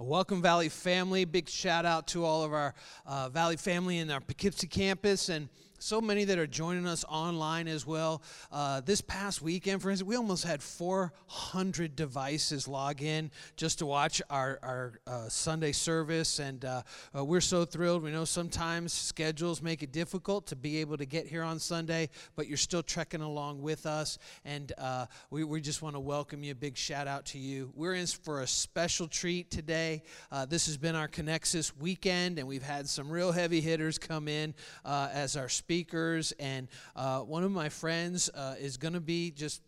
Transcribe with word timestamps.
Welcome, 0.00 0.40
Valley 0.40 0.68
family. 0.68 1.24
Big 1.24 1.48
shout 1.48 1.84
out 1.84 2.06
to 2.08 2.24
all 2.24 2.44
of 2.44 2.52
our 2.52 2.72
uh, 3.04 3.30
Valley 3.30 3.56
family 3.56 3.98
in 3.98 4.12
our 4.12 4.20
Poughkeepsie 4.20 4.68
campus 4.68 5.28
and 5.28 5.48
so 5.78 6.00
many 6.00 6.24
that 6.24 6.38
are 6.38 6.46
joining 6.46 6.86
us 6.86 7.04
online 7.08 7.68
as 7.68 7.86
well. 7.86 8.22
Uh, 8.50 8.80
this 8.80 9.00
past 9.00 9.40
weekend, 9.40 9.80
for 9.80 9.90
instance, 9.90 10.08
we 10.08 10.16
almost 10.16 10.44
had 10.44 10.62
400 10.62 11.94
devices 11.94 12.66
log 12.66 13.02
in 13.02 13.30
just 13.56 13.78
to 13.78 13.86
watch 13.86 14.20
our, 14.28 14.58
our 14.62 15.00
uh, 15.06 15.28
Sunday 15.28 15.72
service, 15.72 16.40
and 16.40 16.64
uh, 16.64 16.82
uh, 17.16 17.24
we're 17.24 17.40
so 17.40 17.64
thrilled. 17.64 18.02
We 18.02 18.10
know 18.10 18.24
sometimes 18.24 18.92
schedules 18.92 19.62
make 19.62 19.82
it 19.82 19.92
difficult 19.92 20.46
to 20.48 20.56
be 20.56 20.78
able 20.78 20.96
to 20.96 21.06
get 21.06 21.26
here 21.26 21.42
on 21.42 21.58
Sunday, 21.60 22.08
but 22.34 22.48
you're 22.48 22.56
still 22.56 22.82
trekking 22.82 23.22
along 23.22 23.62
with 23.62 23.86
us, 23.86 24.18
and 24.44 24.72
uh, 24.78 25.06
we, 25.30 25.44
we 25.44 25.60
just 25.60 25.80
want 25.80 25.94
to 25.94 26.00
welcome 26.00 26.42
you. 26.42 26.54
Big 26.54 26.76
shout 26.76 27.06
out 27.06 27.24
to 27.26 27.38
you. 27.38 27.70
We're 27.74 27.94
in 27.94 28.06
for 28.06 28.42
a 28.42 28.46
special 28.46 29.06
treat 29.06 29.50
today. 29.50 30.02
Uh, 30.32 30.44
this 30.46 30.66
has 30.66 30.76
been 30.76 30.94
our 30.94 31.08
Connexus 31.08 31.72
weekend, 31.78 32.38
and 32.38 32.48
we've 32.48 32.62
had 32.62 32.88
some 32.88 33.10
real 33.10 33.32
heavy 33.32 33.60
hitters 33.60 33.98
come 33.98 34.28
in 34.28 34.54
as 34.84 35.36
our 35.36 35.48
speakers, 35.68 36.32
and 36.40 36.66
uh, 36.96 37.18
one 37.18 37.44
of 37.44 37.50
my 37.50 37.68
friends 37.68 38.30
uh, 38.34 38.54
is 38.58 38.78
going 38.78 38.94
to 38.94 39.00
be 39.00 39.30
just 39.30 39.60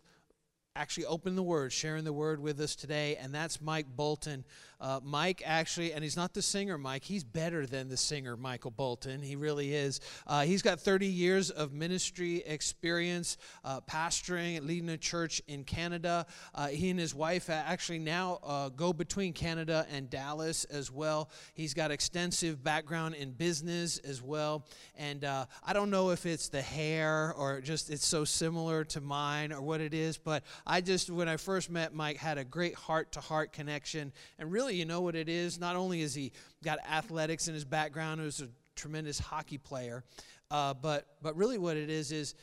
actually 0.75 1.05
opening 1.05 1.37
the 1.37 1.43
word, 1.43 1.71
sharing 1.75 2.05
the 2.05 2.13
word 2.13 2.41
with 2.41 2.59
us 2.59 2.75
today, 2.75 3.17
and 3.17 3.35
that's 3.35 3.61
Mike 3.61 3.85
Bolton. 3.95 4.47
Uh, 4.81 5.01
Mike 5.03 5.43
actually, 5.45 5.93
and 5.93 6.03
he's 6.03 6.17
not 6.17 6.33
the 6.33 6.43
singer 6.43 6.79
Mike, 6.79 7.05
he's 7.05 7.25
better 7.25 7.67
than 7.67 7.89
the 7.89 7.97
singer 7.97 8.37
Michael 8.37 8.71
Bolton. 8.71 9.23
He 9.23 9.37
really 9.37 9.75
is. 9.75 10.01
Uh, 10.27 10.43
he's 10.43 10.63
got 10.63 10.81
30 10.81 11.07
years 11.07 11.51
of 11.51 11.73
ministry 11.73 12.39
experience, 12.47 13.37
uh, 13.65 13.81
pastoring, 13.83 14.67
leading 14.67 14.89
a 14.89 14.99
church 14.99 15.43
in 15.49 15.65
Canada. 15.65 16.27
Uh, 16.55 16.69
he 16.69 16.91
and 16.91 16.99
his 16.99 17.15
wife 17.15 17.51
actually 17.51 17.99
now 17.99 18.39
uh, 18.43 18.69
go 18.71 18.93
between 18.93 19.33
Canada 19.33 19.87
and 19.91 20.09
Dallas 20.09 20.65
as 20.65 20.91
well. 20.91 21.31
He's 21.55 21.75
got 21.75 21.91
extensive 21.91 22.63
background 22.63 23.15
in 23.17 23.33
business 23.33 23.99
as 23.99 24.23
well. 24.23 24.67
And 24.97 25.25
uh, 25.25 25.47
I 25.65 25.73
don't 25.73 25.91
know 25.91 26.11
if 26.11 26.27
it's 26.27 26.49
the 26.49 26.63
hair 26.63 27.35
or 27.37 27.61
just 27.61 27.91
it's 27.91 28.07
so 28.07 28.25
similar 28.25 28.85
to 28.85 29.01
mine 29.01 29.53
or 29.53 29.61
what 29.61 29.81
it 29.81 29.95
is, 29.95 30.17
but 30.17 30.45
I 30.67 30.81
just, 30.81 31.11
when 31.11 31.29
I 31.29 31.37
first 31.37 31.71
met 31.71 31.95
Mike, 31.95 32.17
had 32.17 32.39
a 32.39 32.45
great 32.45 32.75
heart 32.75 33.13
to 33.13 33.21
heart 33.21 33.53
connection 33.53 34.13
and 34.39 34.51
really 34.51 34.70
really, 34.71 34.79
you 34.79 34.87
know 34.87 35.01
what 35.01 35.17
it 35.17 35.29
is? 35.29 35.59
Not 35.59 35.75
only 35.75 36.03
has 36.03 36.15
he 36.15 36.33
got 36.63 36.79
athletics 36.89 37.49
in 37.49 37.55
his 37.55 37.65
background, 37.65 38.21
he 38.21 38.27
was 38.27 38.41
a 38.41 38.49
tremendous 38.77 39.19
hockey 39.19 39.59
player, 39.59 40.05
uh, 40.51 40.75
but, 40.75 41.07
but 41.21 41.37
really 41.37 41.59
what 41.59 41.77
it 41.77 41.91
is 41.91 42.13
is 42.13 42.35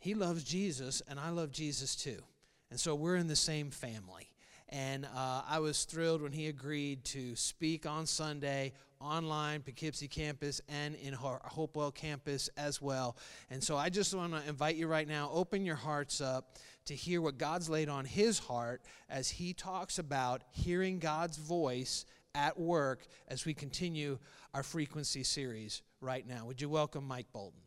he 0.00 0.14
loves 0.14 0.42
Jesus, 0.42 1.02
and 1.08 1.20
I 1.20 1.30
love 1.30 1.52
Jesus 1.52 1.94
too. 1.94 2.18
And 2.70 2.80
so 2.80 2.94
we're 2.96 3.16
in 3.16 3.28
the 3.28 3.36
same 3.36 3.70
family. 3.70 4.28
And 4.70 5.04
uh, 5.04 5.42
I 5.48 5.60
was 5.60 5.84
thrilled 5.84 6.22
when 6.22 6.32
he 6.32 6.48
agreed 6.48 7.04
to 7.06 7.36
speak 7.36 7.86
on 7.86 8.06
Sunday 8.06 8.72
online, 9.00 9.60
Poughkeepsie 9.60 10.08
campus, 10.08 10.60
and 10.68 10.94
in 10.96 11.12
Hopewell 11.12 11.90
campus 11.90 12.48
as 12.56 12.80
well. 12.80 13.16
And 13.50 13.62
so 13.62 13.76
I 13.76 13.90
just 13.90 14.14
want 14.14 14.32
to 14.32 14.48
invite 14.48 14.76
you 14.76 14.86
right 14.86 15.06
now, 15.06 15.30
open 15.32 15.64
your 15.64 15.76
hearts 15.76 16.20
up 16.20 16.56
to 16.86 16.94
hear 16.94 17.20
what 17.20 17.38
God's 17.38 17.68
laid 17.68 17.88
on 17.88 18.04
his 18.04 18.38
heart 18.38 18.82
as 19.08 19.30
he 19.30 19.52
talks 19.52 19.98
about 19.98 20.42
hearing 20.50 20.98
God's 20.98 21.36
voice 21.36 22.04
at 22.34 22.58
work 22.58 23.06
as 23.28 23.44
we 23.44 23.54
continue 23.54 24.18
our 24.54 24.62
frequency 24.62 25.22
series 25.22 25.82
right 26.00 26.26
now. 26.26 26.46
Would 26.46 26.60
you 26.60 26.68
welcome 26.68 27.06
Mike 27.06 27.26
Bolton? 27.32 27.60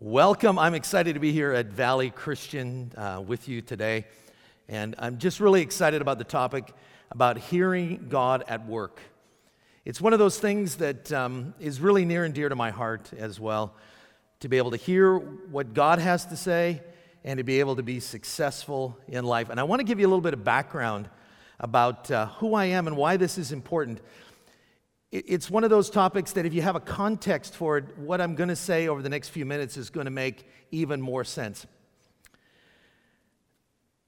Welcome. 0.00 0.58
I'm 0.58 0.74
excited 0.74 1.14
to 1.14 1.20
be 1.20 1.32
here 1.32 1.52
at 1.52 1.66
Valley 1.66 2.10
Christian 2.10 2.92
uh, 2.96 3.22
with 3.26 3.48
you 3.48 3.62
today. 3.62 4.04
And 4.68 4.94
I'm 4.98 5.18
just 5.18 5.40
really 5.40 5.62
excited 5.62 6.02
about 6.02 6.18
the 6.18 6.24
topic 6.24 6.72
about 7.10 7.38
hearing 7.38 8.06
God 8.08 8.44
at 8.48 8.66
work. 8.66 9.00
It's 9.84 10.00
one 10.00 10.12
of 10.12 10.18
those 10.18 10.38
things 10.38 10.76
that 10.76 11.10
um, 11.12 11.54
is 11.58 11.80
really 11.80 12.04
near 12.04 12.24
and 12.24 12.34
dear 12.34 12.48
to 12.48 12.54
my 12.54 12.70
heart 12.70 13.10
as 13.16 13.40
well 13.40 13.74
to 14.40 14.48
be 14.48 14.58
able 14.58 14.70
to 14.70 14.76
hear 14.76 15.16
what 15.16 15.74
God 15.74 15.98
has 15.98 16.26
to 16.26 16.36
say 16.36 16.82
and 17.24 17.38
to 17.38 17.44
be 17.44 17.60
able 17.60 17.76
to 17.76 17.82
be 17.82 18.00
successful 18.00 18.98
in 19.08 19.24
life. 19.24 19.50
And 19.50 19.58
I 19.58 19.64
want 19.64 19.80
to 19.80 19.84
give 19.84 20.00
you 20.00 20.06
a 20.06 20.10
little 20.10 20.20
bit 20.20 20.34
of 20.34 20.44
background 20.44 21.08
about 21.60 22.10
uh, 22.10 22.26
who 22.26 22.54
I 22.54 22.66
am 22.66 22.86
and 22.86 22.96
why 22.96 23.16
this 23.16 23.38
is 23.38 23.52
important. 23.52 24.00
It's 25.10 25.50
one 25.50 25.64
of 25.64 25.70
those 25.70 25.88
topics 25.88 26.32
that 26.32 26.44
if 26.44 26.52
you 26.52 26.62
have 26.62 26.76
a 26.76 26.80
context 26.80 27.54
for 27.54 27.78
it, 27.78 27.96
what 27.96 28.20
I'm 28.20 28.34
going 28.34 28.50
to 28.50 28.56
say 28.56 28.88
over 28.88 29.00
the 29.00 29.08
next 29.08 29.30
few 29.30 29.46
minutes 29.46 29.76
is 29.76 29.88
going 29.88 30.04
to 30.04 30.10
make 30.10 30.46
even 30.70 31.00
more 31.00 31.24
sense. 31.24 31.66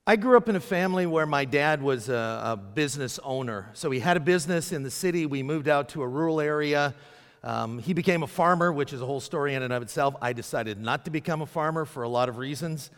I 0.07 0.17
grew 0.17 0.37
up 0.37 0.49
in 0.49 0.57
a 0.57 0.61
family 0.61 1.07
where 1.07 1.25
my 1.25 1.45
dad 1.45 1.83
was 1.83 2.09
a, 2.09 2.43
a, 2.45 2.57
business 2.57 3.19
owner. 3.23 3.71
So 3.75 3.91
he 3.91 4.01
had 4.01 4.17
a 4.17 4.21
business 4.21 4.73
in 4.73 4.83
the 4.83 4.91
city. 4.91 5.25
We 5.25 5.43
moved 5.43 5.69
out 5.69 5.91
to 5.91 6.03
a 6.03 6.09
rural 6.09 6.41
area. 6.41 6.95
Um, 7.43 7.79
he 7.79 7.95
became 7.95 8.23
a 8.23 8.27
farmer, 8.27 8.73
which 8.73 8.93
is 8.93 9.01
a 9.01 9.07
whole 9.07 9.21
story 9.21 9.55
in 9.55 9.63
and 9.63 9.73
of 9.73 9.83
itself. 9.83 10.15
I 10.21 10.33
decided 10.33 10.81
not 10.81 11.05
to 11.07 11.11
become 11.11 11.41
a 11.41 11.47
farmer 11.47 11.85
for 11.85 12.03
a 12.03 12.09
lot 12.09 12.29
of 12.29 12.37
reasons. 12.37 12.91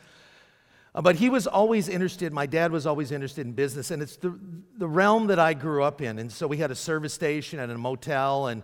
Uh, 0.94 1.00
but 1.00 1.16
he 1.16 1.30
was 1.30 1.46
always 1.46 1.88
interested, 1.88 2.32
my 2.32 2.44
dad 2.44 2.70
was 2.70 2.86
always 2.86 3.12
interested 3.12 3.46
in 3.46 3.52
business, 3.52 3.90
and 3.90 4.02
it's 4.02 4.16
the, 4.16 4.38
the 4.76 4.86
realm 4.86 5.28
that 5.28 5.38
I 5.38 5.54
grew 5.54 5.82
up 5.82 6.02
in. 6.02 6.18
And 6.18 6.30
so 6.30 6.46
we 6.46 6.58
had 6.58 6.70
a 6.70 6.74
service 6.74 7.14
station 7.14 7.60
and 7.60 7.72
a 7.72 7.78
motel, 7.78 8.48
and 8.48 8.62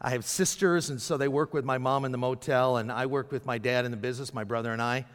I 0.00 0.10
have 0.10 0.24
sisters, 0.24 0.90
and 0.90 1.00
so 1.00 1.16
they 1.16 1.28
work 1.28 1.54
with 1.54 1.64
my 1.64 1.78
mom 1.78 2.04
in 2.04 2.12
the 2.12 2.18
motel, 2.18 2.76
and 2.76 2.92
I 2.92 3.06
work 3.06 3.32
with 3.32 3.46
my 3.46 3.56
dad 3.56 3.84
in 3.84 3.92
the 3.92 3.96
business, 3.96 4.34
my 4.34 4.44
brother 4.44 4.72
and 4.72 4.82
I. 4.82 5.06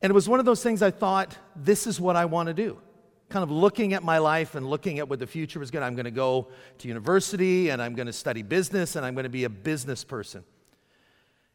And 0.00 0.10
it 0.10 0.14
was 0.14 0.28
one 0.28 0.38
of 0.38 0.46
those 0.46 0.62
things 0.62 0.80
I 0.80 0.92
thought, 0.92 1.36
this 1.56 1.86
is 1.88 2.00
what 2.00 2.14
I 2.14 2.26
want 2.26 2.48
to 2.48 2.54
do. 2.54 2.78
Kind 3.28 3.42
of 3.42 3.50
looking 3.50 3.92
at 3.92 4.02
my 4.02 4.18
life 4.18 4.54
and 4.54 4.68
looking 4.68 4.98
at 4.98 5.08
what 5.08 5.18
the 5.18 5.26
future 5.26 5.58
was 5.58 5.70
going 5.70 5.82
to. 5.82 5.86
I'm 5.86 5.94
going 5.94 6.04
to 6.04 6.10
go 6.10 6.48
to 6.78 6.88
university 6.88 7.68
and 7.68 7.82
I'm 7.82 7.94
going 7.94 8.06
to 8.06 8.12
study 8.12 8.42
business 8.42 8.96
and 8.96 9.04
I'm 9.04 9.14
going 9.14 9.24
to 9.24 9.30
be 9.30 9.44
a 9.44 9.50
business 9.50 10.02
person. 10.04 10.44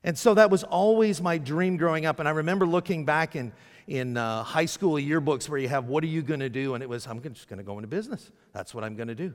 And 0.04 0.18
so 0.18 0.34
that 0.34 0.52
was 0.52 0.64
always 0.64 1.22
my 1.22 1.38
dream 1.38 1.78
growing 1.78 2.06
up. 2.06 2.20
And 2.20 2.28
I 2.28 2.32
remember 2.32 2.68
looking 2.68 3.06
back 3.06 3.36
in, 3.36 3.54
in 3.88 4.18
uh, 4.18 4.44
high 4.44 4.66
school 4.66 4.96
yearbooks 4.96 5.48
where 5.48 5.60
you 5.60 5.70
have, 5.70 5.86
what 5.86 6.04
are 6.04 6.08
you 6.08 6.22
going 6.22 6.42
to 6.42 6.50
do? 6.50 6.74
And 6.76 6.84
it 6.84 6.90
was, 6.90 7.08
I'm 7.08 7.22
just 7.22 7.48
going 7.48 7.58
to 7.58 7.64
go 7.64 7.78
into 7.78 7.88
business. 7.88 8.30
That's 8.52 8.76
what 8.76 8.84
I'm 8.84 8.96
going 8.96 9.08
to 9.08 9.16
do. 9.16 9.34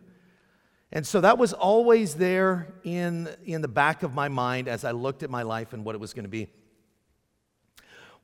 And 0.93 1.07
so 1.07 1.21
that 1.21 1.39
was 1.39 1.53
always 1.53 2.15
there 2.15 2.73
in, 2.85 3.29
in 3.45 3.63
the 3.63 3.69
back 3.69 4.03
of 4.03 4.15
my 4.15 4.29
mind 4.29 4.69
as 4.69 4.85
I 4.85 4.93
looked 4.93 5.23
at 5.23 5.31
my 5.31 5.43
life 5.43 5.73
and 5.73 5.85
what 5.85 5.95
it 5.95 6.01
was 6.01 6.15
going 6.15 6.25
to 6.25 6.31
be. 6.31 6.49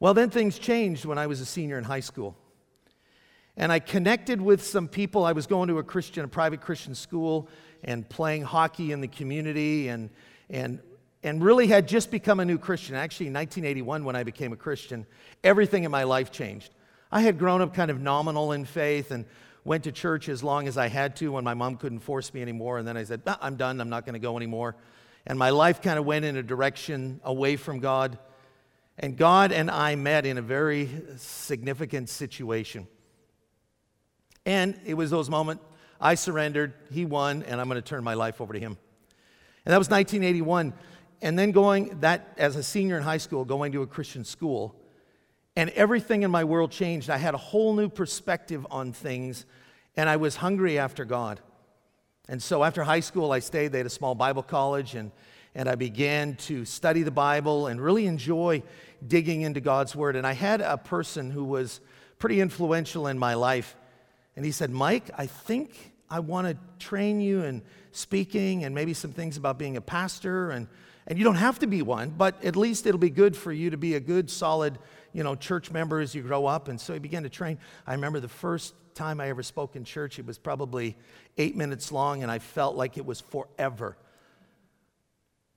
Well, 0.00 0.14
then 0.14 0.30
things 0.30 0.58
changed 0.58 1.04
when 1.04 1.18
I 1.18 1.26
was 1.26 1.40
a 1.40 1.46
senior 1.46 1.78
in 1.78 1.84
high 1.84 2.00
school. 2.00 2.36
And 3.56 3.70
I 3.70 3.78
connected 3.78 4.40
with 4.40 4.64
some 4.64 4.88
people. 4.88 5.24
I 5.24 5.32
was 5.32 5.46
going 5.46 5.68
to 5.68 5.78
a 5.78 5.82
Christian, 5.82 6.24
a 6.24 6.28
private 6.28 6.60
Christian 6.60 6.94
school, 6.94 7.48
and 7.84 8.08
playing 8.08 8.42
hockey 8.42 8.92
in 8.92 9.00
the 9.00 9.08
community, 9.08 9.88
and, 9.88 10.10
and, 10.50 10.80
and 11.22 11.42
really 11.42 11.66
had 11.66 11.86
just 11.86 12.10
become 12.10 12.40
a 12.40 12.44
new 12.44 12.58
Christian. 12.58 12.96
Actually, 12.96 13.28
in 13.28 13.34
1981, 13.34 14.04
when 14.04 14.16
I 14.16 14.24
became 14.24 14.52
a 14.52 14.56
Christian, 14.56 15.06
everything 15.44 15.84
in 15.84 15.90
my 15.90 16.02
life 16.04 16.32
changed. 16.32 16.74
I 17.12 17.20
had 17.20 17.38
grown 17.38 17.60
up 17.60 17.74
kind 17.74 17.90
of 17.90 18.00
nominal 18.00 18.52
in 18.52 18.64
faith 18.64 19.12
and 19.12 19.24
went 19.64 19.84
to 19.84 19.92
church 19.92 20.28
as 20.28 20.42
long 20.42 20.66
as 20.66 20.76
I 20.76 20.88
had 20.88 21.16
to 21.16 21.32
when 21.32 21.44
my 21.44 21.54
mom 21.54 21.76
couldn't 21.76 22.00
force 22.00 22.34
me 22.34 22.42
anymore. 22.42 22.78
And 22.78 22.86
then 22.86 22.96
I 22.96 23.04
said, 23.04 23.22
ah, 23.26 23.38
I'm 23.40 23.56
done, 23.56 23.80
I'm 23.80 23.88
not 23.88 24.04
going 24.04 24.14
to 24.14 24.18
go 24.18 24.36
anymore. 24.36 24.76
And 25.26 25.38
my 25.38 25.50
life 25.50 25.80
kind 25.80 25.98
of 25.98 26.04
went 26.04 26.24
in 26.24 26.36
a 26.36 26.42
direction 26.42 27.20
away 27.24 27.56
from 27.56 27.78
God. 27.78 28.18
And 28.98 29.16
God 29.16 29.52
and 29.52 29.70
I 29.70 29.94
met 29.96 30.26
in 30.26 30.38
a 30.38 30.42
very 30.42 30.88
significant 31.16 32.08
situation. 32.08 32.86
And 34.46 34.78
it 34.84 34.94
was 34.94 35.10
those 35.10 35.30
moments 35.30 35.62
I 36.00 36.16
surrendered, 36.16 36.74
he 36.90 37.06
won, 37.06 37.42
and 37.44 37.60
I'm 37.60 37.68
going 37.68 37.80
to 37.80 37.88
turn 37.88 38.04
my 38.04 38.14
life 38.14 38.40
over 38.40 38.52
to 38.52 38.58
him. 38.58 38.76
And 39.64 39.72
that 39.72 39.78
was 39.78 39.88
1981. 39.88 40.74
And 41.22 41.38
then 41.38 41.52
going 41.52 42.00
that 42.00 42.34
as 42.36 42.56
a 42.56 42.62
senior 42.62 42.96
in 42.96 43.02
high 43.02 43.16
school, 43.18 43.44
going 43.44 43.72
to 43.72 43.82
a 43.82 43.86
Christian 43.86 44.24
school, 44.24 44.74
and 45.56 45.70
everything 45.70 46.22
in 46.22 46.30
my 46.30 46.44
world 46.44 46.70
changed. 46.70 47.08
I 47.08 47.16
had 47.16 47.32
a 47.32 47.38
whole 47.38 47.74
new 47.74 47.88
perspective 47.88 48.66
on 48.70 48.92
things, 48.92 49.46
and 49.96 50.08
I 50.08 50.16
was 50.16 50.36
hungry 50.36 50.78
after 50.78 51.04
God. 51.04 51.40
And 52.28 52.42
so 52.42 52.64
after 52.64 52.82
high 52.82 53.00
school, 53.00 53.32
I 53.32 53.38
stayed. 53.38 53.72
They 53.72 53.78
had 53.78 53.86
a 53.86 53.90
small 53.90 54.14
Bible 54.14 54.42
college, 54.42 54.94
and 54.94 55.10
and 55.54 55.68
I 55.68 55.76
began 55.76 56.34
to 56.36 56.64
study 56.64 57.02
the 57.02 57.10
Bible 57.10 57.68
and 57.68 57.80
really 57.80 58.06
enjoy 58.06 58.62
digging 59.06 59.42
into 59.42 59.60
God's 59.60 59.94
Word. 59.94 60.16
And 60.16 60.26
I 60.26 60.32
had 60.32 60.60
a 60.60 60.76
person 60.76 61.30
who 61.30 61.44
was 61.44 61.80
pretty 62.18 62.40
influential 62.40 63.06
in 63.06 63.18
my 63.18 63.34
life, 63.34 63.76
and 64.36 64.44
he 64.44 64.52
said, 64.52 64.70
Mike, 64.70 65.10
I 65.16 65.26
think 65.26 65.92
I 66.10 66.20
want 66.20 66.48
to 66.48 66.56
train 66.84 67.20
you 67.20 67.42
in 67.42 67.62
speaking 67.92 68.64
and 68.64 68.74
maybe 68.74 68.94
some 68.94 69.12
things 69.12 69.36
about 69.36 69.58
being 69.58 69.76
a 69.76 69.80
pastor. 69.80 70.50
And, 70.50 70.66
and 71.06 71.18
you 71.18 71.24
don't 71.24 71.36
have 71.36 71.58
to 71.60 71.66
be 71.66 71.82
one, 71.82 72.10
but 72.10 72.42
at 72.44 72.56
least 72.56 72.86
it'll 72.86 72.98
be 72.98 73.10
good 73.10 73.36
for 73.36 73.52
you 73.52 73.70
to 73.70 73.76
be 73.76 73.94
a 73.94 74.00
good, 74.00 74.30
solid, 74.30 74.78
you 75.12 75.22
know, 75.22 75.34
church 75.34 75.70
member 75.70 76.00
as 76.00 76.14
you 76.14 76.22
grow 76.22 76.46
up. 76.46 76.68
And 76.68 76.80
so 76.80 76.92
he 76.92 76.98
began 76.98 77.22
to 77.22 77.28
train. 77.28 77.58
I 77.86 77.94
remember 77.94 78.20
the 78.20 78.28
first 78.28 78.74
time 78.94 79.20
I 79.20 79.28
ever 79.28 79.42
spoke 79.42 79.76
in 79.76 79.84
church, 79.84 80.18
it 80.18 80.26
was 80.26 80.38
probably 80.38 80.96
eight 81.38 81.56
minutes 81.56 81.90
long, 81.90 82.22
and 82.22 82.30
I 82.30 82.38
felt 82.38 82.76
like 82.76 82.96
it 82.96 83.06
was 83.06 83.20
forever 83.20 83.96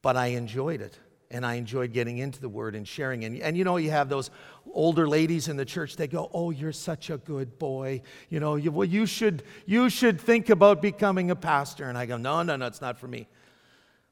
but 0.08 0.16
I 0.16 0.28
enjoyed 0.28 0.82
it. 0.82 0.98
And 1.30 1.46
I 1.46 1.56
enjoyed 1.56 1.92
getting 1.92 2.20
into 2.20 2.40
the 2.40 2.50
Word 2.50 2.76
and 2.76 2.88
sharing. 2.88 3.26
And, 3.26 3.40
and 3.42 3.58
you 3.58 3.64
know, 3.64 3.78
you 3.78 3.90
have 3.90 4.10
those 4.10 4.30
older 4.74 5.08
ladies 5.08 5.48
in 5.48 5.58
the 5.58 5.66
church, 5.66 5.96
they 5.96 6.08
go, 6.08 6.30
Oh, 6.34 6.52
you're 6.52 6.72
such 6.72 7.10
a 7.10 7.18
good 7.18 7.60
boy. 7.60 8.02
You 8.30 8.40
know, 8.40 8.56
you, 8.56 8.72
well, 8.72 8.88
you, 8.88 9.06
should, 9.06 9.44
you 9.66 9.90
should 9.90 10.22
think 10.22 10.50
about 10.50 10.82
becoming 10.82 11.32
a 11.32 11.36
pastor. 11.36 11.90
And 11.90 11.98
I 11.98 12.06
go, 12.06 12.18
No, 12.18 12.44
no, 12.44 12.56
no, 12.56 12.66
it's 12.66 12.82
not 12.82 12.98
for 12.98 13.08
me. 13.08 13.28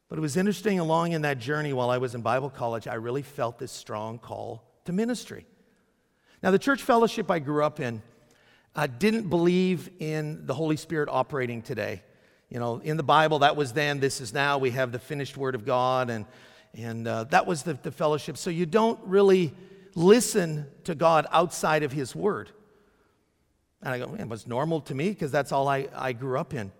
But 0.09 0.19
it 0.19 0.21
was 0.21 0.37
interesting 0.37 0.79
along 0.79 1.13
in 1.13 1.21
that 1.23 1.39
journey 1.39 1.73
while 1.73 1.89
I 1.89 1.97
was 1.97 2.15
in 2.15 2.21
Bible 2.21 2.49
college, 2.49 2.87
I 2.87 2.95
really 2.95 3.23
felt 3.23 3.57
this 3.57 3.71
strong 3.71 4.19
call 4.19 4.63
to 4.85 4.93
ministry. 4.93 5.45
Now, 6.43 6.51
the 6.51 6.59
church 6.59 6.83
fellowship 6.83 7.31
I 7.31 7.39
grew 7.39 7.63
up 7.63 7.79
in 7.79 8.03
uh, 8.75 8.87
didn't 8.87 9.29
believe 9.29 9.89
in 9.99 10.45
the 10.45 10.53
Holy 10.53 10.77
Spirit 10.77 11.09
operating 11.11 11.61
today. 11.61 12.03
You 12.49 12.59
know, 12.59 12.79
in 12.83 12.97
the 12.97 13.03
Bible, 13.03 13.39
that 13.39 13.55
was 13.55 13.73
then, 13.73 13.99
this 13.99 14.21
is 14.21 14.31
now. 14.31 14.59
We 14.59 14.69
have 14.71 14.91
the 14.91 14.99
finished 14.99 15.37
Word 15.37 15.55
of 15.55 15.65
God, 15.65 16.11
and, 16.11 16.25
and 16.77 17.07
uh, 17.07 17.23
that 17.25 17.45
was 17.45 17.63
the, 17.63 17.73
the 17.73 17.91
fellowship. 17.91 18.37
So 18.37 18.49
you 18.49 18.65
don't 18.65 18.99
really 19.03 19.53
listen 19.95 20.67
to 20.83 20.95
God 20.95 21.25
outside 21.31 21.83
of 21.83 21.91
His 21.91 22.15
Word. 22.15 22.51
And 23.81 23.93
I 23.93 23.99
go, 23.99 24.07
man, 24.07 24.21
it 24.21 24.29
was 24.29 24.47
normal 24.47 24.81
to 24.81 24.95
me 24.95 25.09
because 25.09 25.31
that's 25.31 25.51
all 25.51 25.67
I, 25.67 25.87
I 25.95 26.13
grew 26.13 26.37
up 26.37 26.53
in. 26.53 26.71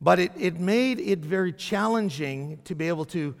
But 0.00 0.18
it, 0.18 0.32
it 0.36 0.58
made 0.58 1.00
it 1.00 1.20
very 1.20 1.52
challenging 1.52 2.60
to 2.64 2.74
be 2.74 2.88
able 2.88 3.04
to 3.06 3.34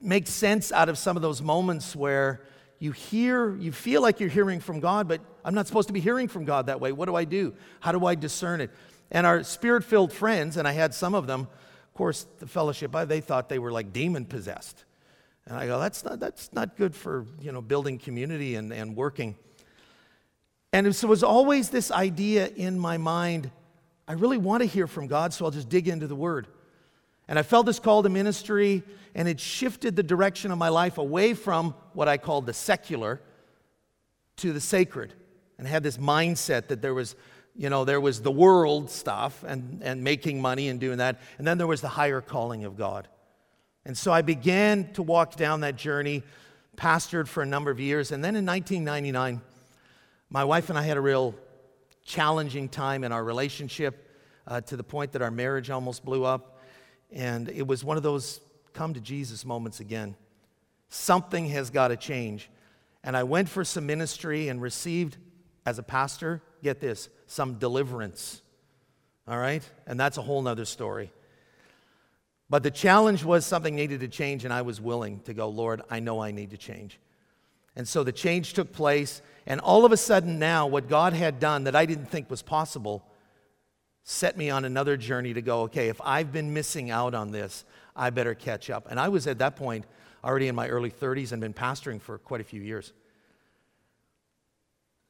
make 0.00 0.26
sense 0.26 0.70
out 0.70 0.88
of 0.88 0.98
some 0.98 1.16
of 1.16 1.22
those 1.22 1.42
moments 1.42 1.96
where 1.96 2.44
you 2.78 2.92
hear, 2.92 3.56
you 3.56 3.72
feel 3.72 4.02
like 4.02 4.20
you're 4.20 4.28
hearing 4.28 4.60
from 4.60 4.80
God, 4.80 5.08
but 5.08 5.20
I'm 5.44 5.54
not 5.54 5.66
supposed 5.66 5.88
to 5.88 5.94
be 5.94 6.00
hearing 6.00 6.28
from 6.28 6.44
God 6.44 6.66
that 6.66 6.80
way. 6.80 6.92
What 6.92 7.06
do 7.06 7.14
I 7.14 7.24
do? 7.24 7.54
How 7.80 7.92
do 7.92 8.04
I 8.06 8.14
discern 8.14 8.60
it? 8.60 8.70
And 9.10 9.26
our 9.26 9.42
spirit 9.42 9.84
filled 9.84 10.12
friends, 10.12 10.56
and 10.56 10.68
I 10.68 10.72
had 10.72 10.94
some 10.94 11.14
of 11.14 11.26
them, 11.26 11.48
of 11.94 11.98
course, 11.98 12.26
the 12.40 12.48
fellowship, 12.48 12.92
they 13.06 13.20
thought 13.20 13.48
they 13.48 13.60
were 13.60 13.70
like 13.70 13.92
demon 13.92 14.24
possessed. 14.24 14.84
And 15.46 15.56
I 15.56 15.68
go, 15.68 15.78
that's 15.78 16.04
not, 16.04 16.18
that's 16.18 16.52
not 16.52 16.76
good 16.76 16.92
for 16.92 17.24
you 17.40 17.52
know, 17.52 17.62
building 17.62 18.00
community 18.00 18.56
and, 18.56 18.72
and 18.72 18.96
working. 18.96 19.36
And 20.72 20.92
so 20.92 21.06
it 21.06 21.10
was 21.10 21.22
always 21.22 21.70
this 21.70 21.92
idea 21.92 22.48
in 22.48 22.80
my 22.80 22.96
mind 22.96 23.52
I 24.08 24.14
really 24.14 24.38
want 24.38 24.62
to 24.62 24.66
hear 24.66 24.86
from 24.86 25.06
God, 25.06 25.32
so 25.32 25.44
I'll 25.44 25.50
just 25.50 25.68
dig 25.68 25.88
into 25.88 26.06
the 26.06 26.16
Word. 26.16 26.46
And 27.26 27.38
I 27.38 27.42
felt 27.42 27.64
this 27.64 27.78
call 27.78 28.02
to 28.02 28.10
ministry, 28.10 28.82
and 29.14 29.26
it 29.28 29.40
shifted 29.40 29.96
the 29.96 30.02
direction 30.02 30.50
of 30.50 30.58
my 30.58 30.68
life 30.68 30.98
away 30.98 31.32
from 31.32 31.74
what 31.94 32.06
I 32.06 32.18
called 32.18 32.44
the 32.44 32.52
secular 32.52 33.22
to 34.36 34.52
the 34.52 34.60
sacred. 34.60 35.14
And 35.56 35.66
I 35.66 35.70
had 35.70 35.82
this 35.82 35.96
mindset 35.96 36.68
that 36.68 36.82
there 36.82 36.92
was 36.92 37.16
you 37.56 37.70
know, 37.70 37.84
there 37.84 38.00
was 38.00 38.20
the 38.20 38.30
world 38.30 38.90
stuff 38.90 39.44
and, 39.46 39.80
and 39.82 40.02
making 40.02 40.40
money 40.40 40.68
and 40.68 40.80
doing 40.80 40.98
that. 40.98 41.20
And 41.38 41.46
then 41.46 41.58
there 41.58 41.66
was 41.66 41.80
the 41.80 41.88
higher 41.88 42.20
calling 42.20 42.64
of 42.64 42.76
God. 42.76 43.08
And 43.84 43.96
so 43.96 44.12
I 44.12 44.22
began 44.22 44.92
to 44.94 45.02
walk 45.02 45.36
down 45.36 45.60
that 45.60 45.76
journey, 45.76 46.22
pastored 46.76 47.28
for 47.28 47.42
a 47.42 47.46
number 47.46 47.70
of 47.70 47.78
years. 47.78 48.10
And 48.10 48.24
then 48.24 48.34
in 48.34 48.44
1999, 48.44 49.40
my 50.30 50.44
wife 50.44 50.70
and 50.70 50.78
I 50.78 50.82
had 50.82 50.96
a 50.96 51.00
real 51.00 51.34
challenging 52.04 52.68
time 52.68 53.04
in 53.04 53.12
our 53.12 53.22
relationship 53.22 54.10
uh, 54.46 54.60
to 54.62 54.76
the 54.76 54.82
point 54.82 55.12
that 55.12 55.22
our 55.22 55.30
marriage 55.30 55.70
almost 55.70 56.04
blew 56.04 56.24
up. 56.24 56.60
And 57.12 57.48
it 57.48 57.66
was 57.66 57.84
one 57.84 57.96
of 57.96 58.02
those 58.02 58.40
come 58.72 58.94
to 58.94 59.00
Jesus 59.00 59.44
moments 59.44 59.80
again. 59.80 60.16
Something 60.88 61.46
has 61.46 61.70
got 61.70 61.88
to 61.88 61.96
change. 61.96 62.50
And 63.04 63.16
I 63.16 63.22
went 63.22 63.48
for 63.48 63.64
some 63.64 63.86
ministry 63.86 64.48
and 64.48 64.60
received, 64.60 65.18
as 65.66 65.78
a 65.78 65.82
pastor, 65.82 66.42
get 66.64 66.80
this, 66.80 67.08
some 67.28 67.54
deliverance. 67.58 68.42
All 69.28 69.38
right? 69.38 69.62
And 69.86 70.00
that's 70.00 70.18
a 70.18 70.22
whole 70.22 70.42
nother 70.42 70.64
story. 70.64 71.12
But 72.50 72.62
the 72.62 72.70
challenge 72.70 73.22
was 73.22 73.46
something 73.46 73.74
needed 73.74 74.00
to 74.00 74.08
change, 74.08 74.44
and 74.44 74.52
I 74.52 74.62
was 74.62 74.80
willing 74.80 75.20
to 75.20 75.34
go, 75.34 75.48
Lord, 75.48 75.82
I 75.88 76.00
know 76.00 76.20
I 76.20 76.32
need 76.32 76.50
to 76.50 76.56
change. 76.56 76.98
And 77.76 77.86
so 77.86 78.04
the 78.04 78.12
change 78.12 78.52
took 78.52 78.72
place, 78.72 79.22
and 79.46 79.60
all 79.60 79.84
of 79.84 79.92
a 79.92 79.96
sudden 79.96 80.38
now, 80.38 80.66
what 80.66 80.88
God 80.88 81.12
had 81.12 81.38
done 81.38 81.64
that 81.64 81.76
I 81.76 81.86
didn't 81.86 82.06
think 82.06 82.28
was 82.28 82.42
possible 82.42 83.04
set 84.04 84.36
me 84.36 84.50
on 84.50 84.64
another 84.64 84.96
journey 84.96 85.32
to 85.32 85.40
go, 85.40 85.62
okay, 85.62 85.88
if 85.88 86.00
I've 86.04 86.30
been 86.30 86.52
missing 86.52 86.90
out 86.90 87.14
on 87.14 87.30
this, 87.30 87.64
I 87.96 88.10
better 88.10 88.34
catch 88.34 88.68
up. 88.68 88.86
And 88.90 89.00
I 89.00 89.08
was 89.08 89.26
at 89.26 89.38
that 89.38 89.56
point 89.56 89.86
already 90.22 90.48
in 90.48 90.54
my 90.54 90.68
early 90.68 90.90
30s 90.90 91.32
and 91.32 91.40
been 91.40 91.54
pastoring 91.54 92.00
for 92.00 92.18
quite 92.18 92.42
a 92.42 92.44
few 92.44 92.60
years. 92.60 92.92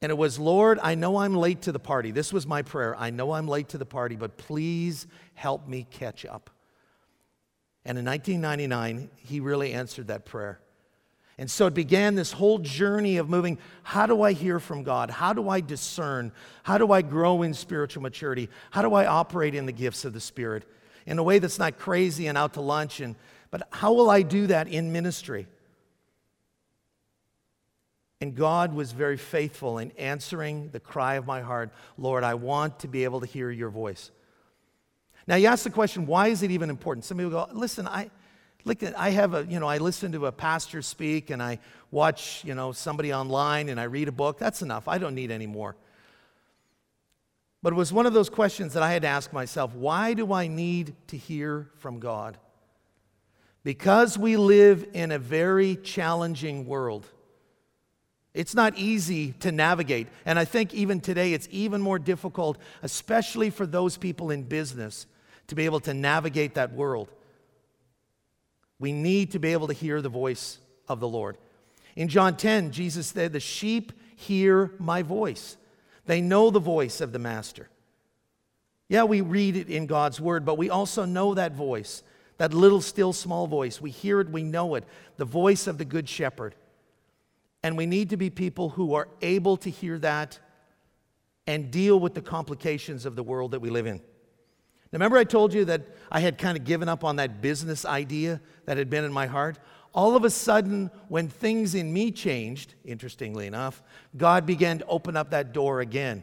And 0.01 0.11
it 0.11 0.17
was, 0.17 0.37
Lord, 0.37 0.79
I 0.83 0.95
know 0.95 1.17
I'm 1.17 1.35
late 1.35 1.63
to 1.63 1.71
the 1.71 1.79
party. 1.79 2.11
This 2.11 2.33
was 2.33 2.45
my 2.45 2.61
prayer. 2.61 2.95
I 2.97 3.09
know 3.09 3.31
I'm 3.31 3.47
late 3.47 3.69
to 3.69 3.77
the 3.77 3.85
party, 3.85 4.15
but 4.15 4.37
please 4.37 5.07
help 5.33 5.67
me 5.67 5.87
catch 5.89 6.25
up. 6.25 6.49
And 7.85 7.97
in 7.97 8.05
1999, 8.05 9.09
he 9.17 9.39
really 9.39 9.73
answered 9.73 10.07
that 10.07 10.25
prayer. 10.25 10.59
And 11.37 11.51
so 11.51 11.67
it 11.67 11.73
began 11.73 12.15
this 12.15 12.31
whole 12.31 12.59
journey 12.59 13.17
of 13.17 13.29
moving. 13.29 13.57
How 13.83 14.05
do 14.05 14.21
I 14.21 14.31
hear 14.31 14.59
from 14.59 14.83
God? 14.83 15.09
How 15.09 15.33
do 15.33 15.49
I 15.49 15.59
discern? 15.59 16.31
How 16.63 16.77
do 16.77 16.91
I 16.91 17.01
grow 17.01 17.41
in 17.41 17.53
spiritual 17.53 18.03
maturity? 18.03 18.49
How 18.71 18.81
do 18.81 18.93
I 18.93 19.05
operate 19.05 19.53
in 19.53 19.65
the 19.65 19.73
gifts 19.73 20.05
of 20.05 20.13
the 20.13 20.21
Spirit 20.21 20.63
in 21.05 21.19
a 21.19 21.23
way 21.23 21.39
that's 21.39 21.59
not 21.59 21.77
crazy 21.77 22.27
and 22.27 22.37
out 22.37 22.53
to 22.53 22.61
lunch? 22.61 23.01
And, 23.01 23.15
but 23.51 23.67
how 23.71 23.93
will 23.93 24.09
I 24.09 24.21
do 24.21 24.47
that 24.47 24.69
in 24.69 24.93
ministry? 24.93 25.47
And 28.21 28.33
God 28.33 28.73
was 28.73 28.91
very 28.91 29.17
faithful 29.17 29.77
in 29.77 29.91
answering 29.91 30.69
the 30.69 30.79
cry 30.79 31.15
of 31.15 31.25
my 31.25 31.41
heart 31.41 31.71
Lord, 31.97 32.23
I 32.23 32.35
want 32.35 32.79
to 32.79 32.87
be 32.87 33.03
able 33.03 33.19
to 33.19 33.25
hear 33.25 33.51
your 33.51 33.69
voice. 33.69 34.11
Now, 35.27 35.35
you 35.35 35.47
ask 35.47 35.63
the 35.63 35.69
question, 35.69 36.05
why 36.05 36.27
is 36.27 36.43
it 36.43 36.51
even 36.51 36.69
important? 36.69 37.03
Some 37.05 37.17
people 37.17 37.31
go, 37.31 37.47
listen, 37.51 37.87
I. 37.87 38.09
Look, 38.67 38.81
I 38.81 39.11
have 39.11 39.35
a, 39.35 39.45
you 39.45 39.59
know, 39.59 39.67
I 39.67 39.77
listen 39.77 40.11
to 40.13 40.25
a 40.25 40.31
pastor 40.31 40.81
speak 40.81 41.29
and 41.29 41.41
I 41.41 41.59
watch, 41.91 42.43
you 42.43 42.55
know, 42.55 42.71
somebody 42.71 43.13
online 43.13 43.69
and 43.69 43.79
I 43.79 43.83
read 43.83 44.07
a 44.07 44.11
book. 44.11 44.39
That's 44.39 44.63
enough. 44.63 44.87
I 44.87 44.97
don't 44.97 45.13
need 45.13 45.29
any 45.29 45.45
more. 45.45 45.75
But 47.61 47.73
it 47.73 47.75
was 47.75 47.93
one 47.93 48.07
of 48.07 48.13
those 48.13 48.29
questions 48.29 48.73
that 48.73 48.81
I 48.81 48.91
had 48.91 49.03
to 49.03 49.07
ask 49.07 49.33
myself 49.33 49.73
why 49.75 50.13
do 50.13 50.33
I 50.33 50.47
need 50.47 50.95
to 51.07 51.17
hear 51.17 51.69
from 51.77 51.99
God? 51.99 52.37
Because 53.63 54.17
we 54.17 54.37
live 54.37 54.85
in 54.93 55.11
a 55.11 55.19
very 55.19 55.75
challenging 55.75 56.65
world. 56.65 57.07
It's 58.35 58.53
not 58.53 58.77
easy 58.77 59.31
to 59.39 59.51
navigate. 59.51 60.07
And 60.25 60.37
I 60.37 60.43
think 60.43 60.73
even 60.73 60.99
today 60.99 61.33
it's 61.33 61.47
even 61.51 61.81
more 61.81 61.97
difficult, 61.97 62.57
especially 62.83 63.49
for 63.49 63.65
those 63.65 63.95
people 63.95 64.29
in 64.29 64.43
business, 64.43 65.07
to 65.47 65.55
be 65.55 65.63
able 65.63 65.79
to 65.81 65.93
navigate 65.93 66.55
that 66.55 66.73
world. 66.73 67.09
We 68.77 68.91
need 68.91 69.31
to 69.31 69.39
be 69.39 69.53
able 69.53 69.67
to 69.67 69.73
hear 69.73 70.01
the 70.01 70.09
voice 70.09 70.59
of 70.89 70.99
the 70.99 71.07
Lord. 71.07 71.37
In 71.95 72.09
John 72.09 72.35
10, 72.35 72.71
Jesus 72.71 73.07
said, 73.07 73.31
The 73.31 73.39
sheep 73.39 73.93
hear 74.17 74.71
my 74.79 75.01
voice, 75.01 75.55
they 76.05 76.19
know 76.19 76.49
the 76.49 76.59
voice 76.59 76.99
of 76.99 77.13
the 77.13 77.19
master. 77.19 77.69
Yeah, 78.89 79.05
we 79.05 79.21
read 79.21 79.55
it 79.55 79.69
in 79.69 79.87
God's 79.87 80.19
word, 80.19 80.45
but 80.45 80.57
we 80.57 80.69
also 80.69 81.05
know 81.05 81.33
that 81.35 81.53
voice, 81.53 82.03
that 82.37 82.53
little, 82.53 82.81
still, 82.81 83.13
small 83.13 83.47
voice. 83.47 83.81
We 83.81 83.91
hear 83.91 84.19
it, 84.19 84.29
we 84.29 84.43
know 84.43 84.75
it, 84.75 84.83
the 85.15 85.25
voice 85.25 85.67
of 85.67 85.77
the 85.77 85.85
good 85.85 86.09
shepherd. 86.09 86.53
And 87.65 87.75
we 87.75 87.87
need 87.87 88.11
to 88.11 88.17
be 88.17 88.29
people 88.29 88.69
who 88.69 88.93
are 88.93 89.07
able 89.23 89.57
to 89.57 89.71
hear 89.71 89.97
that 89.97 90.37
and 91.47 91.71
deal 91.71 91.99
with 91.99 92.13
the 92.13 92.21
complications 92.21 93.07
of 93.07 93.15
the 93.15 93.23
world 93.23 93.49
that 93.53 93.59
we 93.59 93.71
live 93.71 93.87
in. 93.87 93.95
Now, 93.95 94.01
remember, 94.91 95.17
I 95.17 95.23
told 95.23 95.51
you 95.51 95.65
that 95.65 95.81
I 96.11 96.19
had 96.19 96.37
kind 96.37 96.59
of 96.59 96.63
given 96.63 96.87
up 96.87 97.03
on 97.03 97.15
that 97.15 97.41
business 97.41 97.83
idea 97.83 98.39
that 98.65 98.77
had 98.77 98.91
been 98.91 99.03
in 99.03 99.11
my 99.11 99.25
heart? 99.25 99.57
All 99.95 100.15
of 100.15 100.23
a 100.23 100.29
sudden, 100.29 100.91
when 101.07 101.27
things 101.27 101.73
in 101.73 101.91
me 101.91 102.11
changed, 102.11 102.75
interestingly 102.83 103.47
enough, 103.47 103.81
God 104.15 104.45
began 104.45 104.77
to 104.77 104.85
open 104.85 105.17
up 105.17 105.31
that 105.31 105.51
door 105.51 105.79
again. 105.79 106.21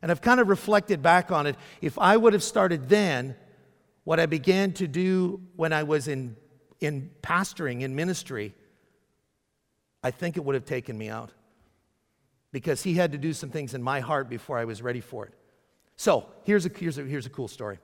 And 0.00 0.10
I've 0.10 0.22
kind 0.22 0.40
of 0.40 0.48
reflected 0.48 1.02
back 1.02 1.30
on 1.30 1.46
it. 1.46 1.56
If 1.82 1.98
I 1.98 2.16
would 2.16 2.32
have 2.32 2.42
started 2.42 2.88
then, 2.88 3.36
what 4.04 4.18
I 4.18 4.24
began 4.24 4.72
to 4.72 4.88
do 4.88 5.42
when 5.56 5.74
I 5.74 5.82
was 5.82 6.08
in, 6.08 6.36
in 6.80 7.10
pastoring, 7.22 7.82
in 7.82 7.94
ministry, 7.94 8.54
I 10.02 10.10
think 10.10 10.36
it 10.36 10.44
would 10.44 10.54
have 10.54 10.64
taken 10.64 10.96
me 10.96 11.08
out 11.08 11.30
because 12.52 12.82
he 12.82 12.94
had 12.94 13.12
to 13.12 13.18
do 13.18 13.32
some 13.32 13.50
things 13.50 13.74
in 13.74 13.82
my 13.82 14.00
heart 14.00 14.28
before 14.28 14.58
I 14.58 14.64
was 14.64 14.82
ready 14.82 15.00
for 15.00 15.26
it. 15.26 15.34
So 15.96 16.26
here's 16.44 16.66
a, 16.66 16.70
here's 16.74 16.98
a, 16.98 17.02
here's 17.02 17.26
a 17.26 17.30
cool 17.30 17.48
story. 17.48 17.78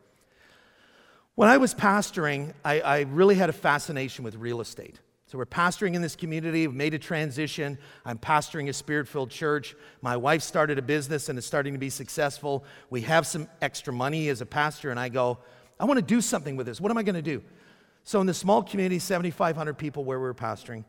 When 1.34 1.48
I 1.48 1.58
was 1.58 1.74
pastoring, 1.74 2.54
I, 2.64 2.80
I 2.80 3.00
really 3.02 3.34
had 3.34 3.50
a 3.50 3.52
fascination 3.52 4.24
with 4.24 4.36
real 4.36 4.60
estate. 4.60 5.00
So 5.26 5.38
we're 5.38 5.44
pastoring 5.44 5.94
in 5.94 6.02
this 6.02 6.14
community, 6.14 6.66
we've 6.66 6.76
made 6.76 6.94
a 6.94 6.98
transition. 6.98 7.78
I'm 8.04 8.16
pastoring 8.16 8.68
a 8.68 8.72
spirit 8.72 9.08
filled 9.08 9.30
church. 9.30 9.74
My 10.00 10.16
wife 10.16 10.42
started 10.42 10.78
a 10.78 10.82
business 10.82 11.28
and 11.28 11.36
it's 11.36 11.46
starting 11.46 11.72
to 11.74 11.80
be 11.80 11.90
successful. 11.90 12.64
We 12.90 13.02
have 13.02 13.26
some 13.26 13.48
extra 13.60 13.92
money 13.92 14.28
as 14.28 14.40
a 14.40 14.46
pastor, 14.46 14.90
and 14.90 15.00
I 15.00 15.08
go, 15.08 15.38
I 15.80 15.84
want 15.84 15.98
to 15.98 16.02
do 16.02 16.20
something 16.20 16.56
with 16.56 16.66
this. 16.66 16.80
What 16.80 16.90
am 16.90 16.96
I 16.96 17.02
going 17.02 17.16
to 17.16 17.22
do? 17.22 17.42
So 18.04 18.20
in 18.20 18.26
the 18.26 18.34
small 18.34 18.62
community, 18.62 19.00
7,500 19.00 19.74
people 19.76 20.04
where 20.04 20.18
we 20.18 20.22
were 20.22 20.32
pastoring, 20.32 20.84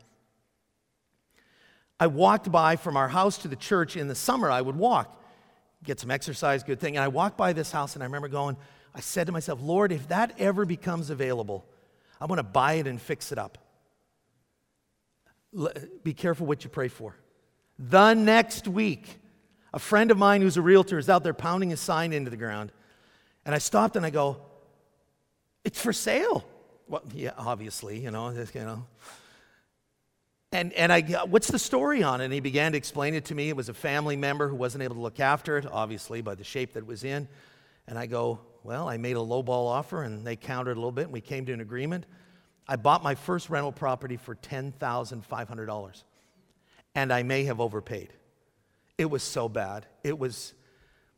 I 2.00 2.06
walked 2.06 2.50
by 2.50 2.76
from 2.76 2.96
our 2.96 3.08
house 3.08 3.38
to 3.38 3.48
the 3.48 3.56
church 3.56 3.96
in 3.96 4.08
the 4.08 4.14
summer. 4.14 4.50
I 4.50 4.60
would 4.60 4.76
walk, 4.76 5.20
get 5.82 5.98
some 5.98 6.10
exercise, 6.10 6.62
good 6.62 6.80
thing. 6.80 6.96
And 6.96 7.04
I 7.04 7.08
walked 7.08 7.36
by 7.36 7.52
this 7.52 7.72
house 7.72 7.94
and 7.94 8.02
I 8.02 8.06
remember 8.06 8.28
going, 8.28 8.56
I 8.94 9.00
said 9.00 9.26
to 9.26 9.32
myself, 9.32 9.60
Lord, 9.60 9.92
if 9.92 10.08
that 10.08 10.34
ever 10.38 10.64
becomes 10.64 11.10
available, 11.10 11.66
I'm 12.20 12.28
going 12.28 12.38
to 12.38 12.42
buy 12.42 12.74
it 12.74 12.86
and 12.86 13.00
fix 13.00 13.32
it 13.32 13.38
up. 13.38 13.58
be 16.04 16.14
careful 16.14 16.46
what 16.46 16.64
you 16.64 16.70
pray 16.70 16.88
for. 16.88 17.16
The 17.78 18.14
next 18.14 18.66
week, 18.66 19.18
a 19.72 19.78
friend 19.78 20.10
of 20.10 20.18
mine 20.18 20.40
who's 20.40 20.56
a 20.56 20.62
realtor 20.62 20.98
is 20.98 21.08
out 21.08 21.22
there 21.22 21.34
pounding 21.34 21.72
a 21.72 21.76
sign 21.76 22.12
into 22.12 22.30
the 22.30 22.36
ground. 22.36 22.72
And 23.44 23.54
I 23.54 23.58
stopped 23.58 23.96
and 23.96 24.04
I 24.04 24.10
go, 24.10 24.38
It's 25.64 25.80
for 25.80 25.92
sale. 25.92 26.44
Well, 26.88 27.02
yeah, 27.12 27.32
obviously, 27.36 28.00
you 28.00 28.10
know, 28.10 28.30
you 28.30 28.46
know. 28.54 28.86
And, 30.50 30.72
and 30.72 30.90
I, 30.92 31.00
uh, 31.00 31.26
what's 31.26 31.48
the 31.48 31.58
story 31.58 32.02
on 32.02 32.20
it? 32.20 32.24
And 32.24 32.32
he 32.32 32.40
began 32.40 32.72
to 32.72 32.78
explain 32.78 33.14
it 33.14 33.26
to 33.26 33.34
me. 33.34 33.50
It 33.50 33.56
was 33.56 33.68
a 33.68 33.74
family 33.74 34.16
member 34.16 34.48
who 34.48 34.56
wasn't 34.56 34.82
able 34.82 34.94
to 34.94 35.00
look 35.02 35.20
after 35.20 35.58
it, 35.58 35.66
obviously, 35.70 36.22
by 36.22 36.34
the 36.34 36.44
shape 36.44 36.72
that 36.72 36.80
it 36.80 36.86
was 36.86 37.04
in. 37.04 37.28
And 37.86 37.98
I 37.98 38.06
go, 38.06 38.40
Well, 38.62 38.88
I 38.88 38.96
made 38.96 39.16
a 39.16 39.20
low 39.20 39.42
ball 39.42 39.66
offer 39.66 40.02
and 40.02 40.26
they 40.26 40.36
countered 40.36 40.76
a 40.76 40.80
little 40.80 40.92
bit 40.92 41.04
and 41.04 41.12
we 41.12 41.20
came 41.20 41.44
to 41.46 41.52
an 41.52 41.60
agreement. 41.60 42.06
I 42.66 42.76
bought 42.76 43.02
my 43.02 43.14
first 43.14 43.50
rental 43.50 43.72
property 43.72 44.16
for 44.16 44.34
$10,500 44.36 46.02
and 46.94 47.12
I 47.12 47.22
may 47.22 47.44
have 47.44 47.60
overpaid. 47.60 48.12
It 48.96 49.10
was 49.10 49.22
so 49.22 49.48
bad. 49.48 49.86
It 50.02 50.18
was, 50.18 50.54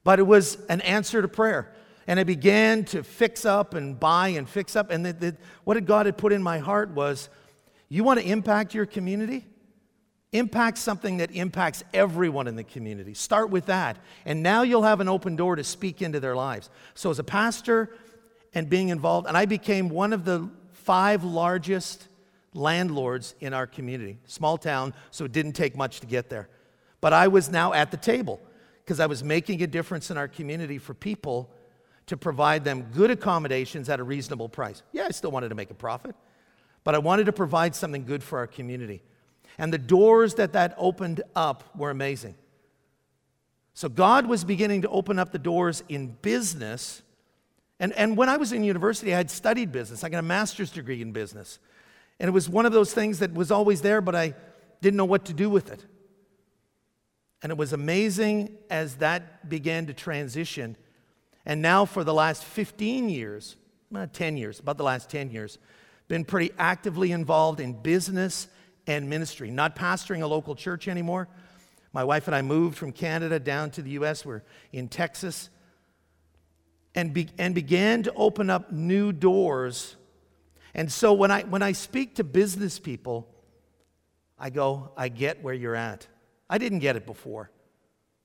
but 0.05 0.19
it 0.19 0.27
was 0.27 0.59
an 0.69 0.81
answer 0.83 1.23
to 1.23 1.29
prayer. 1.29 1.73
And 2.07 2.19
I 2.19 2.25
began 2.25 2.85
to 2.87 3.05
fix 3.05 3.45
up 3.45 3.75
and 3.75 3.99
buy 3.99 4.29
and 4.29 4.49
fix 4.49 4.75
up. 4.75 4.91
And 4.91 5.07
the, 5.07 5.13
the, 5.13 5.37
what 5.65 5.83
God 5.85 6.07
had 6.07 6.19
put 6.19 6.33
in 6.33 6.43
my 6.43 6.59
heart 6.59 6.91
was 6.91 7.29
you 7.91 8.05
want 8.05 8.21
to 8.21 8.27
impact 8.27 8.73
your 8.73 8.87
community? 8.87 9.45
Impact 10.33 10.79
something 10.79 11.17
that 11.17 11.33
impacts 11.33 11.83
everyone 11.93 12.47
in 12.47 12.55
the 12.55 12.65
community. 12.65 13.15
Start 13.15 13.51
with 13.51 13.67
that. 13.67 13.99
And 14.25 14.43
now 14.43 14.63
you'll 14.63 14.85
have 14.85 15.01
an 15.01 15.09
open 15.09 15.35
door 15.35 15.57
to 15.57 15.65
speak 15.65 16.01
into 16.01 16.21
their 16.21 16.37
lives. 16.37 16.71
So, 16.95 17.11
as 17.11 17.19
a 17.19 17.25
pastor 17.25 17.91
and 18.55 18.71
being 18.71 18.91
involved, 18.91 19.27
and 19.27 19.37
I 19.37 19.45
became 19.45 19.89
one 19.89 20.13
of 20.13 20.25
the 20.25 20.49
five 20.73 21.25
largest 21.25 22.07
landlords 22.55 23.35
in 23.41 23.53
our 23.53 23.67
community. 23.67 24.19
Small 24.25 24.57
town, 24.57 24.95
so 25.11 25.25
it 25.25 25.33
didn't 25.33 25.53
take 25.53 25.77
much 25.77 26.01
to 26.01 26.07
get 26.07 26.31
there. 26.31 26.49
But 27.01 27.13
I 27.13 27.29
was 27.29 27.51
now 27.51 27.73
at 27.73 27.91
the 27.91 27.97
table 27.97 28.41
because 28.85 29.01
I 29.01 29.07
was 29.07 29.23
making 29.25 29.63
a 29.63 29.67
difference 29.67 30.11
in 30.11 30.17
our 30.17 30.29
community 30.29 30.79
for 30.79 30.95
people 30.95 31.51
to 32.07 32.17
provide 32.17 32.65
them 32.65 32.83
good 32.93 33.11
accommodations 33.11 33.89
at 33.89 34.01
a 34.01 34.03
reasonable 34.03 34.49
price. 34.49 34.83
Yeah, 34.93 35.07
I 35.07 35.11
still 35.11 35.31
wanted 35.31 35.51
to 35.51 35.55
make 35.55 35.71
a 35.71 35.75
profit, 35.75 36.15
but 36.85 36.95
I 36.95 36.99
wanted 36.99 37.27
to 37.27 37.33
provide 37.33 37.75
something 37.75 38.05
good 38.05 38.23
for 38.23 38.39
our 38.39 38.47
community. 38.47 39.03
And 39.59 39.73
the 39.73 39.79
doors 39.79 40.35
that 40.35 40.55
that 40.55 40.75
opened 40.79 41.23
up 41.37 41.77
were 41.77 41.91
amazing. 41.91 42.35
So 43.75 43.89
God 43.89 44.27
was 44.27 44.45
beginning 44.45 44.83
to 44.83 44.89
open 44.89 45.19
up 45.19 45.33
the 45.33 45.39
doors 45.39 45.83
in 45.89 46.17
business. 46.23 47.03
And, 47.79 47.93
and 47.95 48.17
when 48.17 48.29
I 48.29 48.37
was 48.37 48.53
in 48.53 48.65
university, 48.65 49.15
I 49.15 49.19
had 49.19 49.31
studied 49.31 49.73
business. 49.73 50.05
I 50.05 50.09
got 50.09 50.19
a 50.19 50.23
master's 50.23 50.71
degree 50.71 51.01
in 51.01 51.13
business. 51.13 51.59
And 52.19 52.29
it 52.29 52.33
was 52.33 52.49
one 52.49 52.67
of 52.67 52.73
those 52.73 52.93
things 52.93 53.21
that 53.21 53.33
was 53.33 53.51
always 53.51 53.81
there, 53.81 54.01
but 54.01 54.15
I 54.15 54.35
didn't 54.81 54.97
know 54.97 55.05
what 55.05 55.25
to 55.27 55.33
do 55.33 55.49
with 55.49 55.71
it. 55.71 55.85
And 57.43 57.51
it 57.51 57.57
was 57.57 57.73
amazing 57.73 58.57
as 58.69 58.97
that 58.97 59.49
began 59.49 59.87
to 59.87 59.95
transition. 59.95 60.77
And 61.47 61.63
now, 61.63 61.87
for 61.87 62.05
the 62.05 62.13
last 62.13 62.45
15 62.45 63.09
years, 63.09 63.57
uh, 63.95 64.07
10 64.13 64.37
years, 64.37 64.61
about 64.61 64.77
the 64.77 64.85
last 64.85 65.09
10 65.09 65.31
years, 65.31 65.59
been 66.11 66.25
pretty 66.25 66.53
actively 66.59 67.13
involved 67.13 67.61
in 67.61 67.73
business 67.73 68.49
and 68.89 69.09
ministry, 69.09 69.49
not 69.49 69.77
pastoring 69.77 70.23
a 70.23 70.27
local 70.27 70.57
church 70.57 70.89
anymore. 70.89 71.29
My 71.93 72.03
wife 72.03 72.27
and 72.27 72.35
I 72.35 72.43
moved 72.43 72.77
from 72.77 72.91
Canada 72.91 73.39
down 73.39 73.71
to 73.71 73.83
the 73.83 73.91
US. 73.91 74.27
We're 74.27 74.43
in 74.73 74.89
Texas. 74.89 75.51
And, 76.97 77.15
be, 77.15 77.29
and 77.39 77.55
began 77.55 78.03
to 78.03 78.13
open 78.15 78.51
up 78.51 78.73
new 78.73 79.13
doors. 79.13 79.95
And 80.75 80.91
so 80.91 81.13
when 81.13 81.31
I, 81.31 81.43
when 81.43 81.63
I 81.63 81.71
speak 81.71 82.17
to 82.17 82.25
business 82.25 82.81
people, 82.81 83.33
I 84.37 84.51
go, 84.51 84.91
I 84.97 85.11
get 85.11 85.45
where 85.45 85.55
you're 85.55 85.77
at. 85.77 86.09
I 86.49 86.59
didn't 86.59 86.81
get 86.81 86.97
it 86.97 87.07
before, 87.07 87.53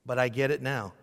but 0.08 0.18
I 0.18 0.30
get 0.30 0.50
it 0.50 0.64
now 0.64 0.94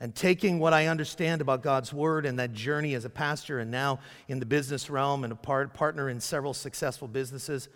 and 0.00 0.14
taking 0.14 0.58
what 0.58 0.72
I 0.72 0.86
understand 0.86 1.40
about 1.40 1.62
God's 1.62 1.92
Word 1.92 2.24
and 2.24 2.38
that 2.38 2.52
journey 2.52 2.94
as 2.94 3.04
a 3.04 3.10
pastor 3.10 3.58
and 3.58 3.70
now 3.70 3.98
in 4.28 4.38
the 4.38 4.46
business 4.46 4.88
realm 4.88 5.24
and 5.24 5.32
a 5.32 5.36
part, 5.36 5.74
partner 5.74 6.08
in 6.08 6.20
several 6.20 6.54
successful 6.54 7.08
businesses, 7.08 7.68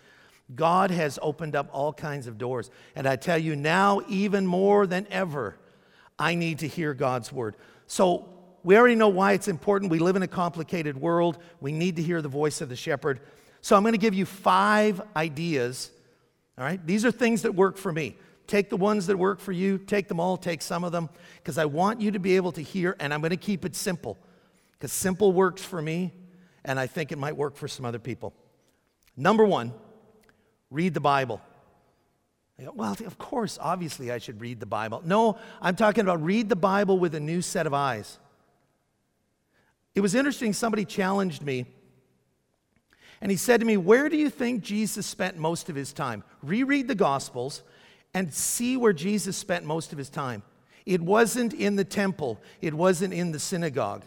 God 0.55 0.91
has 0.91 1.19
opened 1.21 1.55
up 1.55 1.69
all 1.71 1.91
kinds 1.93 2.27
of 2.27 2.37
doors. 2.37 2.69
And 2.95 3.07
I 3.07 3.15
tell 3.15 3.37
you 3.37 3.55
now, 3.55 4.01
even 4.07 4.45
more 4.45 4.87
than 4.87 5.07
ever, 5.09 5.57
I 6.17 6.35
need 6.35 6.59
to 6.59 6.67
hear 6.67 6.93
God's 6.93 7.31
Word. 7.31 7.55
So 7.87 8.29
we 8.63 8.77
already 8.77 8.95
know 8.95 9.09
why 9.09 9.33
it's 9.33 9.47
important. 9.49 9.91
We 9.91 9.99
live 9.99 10.15
in 10.15 10.23
a 10.23 10.27
complicated 10.27 10.95
world. 10.95 11.37
We 11.59 11.71
need 11.71 11.97
to 11.97 12.01
hear 12.01 12.21
the 12.21 12.29
voice 12.29 12.61
of 12.61 12.69
the 12.69 12.75
shepherd. 12.75 13.19
So 13.61 13.75
I'm 13.75 13.83
going 13.83 13.93
to 13.93 13.97
give 13.97 14.13
you 14.13 14.25
five 14.25 15.01
ideas. 15.15 15.91
All 16.57 16.63
right? 16.63 16.85
These 16.85 17.03
are 17.03 17.11
things 17.11 17.41
that 17.41 17.55
work 17.55 17.77
for 17.77 17.91
me. 17.91 18.15
Take 18.47 18.69
the 18.69 18.77
ones 18.77 19.07
that 19.07 19.17
work 19.17 19.39
for 19.39 19.51
you, 19.51 19.77
take 19.77 20.07
them 20.07 20.19
all, 20.19 20.37
take 20.37 20.61
some 20.61 20.83
of 20.83 20.91
them, 20.91 21.09
because 21.37 21.57
I 21.57 21.65
want 21.65 22.01
you 22.01 22.11
to 22.11 22.19
be 22.19 22.35
able 22.35 22.51
to 22.53 22.61
hear, 22.61 22.95
and 22.99 23.13
I'm 23.13 23.21
going 23.21 23.31
to 23.31 23.37
keep 23.37 23.65
it 23.65 23.75
simple, 23.75 24.17
because 24.73 24.91
simple 24.91 25.31
works 25.31 25.63
for 25.63 25.81
me, 25.81 26.11
and 26.65 26.79
I 26.79 26.87
think 26.87 27.11
it 27.11 27.17
might 27.17 27.37
work 27.37 27.55
for 27.55 27.67
some 27.67 27.85
other 27.85 27.99
people. 27.99 28.33
Number 29.15 29.45
one, 29.45 29.73
read 30.69 30.93
the 30.93 30.99
Bible. 30.99 31.41
Well, 32.59 32.95
of 33.05 33.17
course, 33.17 33.57
obviously, 33.59 34.11
I 34.11 34.19
should 34.19 34.39
read 34.39 34.59
the 34.59 34.65
Bible. 34.65 35.01
No, 35.05 35.37
I'm 35.61 35.75
talking 35.75 36.01
about 36.01 36.21
read 36.21 36.49
the 36.49 36.55
Bible 36.55 36.99
with 36.99 37.15
a 37.15 37.19
new 37.19 37.41
set 37.41 37.65
of 37.65 37.73
eyes. 37.73 38.19
It 39.95 40.01
was 40.01 40.15
interesting, 40.15 40.53
somebody 40.53 40.85
challenged 40.85 41.41
me, 41.41 41.65
and 43.21 43.31
he 43.31 43.37
said 43.37 43.61
to 43.61 43.65
me, 43.65 43.77
Where 43.77 44.09
do 44.09 44.17
you 44.17 44.29
think 44.29 44.63
Jesus 44.63 45.05
spent 45.05 45.37
most 45.37 45.69
of 45.69 45.75
his 45.75 45.93
time? 45.93 46.23
Reread 46.41 46.89
the 46.89 46.95
Gospels 46.95 47.63
and 48.13 48.33
see 48.33 48.77
where 48.77 48.93
Jesus 48.93 49.35
spent 49.35 49.65
most 49.65 49.91
of 49.91 49.97
his 49.97 50.09
time. 50.09 50.43
It 50.85 51.01
wasn't 51.01 51.53
in 51.53 51.75
the 51.75 51.85
temple, 51.85 52.41
it 52.61 52.73
wasn't 52.73 53.13
in 53.13 53.31
the 53.31 53.39
synagogue. 53.39 54.03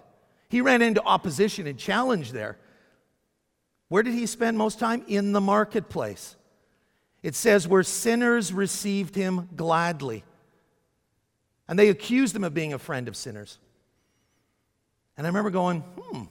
He 0.48 0.60
ran 0.60 0.82
into 0.82 1.02
opposition 1.02 1.66
and 1.66 1.78
challenge 1.78 2.32
there. 2.32 2.56
Where 3.88 4.02
did 4.02 4.14
he 4.14 4.26
spend 4.26 4.58
most 4.58 4.78
time? 4.78 5.04
In 5.08 5.32
the 5.32 5.40
marketplace. 5.40 6.36
It 7.22 7.34
says, 7.34 7.66
where 7.66 7.82
sinners 7.82 8.52
received 8.52 9.16
him 9.16 9.48
gladly. 9.56 10.24
And 11.68 11.78
they 11.78 11.88
accused 11.88 12.36
him 12.36 12.44
of 12.44 12.54
being 12.54 12.72
a 12.72 12.78
friend 12.78 13.08
of 13.08 13.16
sinners. 13.16 13.58
And 15.16 15.26
I 15.26 15.30
remember 15.30 15.50
going, 15.50 15.80
hmm, 15.80 16.24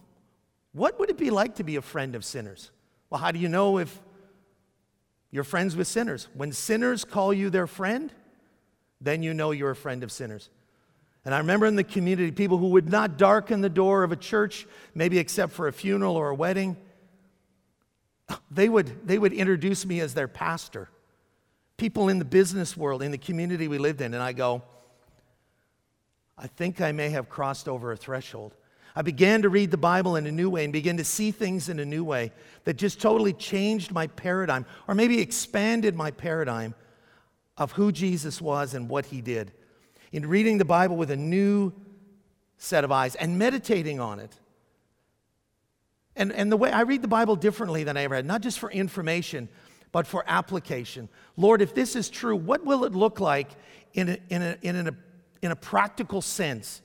what 0.71 0.99
would 0.99 1.09
it 1.09 1.17
be 1.17 1.31
like 1.31 1.55
to 1.55 1.63
be 1.63 1.75
a 1.75 1.81
friend 1.81 2.15
of 2.15 2.23
sinners? 2.23 2.71
Well, 3.09 3.19
how 3.19 3.31
do 3.31 3.39
you 3.39 3.49
know 3.49 3.79
if 3.79 3.99
you're 5.35 5.43
friends 5.43 5.75
with 5.75 5.85
sinners. 5.85 6.29
When 6.33 6.53
sinners 6.53 7.03
call 7.03 7.33
you 7.33 7.49
their 7.49 7.67
friend, 7.67 8.09
then 9.01 9.21
you 9.21 9.33
know 9.33 9.51
you're 9.51 9.71
a 9.71 9.75
friend 9.75 10.01
of 10.01 10.09
sinners. 10.09 10.49
And 11.25 11.35
I 11.35 11.39
remember 11.39 11.65
in 11.65 11.75
the 11.75 11.83
community, 11.83 12.31
people 12.31 12.57
who 12.57 12.69
would 12.69 12.89
not 12.89 13.17
darken 13.17 13.59
the 13.59 13.67
door 13.67 14.03
of 14.03 14.13
a 14.13 14.15
church, 14.15 14.65
maybe 14.93 15.19
except 15.19 15.51
for 15.51 15.67
a 15.67 15.73
funeral 15.73 16.15
or 16.15 16.29
a 16.29 16.35
wedding, 16.35 16.77
they 18.49 18.69
would, 18.69 19.05
they 19.05 19.17
would 19.17 19.33
introduce 19.33 19.85
me 19.85 19.99
as 19.99 20.13
their 20.13 20.29
pastor. 20.29 20.87
People 21.75 22.07
in 22.07 22.17
the 22.17 22.23
business 22.23 22.77
world, 22.77 23.03
in 23.03 23.11
the 23.11 23.17
community 23.17 23.67
we 23.67 23.77
lived 23.77 23.99
in, 23.99 24.13
and 24.13 24.23
I 24.23 24.31
go, 24.31 24.63
I 26.37 26.47
think 26.47 26.79
I 26.79 26.93
may 26.93 27.09
have 27.09 27.27
crossed 27.27 27.67
over 27.67 27.91
a 27.91 27.97
threshold. 27.97 28.55
I 28.95 29.01
began 29.01 29.41
to 29.41 29.49
read 29.49 29.71
the 29.71 29.77
Bible 29.77 30.15
in 30.15 30.25
a 30.25 30.31
new 30.31 30.49
way 30.49 30.63
and 30.63 30.71
began 30.71 30.97
to 30.97 31.03
see 31.03 31.31
things 31.31 31.67
in 31.67 31.79
a 31.79 31.85
new 31.85 32.03
way 32.03 32.31
that 32.63 32.77
just 32.77 33.01
totally 33.01 33.33
changed 33.33 33.91
my 33.91 34.07
paradigm, 34.07 34.65
or 34.87 34.95
maybe 34.95 35.19
expanded 35.19 35.95
my 35.95 36.11
paradigm 36.11 36.73
of 37.57 37.73
who 37.73 37.91
Jesus 37.91 38.41
was 38.41 38.73
and 38.73 38.89
what 38.89 39.07
he 39.07 39.21
did. 39.21 39.51
In 40.11 40.27
reading 40.27 40.57
the 40.57 40.65
Bible 40.65 40.95
with 40.95 41.11
a 41.11 41.17
new 41.17 41.73
set 42.57 42.83
of 42.83 42.91
eyes 42.91 43.15
and 43.15 43.37
meditating 43.37 43.99
on 43.99 44.19
it. 44.19 44.33
And, 46.15 46.31
and 46.31 46.49
the 46.49 46.57
way 46.57 46.71
I 46.71 46.81
read 46.81 47.01
the 47.01 47.09
Bible 47.09 47.35
differently 47.35 47.83
than 47.83 47.97
I 47.97 48.03
ever 48.03 48.15
had, 48.15 48.25
not 48.25 48.41
just 48.41 48.59
for 48.59 48.71
information, 48.71 49.49
but 49.91 50.07
for 50.07 50.23
application. 50.27 51.09
Lord, 51.35 51.61
if 51.61 51.73
this 51.73 51.95
is 51.95 52.09
true, 52.09 52.35
what 52.35 52.63
will 52.63 52.85
it 52.85 52.93
look 52.93 53.19
like 53.19 53.49
in 53.93 54.09
a, 54.09 54.17
in 54.29 54.41
a, 54.41 54.57
in 54.61 54.87
a, 54.87 54.95
in 55.41 55.51
a 55.51 55.55
practical 55.55 56.21
sense? 56.21 56.81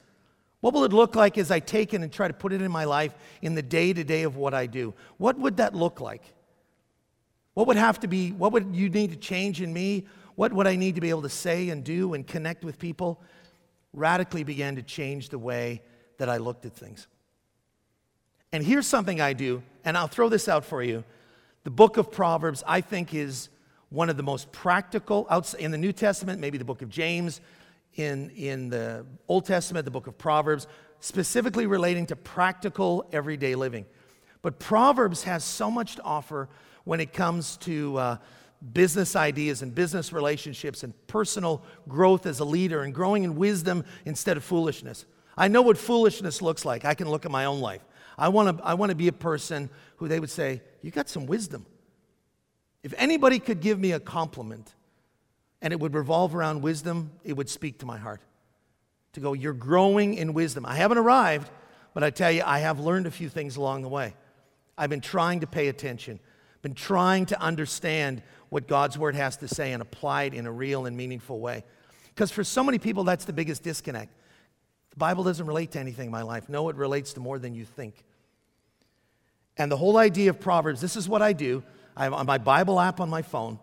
What 0.61 0.75
will 0.75 0.85
it 0.85 0.93
look 0.93 1.15
like 1.15 1.39
as 1.39 1.51
I 1.51 1.61
take 1.61 1.95
it 1.95 2.03
and 2.03 2.13
try 2.13 2.29
to 2.29 2.35
put 2.35 2.53
it 2.53 2.61
in 2.61 2.71
my 2.71 2.85
life 2.85 3.15
in 3.41 3.55
the 3.55 3.63
day 3.63 3.93
to 3.93 4.05
day 4.05 4.25
of 4.25 4.37
what 4.37 4.53
I 4.53 4.67
do? 4.67 4.95
What 5.17 5.39
would 5.39 5.57
that 5.57 5.75
look 5.75 6.01
like? 6.01 6.23
What 7.55 7.67
would 7.67 7.77
have 7.77 8.01
to 8.01 8.09
be, 8.09 8.33
what 8.33 8.53
would 8.53 8.75
you 8.75 8.89
need 8.91 9.11
to 9.11 9.17
change 9.17 9.61
in 9.61 9.73
me? 9.73 10.07
What 10.35 10.53
would 10.53 10.67
I 10.67 10.77
need 10.77 10.95
to 10.95 11.01
be 11.01 11.11
able 11.11 11.23
to 11.23 11.29
say 11.29 11.71
and 11.71 11.83
do 11.83 12.15
and 12.15 12.27
connect 12.27 12.65
with 12.65 12.79
people? 12.79 13.21
Radically 13.93 14.45
began 14.45 14.77
to 14.77 14.83
change 14.83 15.31
the 15.31 15.39
way 15.39 15.83
that 16.19 16.29
I 16.29 16.37
looked 16.37 16.65
at 16.67 16.75
things. 16.75 17.09
And 18.53 18.65
here's 18.65 18.87
something 18.87 19.21
I 19.21 19.33
do, 19.33 19.63
and 19.85 19.97
I'll 19.97 20.09
throw 20.09 20.29
this 20.29 20.49
out 20.49 20.65
for 20.65 20.83
you. 20.83 21.05
The 21.65 21.71
book 21.71 21.97
of 21.97 22.11
Proverbs, 22.11 22.63
I 22.67 22.81
think, 22.81 23.15
is 23.15 23.49
one 23.91 24.09
of 24.09 24.17
the 24.17 24.23
most 24.23 24.51
practical, 24.53 25.27
in 25.59 25.71
the 25.71 25.79
New 25.79 25.93
Testament, 25.93 26.41
maybe 26.41 26.59
the 26.59 26.65
book 26.65 26.83
of 26.83 26.89
James, 26.89 27.41
in, 27.95 28.31
in 28.31 28.71
the 28.71 29.05
Old 29.29 29.47
Testament, 29.47 29.85
the 29.85 29.91
book 29.91 30.07
of 30.07 30.17
Proverbs, 30.17 30.67
specifically 31.01 31.67
relating 31.67 32.07
to 32.07 32.17
practical 32.17 33.09
everyday 33.13 33.55
living. 33.55 33.87
But 34.43 34.59
Proverbs 34.59 35.25
has 35.25 35.45
so 35.45 35.71
much 35.71 35.97
to 35.97 36.03
offer 36.03 36.49
when 36.85 37.01
it 37.01 37.13
comes 37.13 37.57
to 37.59 37.97
uh, 37.97 38.17
business 38.73 39.17
ideas 39.17 39.63
and 39.63 39.75
business 39.75 40.13
relationships 40.13 40.83
and 40.83 40.95
personal 41.07 41.63
growth 41.89 42.27
as 42.27 42.41
a 42.41 42.45
leader 42.45 42.83
and 42.83 42.95
growing 42.95 43.25
in 43.25 43.37
wisdom 43.37 43.85
instead 44.05 44.37
of 44.37 44.45
foolishness. 44.45 45.07
I 45.37 45.49
know 45.49 45.63
what 45.63 45.79
foolishness 45.79 46.43
looks 46.43 46.65
like. 46.65 46.85
I 46.85 46.95
can 46.95 47.09
look 47.09 47.25
at 47.25 47.31
my 47.31 47.47
own 47.47 47.61
life. 47.61 47.83
I 48.19 48.29
want 48.29 48.59
to 48.59 48.65
I 48.65 48.75
want 48.75 48.91
to 48.91 48.97
be 48.97 49.09
a 49.09 49.13
person 49.13 49.71
who 49.97 50.09
they 50.09 50.21
would 50.21 50.31
say, 50.31 50.61
"You 50.83 50.91
got 50.91 51.09
some 51.09 51.27
wisdom." 51.27 51.65
If 52.83 52.93
anybody 52.97 53.39
could 53.39 53.61
give 53.61 53.79
me 53.79 53.93
a 53.93 54.01
compliment 54.01 54.75
and 55.63 55.73
it 55.73 55.81
would 55.81 55.95
revolve 55.95 56.35
around 56.35 56.63
wisdom, 56.63 57.13
it 57.25 57.37
would 57.37 57.49
speak 57.49 57.79
to 57.79 57.87
my 57.87 57.99
heart. 57.99 58.23
To 59.15 59.21
go, 59.21 59.33
"You're 59.33 59.53
growing 59.53 60.15
in 60.15 60.33
wisdom." 60.33 60.65
I 60.65 60.77
haven't 60.77 60.99
arrived, 60.99 61.51
but 61.95 62.05
I 62.05 62.11
tell 62.11 62.31
you, 62.31 62.43
I 62.45 62.61
have 62.61 62.79
learned 62.79 63.07
a 63.07 63.11
few 63.11 63.29
things 63.29 63.57
along 63.57 63.83
the 63.83 63.89
way. 63.89 64.15
I've 64.79 64.91
been 64.91 65.01
trying 65.01 65.41
to 65.41 65.47
pay 65.47 65.69
attention, 65.69 66.21
been 66.63 66.75
trying 66.75 67.27
to 67.27 67.41
understand 67.41 68.23
what 68.49 68.69
God's 68.69 68.97
word 68.97 69.15
has 69.15 69.37
to 69.39 69.49
say 69.49 69.73
and 69.73 69.83
apply 69.83 70.25
it 70.25 70.35
in 70.35 70.47
a 70.47 70.53
real 70.53 70.87
and 70.87 70.97
meaningful 70.97 71.41
way. 71.41 71.65
Because 72.09 72.31
for 72.31 72.45
so 72.45 72.63
many 72.63 72.79
people, 72.79 73.05
that's 73.05 73.25
the 73.25 73.33
biggest 73.33 73.63
disconnect. 73.63 74.15
The 74.91 74.97
Bible 74.97 75.25
doesn't 75.25 75.47
relate 75.47 75.73
to 75.73 75.79
anything 75.79 76.07
in 76.07 76.13
my 76.13 76.23
life. 76.23 76.49
No, 76.49 76.69
it 76.69 76.77
relates 76.77 77.13
to 77.15 77.21
more 77.21 77.39
than 77.39 77.55
you 77.55 77.65
think. 77.65 78.05
And 79.57 79.71
the 79.71 79.77
whole 79.77 79.99
idea 79.99 80.31
of 80.31 80.41
Proverbs 80.41 80.81
this 80.81 80.97
is 80.97 81.09
what 81.09 81.23
I 81.23 81.33
do. 81.33 81.63
I 81.97 82.05
have 82.05 82.27
my 82.27 82.39
Bible 82.39 82.81
app 82.81 83.01
on 83.01 83.11
my 83.11 83.23
phone. 83.23 83.59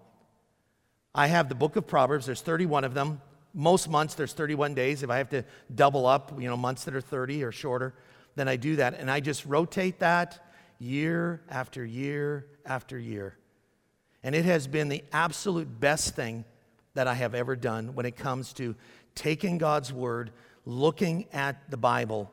I 1.18 1.26
have 1.26 1.50
the 1.50 1.56
book 1.56 1.76
of 1.78 1.88
Proverbs, 1.88 2.28
there's 2.28 2.42
31 2.42 2.84
of 2.84 2.94
them. 2.94 3.20
Most 3.56 3.90
months, 3.90 4.14
there's 4.14 4.34
31 4.34 4.76
days. 4.76 5.02
If 5.02 5.10
I 5.10 5.18
have 5.18 5.30
to 5.30 5.44
double 5.74 6.06
up, 6.06 6.32
you 6.40 6.48
know, 6.48 6.56
months 6.56 6.84
that 6.84 6.96
are 6.96 7.02
30 7.02 7.44
or 7.44 7.52
shorter, 7.52 7.96
then 8.36 8.48
I 8.48 8.56
do 8.56 8.76
that. 8.76 8.94
And 8.94 9.10
I 9.10 9.20
just 9.20 9.44
rotate 9.48 9.98
that 9.98 10.40
year 10.78 11.42
after 11.50 11.84
year 11.84 12.46
after 12.68 13.00
year. 13.00 13.36
And 14.22 14.36
it 14.36 14.46
has 14.46 14.68
been 14.68 14.90
the 14.90 15.04
absolute 15.12 15.80
best 15.80 16.16
thing 16.16 16.46
that 16.94 17.08
I 17.08 17.16
have 17.16 17.34
ever 17.34 17.56
done 17.56 17.96
when 17.96 18.06
it 18.06 18.16
comes 18.16 18.54
to 18.54 18.76
taking 19.16 19.58
God's 19.58 19.92
word, 19.92 20.30
looking 20.66 21.26
at 21.34 21.72
the 21.72 21.78
Bible, 21.78 22.32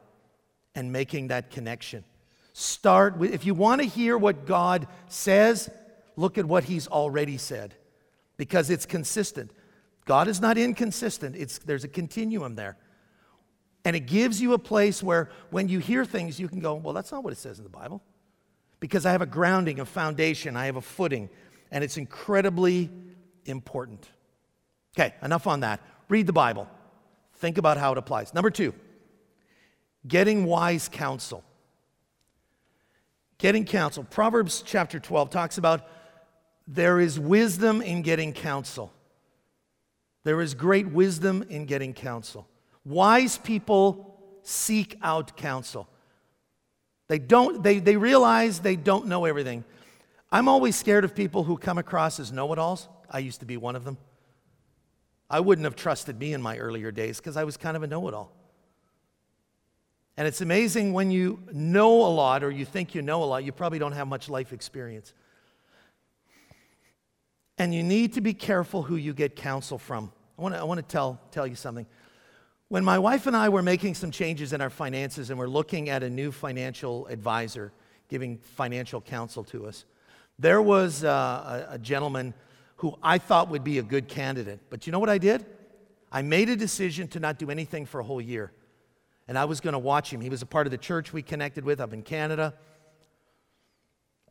and 0.75 0.93
making 0.93 1.29
that 1.29 1.51
connection. 1.51 2.05
Start 2.53 3.17
with, 3.17 3.33
if 3.33 3.47
you 3.47 3.55
want 3.55 3.81
to 3.81 3.87
hear 3.87 4.19
what 4.19 4.45
God 4.45 4.87
says, 5.09 5.71
look 6.17 6.37
at 6.37 6.45
what 6.45 6.65
He's 6.65 6.87
already 6.87 7.39
said 7.39 7.75
because 8.37 8.71
it's 8.71 8.87
consistent. 8.87 9.51
God 10.05 10.29
is 10.29 10.41
not 10.41 10.59
inconsistent, 10.59 11.37
it's, 11.37 11.59
there's 11.59 11.85
a 11.85 11.89
continuum 11.89 12.55
there. 12.55 12.77
And 13.87 13.95
it 13.95 14.07
gives 14.07 14.41
you 14.41 14.55
a 14.55 14.59
place 14.59 15.03
where 15.03 15.31
when 15.51 15.69
you 15.69 15.79
hear 15.79 16.07
things, 16.07 16.41
you 16.41 16.49
can 16.49 16.61
go, 16.61 16.75
well, 16.75 16.95
that's 16.95 17.13
not 17.13 17.23
what 17.23 17.33
it 17.35 17.37
says 17.37 17.59
in 17.59 17.65
the 17.65 17.71
Bible. 17.71 18.03
Because 18.81 19.05
I 19.05 19.13
have 19.13 19.21
a 19.21 19.27
grounding, 19.27 19.79
a 19.79 19.85
foundation, 19.85 20.57
I 20.57 20.67
have 20.67 20.77
a 20.77 20.81
footing 20.81 21.29
and 21.75 21.83
it's 21.83 21.97
incredibly 21.97 22.89
important. 23.47 24.09
Okay, 24.97 25.13
enough 25.23 25.47
on 25.47 25.61
that. 25.61 25.81
Read 26.09 26.27
the 26.27 26.33
Bible. 26.33 26.69
Think 27.35 27.59
about 27.59 27.77
how 27.77 27.93
it 27.93 27.99
applies. 27.99 28.33
Number 28.33 28.51
two, 28.51 28.73
getting 30.07 30.45
wise 30.45 30.89
counsel. 30.89 31.43
Getting 33.39 33.65
counsel. 33.65 34.05
Proverbs 34.05 34.63
chapter 34.65 35.01
12 35.01 35.31
talks 35.31 35.59
about 35.59 35.87
there 36.67 37.01
is 37.01 37.19
wisdom 37.19 37.83
in 37.83 38.03
getting 38.03 38.33
counsel. 38.33 38.93
There 40.25 40.41
is 40.41 40.55
great 40.55 40.89
wisdom 40.89 41.45
in 41.49 41.67
getting 41.67 41.93
counsel. 41.93 42.49
Wise 42.85 43.37
people 43.39 44.39
seek 44.43 44.99
out 45.03 45.37
counsel. 45.37 45.89
They 47.09 47.19
don't 47.19 47.63
they, 47.63 47.79
they 47.79 47.97
realize 47.97 48.61
they 48.61 48.77
don't 48.77 49.07
know 49.07 49.27
everything. 49.27 49.65
I'm 50.33 50.49
always 50.49 50.75
scared 50.75 51.05
of 51.05 51.15
people 51.15 51.45
who 51.45 51.57
come 51.57 51.79
across 51.79 52.19
as 52.19 52.33
know 52.33 52.53
it 52.53 52.59
alls. 52.59 52.89
I 53.11 53.19
used 53.19 53.41
to 53.41 53.47
be 53.47 53.57
one 53.57 53.77
of 53.77 53.85
them. 53.85 53.99
I 55.29 55.41
wouldn't 55.41 55.65
have 55.65 55.77
trusted 55.77 56.19
me 56.19 56.33
in 56.33 56.43
my 56.43 56.59
earlier 56.59 56.91
days 56.91 57.19
because 57.19 57.37
I 57.37 57.45
was 57.45 57.57
kind 57.57 57.77
of 57.77 57.83
a 57.83 57.87
know 57.87 58.09
it 58.09 58.15
all. 58.15 58.33
And 60.17 60.29
it's 60.29 60.41
amazing 60.41 60.93
when 60.93 61.11
you 61.11 61.43
know 61.53 62.07
a 62.07 62.09
lot 62.09 62.45
or 62.45 62.51
you 62.51 62.65
think 62.65 62.95
you 62.95 63.03
know 63.03 63.23
a 63.23 63.27
lot, 63.27 63.45
you 63.45 63.53
probably 63.53 63.79
don't 63.79 63.93
have 63.93 64.07
much 64.07 64.29
life 64.29 64.53
experience. 64.53 65.13
And 67.59 67.75
you 67.75 67.83
need 67.83 68.15
to 68.15 68.21
be 68.21 68.35
careful 68.35 68.83
who 68.83 68.97
you 68.97 69.15
get 69.15 69.37
counsel 69.37 69.79
from. 69.79 70.13
I 70.39 70.43
want 70.43 70.55
to, 70.55 70.61
I 70.61 70.65
want 70.65 70.79
to 70.79 70.87
tell, 70.87 71.21
tell 71.31 71.47
you 71.47 71.55
something. 71.55 71.87
When 72.69 72.85
my 72.85 72.99
wife 72.99 73.27
and 73.27 73.37
I 73.37 73.49
were 73.51 73.63
making 73.63 73.95
some 73.95 74.11
changes 74.11 74.53
in 74.53 74.61
our 74.61 74.71
finances 74.71 75.31
and 75.31 75.39
we're 75.39 75.47
looking 75.47 75.89
at 75.89 76.03
a 76.03 76.11
new 76.11 76.33
financial 76.33 77.07
advisor 77.07 77.73
giving 78.09 78.39
financial 78.39 79.01
counsel 79.01 79.45
to 79.45 79.67
us, 79.67 79.85
there 80.39 80.61
was 80.61 81.05
uh, 81.05 81.67
a, 81.71 81.75
a 81.75 81.79
gentleman 81.79 82.35
who 82.77 82.99
I 83.03 83.19
thought 83.19 83.49
would 83.51 83.63
be 83.63 83.79
a 83.79 83.83
good 83.83 84.09
candidate. 84.09 84.61
But 84.71 84.87
you 84.87 84.93
know 84.93 84.99
what 84.99 85.11
I 85.11 85.19
did? 85.19 85.47
I 86.11 86.23
made 86.23 86.49
a 86.49 86.57
decision 86.57 87.09
to 87.09 87.21
not 87.21 87.39
do 87.39 87.51
anything 87.51 87.87
for 87.87 88.01
a 88.01 88.05
whole 88.05 88.21
year. 88.21 88.53
And 89.29 89.39
I 89.39 89.45
was 89.45 89.61
going 89.61 89.73
to 89.73 89.79
watch 89.79 90.13
him. 90.13 90.21
He 90.21 90.29
was 90.29 90.43
a 90.43 90.47
part 90.47 90.67
of 90.67 90.71
the 90.71 90.79
church 90.79 91.13
we 91.13 91.23
connected 91.23 91.65
with 91.65 91.81
up 91.81 91.93
in 91.93 92.03
Canada. 92.03 92.55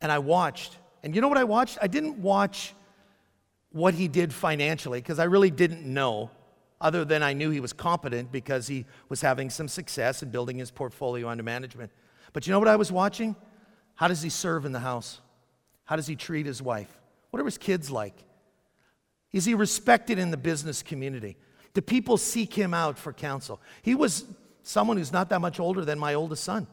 And 0.01 0.11
I 0.11 0.19
watched. 0.19 0.77
And 1.01 1.15
you 1.15 1.21
know 1.21 1.29
what 1.29 1.37
I 1.37 1.45
watched? 1.45 1.77
I 1.81 1.87
didn't 1.87 2.17
watch 2.21 2.73
what 3.73 3.95
he 3.95 4.07
did 4.07 4.33
financially 4.33 5.01
because 5.01 5.19
I 5.19 5.25
really 5.25 5.49
didn't 5.49 5.85
know, 5.85 6.31
other 6.79 7.03
than 7.03 7.21
I 7.21 7.33
knew 7.33 7.49
he 7.49 7.59
was 7.59 7.73
competent 7.73 8.31
because 8.31 8.67
he 8.67 8.85
was 9.09 9.19
having 9.19 9.49
some 9.49 9.67
success 9.67 10.23
in 10.23 10.29
building 10.29 10.57
his 10.57 10.71
portfolio 10.71 11.27
under 11.27 11.43
management. 11.43 11.91
But 12.31 12.47
you 12.47 12.51
know 12.51 12.59
what 12.59 12.67
I 12.67 12.77
was 12.77 12.91
watching? 12.91 13.35
How 13.95 14.07
does 14.07 14.21
he 14.21 14.29
serve 14.29 14.65
in 14.65 14.71
the 14.71 14.79
house? 14.79 15.19
How 15.85 15.95
does 15.95 16.07
he 16.07 16.15
treat 16.15 16.45
his 16.45 16.61
wife? 16.61 16.89
What 17.31 17.41
are 17.41 17.45
his 17.45 17.57
kids 17.57 17.91
like? 17.91 18.15
Is 19.31 19.45
he 19.45 19.55
respected 19.55 20.19
in 20.19 20.31
the 20.31 20.37
business 20.37 20.83
community? 20.83 21.35
Do 21.73 21.81
people 21.81 22.17
seek 22.17 22.53
him 22.53 22.73
out 22.73 22.99
for 22.99 23.11
counsel? 23.11 23.59
He 23.81 23.95
was 23.95 24.25
someone 24.61 24.97
who's 24.97 25.11
not 25.11 25.29
that 25.29 25.41
much 25.41 25.59
older 25.59 25.83
than 25.83 25.97
my 25.97 26.13
oldest 26.13 26.43
son. 26.43 26.67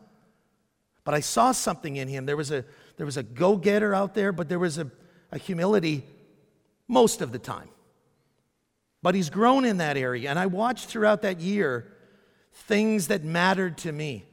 But 1.04 1.14
I 1.14 1.20
saw 1.20 1.52
something 1.52 1.96
in 1.96 2.08
him. 2.08 2.26
There 2.26 2.36
was 2.36 2.50
a, 2.50 2.64
there 2.98 3.06
was 3.06 3.16
a 3.16 3.22
go 3.22 3.56
getter 3.56 3.94
out 3.94 4.14
there, 4.14 4.32
but 4.32 4.50
there 4.50 4.58
was 4.58 4.76
a, 4.76 4.90
a 5.32 5.38
humility 5.38 6.04
most 6.90 7.22
of 7.22 7.33
the 7.33 7.38
time. 7.38 7.68
But 9.03 9.14
he's 9.14 9.31
grown 9.31 9.64
in 9.64 9.79
that 9.79 9.96
area. 9.96 10.29
And 10.29 10.38
I 10.38 10.46
watched 10.46 10.88
throughout 10.88 11.22
that 11.22 11.40
year 11.40 11.90
things 12.53 13.09
that 13.09 13.24
mattered 13.24 13.79
to 13.79 13.92
me. 13.92 14.26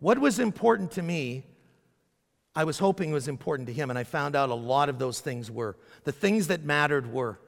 What 0.00 0.18
was 0.18 0.38
important 0.38 0.92
to 0.92 1.02
me 1.02 1.44
I 2.56 2.64
was 2.64 2.78
hoping 2.78 3.12
was 3.12 3.28
important 3.28 3.68
to 3.68 3.72
him, 3.74 3.90
and 3.90 3.98
I 3.98 4.04
found 4.04 4.34
out 4.34 4.48
a 4.48 4.54
lot 4.54 4.88
of 4.88 4.98
those 4.98 5.20
things 5.20 5.50
were. 5.50 5.76
The 6.04 6.12
things 6.12 6.46
that 6.46 6.64
mattered 6.64 7.12
were. 7.12 7.38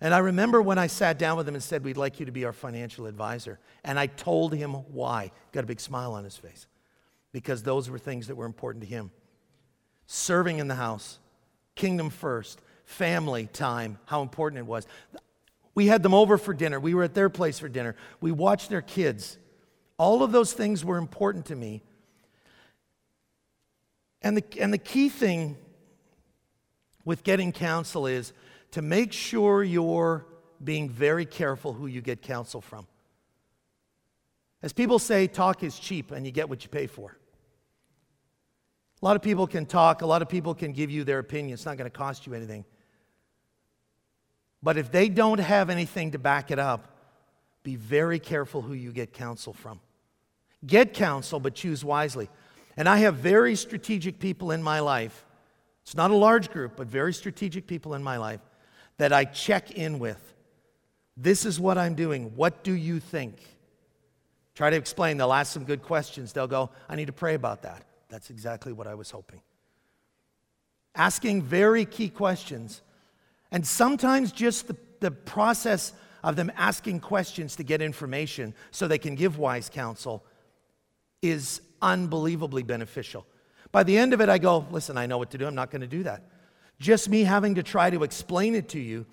And 0.00 0.14
I 0.14 0.18
remember 0.18 0.62
when 0.62 0.78
I 0.78 0.86
sat 0.86 1.18
down 1.18 1.36
with 1.36 1.48
him 1.48 1.56
and 1.56 1.62
said, 1.62 1.82
We'd 1.82 1.96
like 1.96 2.20
you 2.20 2.26
to 2.26 2.32
be 2.32 2.44
our 2.44 2.52
financial 2.52 3.06
advisor. 3.06 3.58
And 3.82 3.98
I 3.98 4.06
told 4.06 4.54
him 4.54 4.72
why. 4.72 5.32
Got 5.50 5.64
a 5.64 5.66
big 5.66 5.80
smile 5.80 6.12
on 6.12 6.22
his 6.22 6.36
face. 6.36 6.68
Because 7.32 7.64
those 7.64 7.90
were 7.90 7.98
things 7.98 8.28
that 8.28 8.36
were 8.36 8.46
important 8.46 8.84
to 8.84 8.88
him. 8.88 9.10
Serving 10.06 10.60
in 10.60 10.68
the 10.68 10.76
house, 10.76 11.18
kingdom 11.74 12.08
first, 12.08 12.60
family 12.90 13.46
time, 13.46 13.98
how 14.06 14.22
important 14.22 14.58
it 14.58 14.66
was. 14.66 14.86
We 15.74 15.86
had 15.86 16.02
them 16.02 16.14
over 16.14 16.36
for 16.36 16.52
dinner. 16.52 16.78
We 16.78 16.94
were 16.94 17.04
at 17.04 17.14
their 17.14 17.30
place 17.30 17.58
for 17.58 17.68
dinner. 17.68 17.96
We 18.20 18.32
watched 18.32 18.68
their 18.68 18.82
kids. 18.82 19.38
All 19.98 20.22
of 20.22 20.32
those 20.32 20.52
things 20.52 20.84
were 20.84 20.98
important 20.98 21.46
to 21.46 21.56
me 21.56 21.82
and 24.22 24.36
the, 24.36 24.44
and 24.60 24.72
the 24.72 24.78
key 24.78 25.08
thing 25.08 25.56
with 27.04 27.24
getting 27.24 27.52
counsel 27.52 28.06
is 28.06 28.32
to 28.72 28.82
make 28.82 29.12
sure 29.12 29.64
you're 29.64 30.26
being 30.62 30.88
very 30.88 31.24
careful 31.24 31.72
who 31.72 31.86
you 31.86 32.00
get 32.00 32.20
counsel 32.20 32.60
from. 32.60 32.86
As 34.62 34.74
people 34.74 34.98
say, 34.98 35.26
talk 35.26 35.62
is 35.62 35.78
cheap 35.78 36.10
and 36.10 36.26
you 36.26 36.32
get 36.32 36.48
what 36.48 36.62
you 36.62 36.68
pay 36.68 36.86
for. 36.86 37.16
A 39.00 39.04
lot 39.04 39.16
of 39.16 39.22
people 39.22 39.46
can 39.46 39.64
talk, 39.64 40.02
a 40.02 40.06
lot 40.06 40.20
of 40.20 40.28
people 40.28 40.54
can 40.54 40.72
give 40.72 40.90
you 40.90 41.04
their 41.04 41.18
opinion. 41.18 41.54
It's 41.54 41.64
not 41.64 41.78
going 41.78 41.90
to 41.90 41.96
cost 41.96 42.26
you 42.26 42.34
anything. 42.34 42.66
But 44.62 44.76
if 44.76 44.92
they 44.92 45.08
don't 45.08 45.40
have 45.40 45.70
anything 45.70 46.12
to 46.12 46.18
back 46.18 46.50
it 46.50 46.58
up, 46.58 46.96
be 47.62 47.76
very 47.76 48.18
careful 48.18 48.62
who 48.62 48.72
you 48.72 48.92
get 48.92 49.12
counsel 49.12 49.52
from. 49.52 49.80
Get 50.66 50.92
counsel, 50.94 51.40
but 51.40 51.54
choose 51.54 51.84
wisely. 51.84 52.28
And 52.76 52.88
I 52.88 52.98
have 52.98 53.16
very 53.16 53.56
strategic 53.56 54.18
people 54.18 54.50
in 54.50 54.62
my 54.62 54.80
life. 54.80 55.26
It's 55.82 55.94
not 55.94 56.10
a 56.10 56.16
large 56.16 56.50
group, 56.50 56.76
but 56.76 56.86
very 56.86 57.12
strategic 57.12 57.66
people 57.66 57.94
in 57.94 58.02
my 58.02 58.16
life 58.16 58.40
that 58.98 59.12
I 59.12 59.24
check 59.24 59.72
in 59.72 59.98
with. 59.98 60.34
This 61.16 61.44
is 61.44 61.58
what 61.58 61.78
I'm 61.78 61.94
doing. 61.94 62.36
What 62.36 62.62
do 62.62 62.72
you 62.72 63.00
think? 63.00 63.36
Try 64.54 64.70
to 64.70 64.76
explain. 64.76 65.16
They'll 65.16 65.32
ask 65.32 65.52
some 65.52 65.64
good 65.64 65.82
questions. 65.82 66.32
They'll 66.32 66.46
go, 66.46 66.70
I 66.88 66.96
need 66.96 67.06
to 67.06 67.12
pray 67.12 67.34
about 67.34 67.62
that. 67.62 67.82
That's 68.08 68.30
exactly 68.30 68.72
what 68.72 68.86
I 68.86 68.94
was 68.94 69.10
hoping. 69.10 69.40
Asking 70.94 71.42
very 71.42 71.84
key 71.84 72.08
questions. 72.08 72.82
And 73.52 73.66
sometimes 73.66 74.32
just 74.32 74.68
the, 74.68 74.76
the 75.00 75.10
process 75.10 75.92
of 76.22 76.36
them 76.36 76.52
asking 76.56 77.00
questions 77.00 77.56
to 77.56 77.62
get 77.62 77.82
information 77.82 78.54
so 78.70 78.86
they 78.86 78.98
can 78.98 79.14
give 79.14 79.38
wise 79.38 79.68
counsel 79.68 80.24
is 81.22 81.60
unbelievably 81.82 82.62
beneficial. 82.62 83.26
By 83.72 83.82
the 83.82 83.96
end 83.96 84.12
of 84.12 84.20
it, 84.20 84.28
I 84.28 84.38
go, 84.38 84.66
listen, 84.70 84.96
I 84.98 85.06
know 85.06 85.18
what 85.18 85.30
to 85.30 85.38
do. 85.38 85.46
I'm 85.46 85.54
not 85.54 85.70
going 85.70 85.80
to 85.80 85.86
do 85.86 86.02
that. 86.04 86.28
Just 86.78 87.08
me 87.08 87.22
having 87.22 87.54
to 87.56 87.62
try 87.62 87.90
to 87.90 88.02
explain 88.02 88.54
it 88.54 88.68
to 88.70 88.80
you 88.80 89.06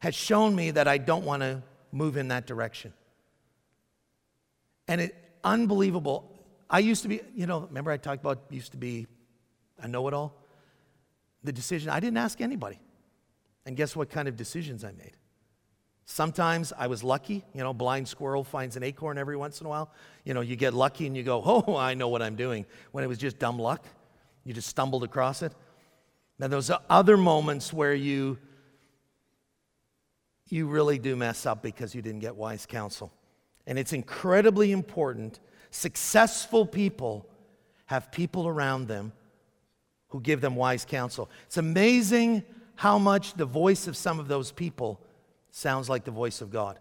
has 0.00 0.14
shown 0.14 0.54
me 0.54 0.70
that 0.72 0.86
I 0.86 0.98
don't 0.98 1.24
want 1.24 1.42
to 1.42 1.62
move 1.90 2.16
in 2.16 2.28
that 2.28 2.46
direction. 2.46 2.92
And 4.86 5.00
it 5.00 5.14
unbelievable. 5.42 6.30
I 6.68 6.80
used 6.80 7.02
to 7.02 7.08
be, 7.08 7.20
you 7.34 7.46
know, 7.46 7.60
remember 7.60 7.90
I 7.90 7.96
talked 7.96 8.20
about 8.20 8.44
used 8.50 8.72
to 8.72 8.78
be 8.78 9.06
a 9.78 9.88
know-it-all? 9.88 10.34
The 11.42 11.52
decision, 11.52 11.90
I 11.90 12.00
didn't 12.00 12.18
ask 12.18 12.40
anybody. 12.40 12.78
And 13.66 13.76
guess 13.76 13.96
what 13.96 14.10
kind 14.10 14.28
of 14.28 14.36
decisions 14.36 14.84
I 14.84 14.92
made? 14.92 15.16
Sometimes 16.06 16.72
I 16.76 16.86
was 16.86 17.02
lucky, 17.02 17.44
you 17.54 17.62
know, 17.62 17.72
blind 17.72 18.06
squirrel 18.08 18.44
finds 18.44 18.76
an 18.76 18.82
acorn 18.82 19.16
every 19.16 19.36
once 19.36 19.60
in 19.60 19.66
a 19.66 19.70
while. 19.70 19.90
You 20.24 20.34
know, 20.34 20.42
you 20.42 20.54
get 20.54 20.74
lucky 20.74 21.06
and 21.06 21.16
you 21.16 21.22
go, 21.22 21.42
oh, 21.66 21.76
I 21.76 21.94
know 21.94 22.08
what 22.08 22.20
I'm 22.20 22.36
doing. 22.36 22.66
When 22.92 23.04
it 23.04 23.06
was 23.06 23.18
just 23.18 23.38
dumb 23.38 23.58
luck, 23.58 23.84
you 24.44 24.52
just 24.52 24.68
stumbled 24.68 25.02
across 25.02 25.42
it. 25.42 25.52
Now, 26.38 26.48
those 26.48 26.70
other 26.90 27.16
moments 27.16 27.72
where 27.72 27.94
you, 27.94 28.38
you 30.48 30.66
really 30.66 30.98
do 30.98 31.16
mess 31.16 31.46
up 31.46 31.62
because 31.62 31.94
you 31.94 32.02
didn't 32.02 32.20
get 32.20 32.36
wise 32.36 32.66
counsel. 32.66 33.12
And 33.66 33.78
it's 33.78 33.92
incredibly 33.92 34.72
important. 34.72 35.40
Successful 35.70 36.66
people 36.66 37.26
have 37.86 38.12
people 38.12 38.46
around 38.46 38.88
them 38.88 39.12
who 40.08 40.20
give 40.20 40.40
them 40.40 40.54
wise 40.54 40.84
counsel. 40.84 41.30
It's 41.46 41.56
amazing 41.56 42.44
how 42.76 42.98
much 42.98 43.34
the 43.34 43.44
voice 43.44 43.86
of 43.86 43.96
some 43.96 44.18
of 44.18 44.28
those 44.28 44.52
people 44.52 45.00
sounds 45.50 45.88
like 45.88 46.04
the 46.04 46.10
voice 46.10 46.40
of 46.40 46.50
God. 46.50 46.78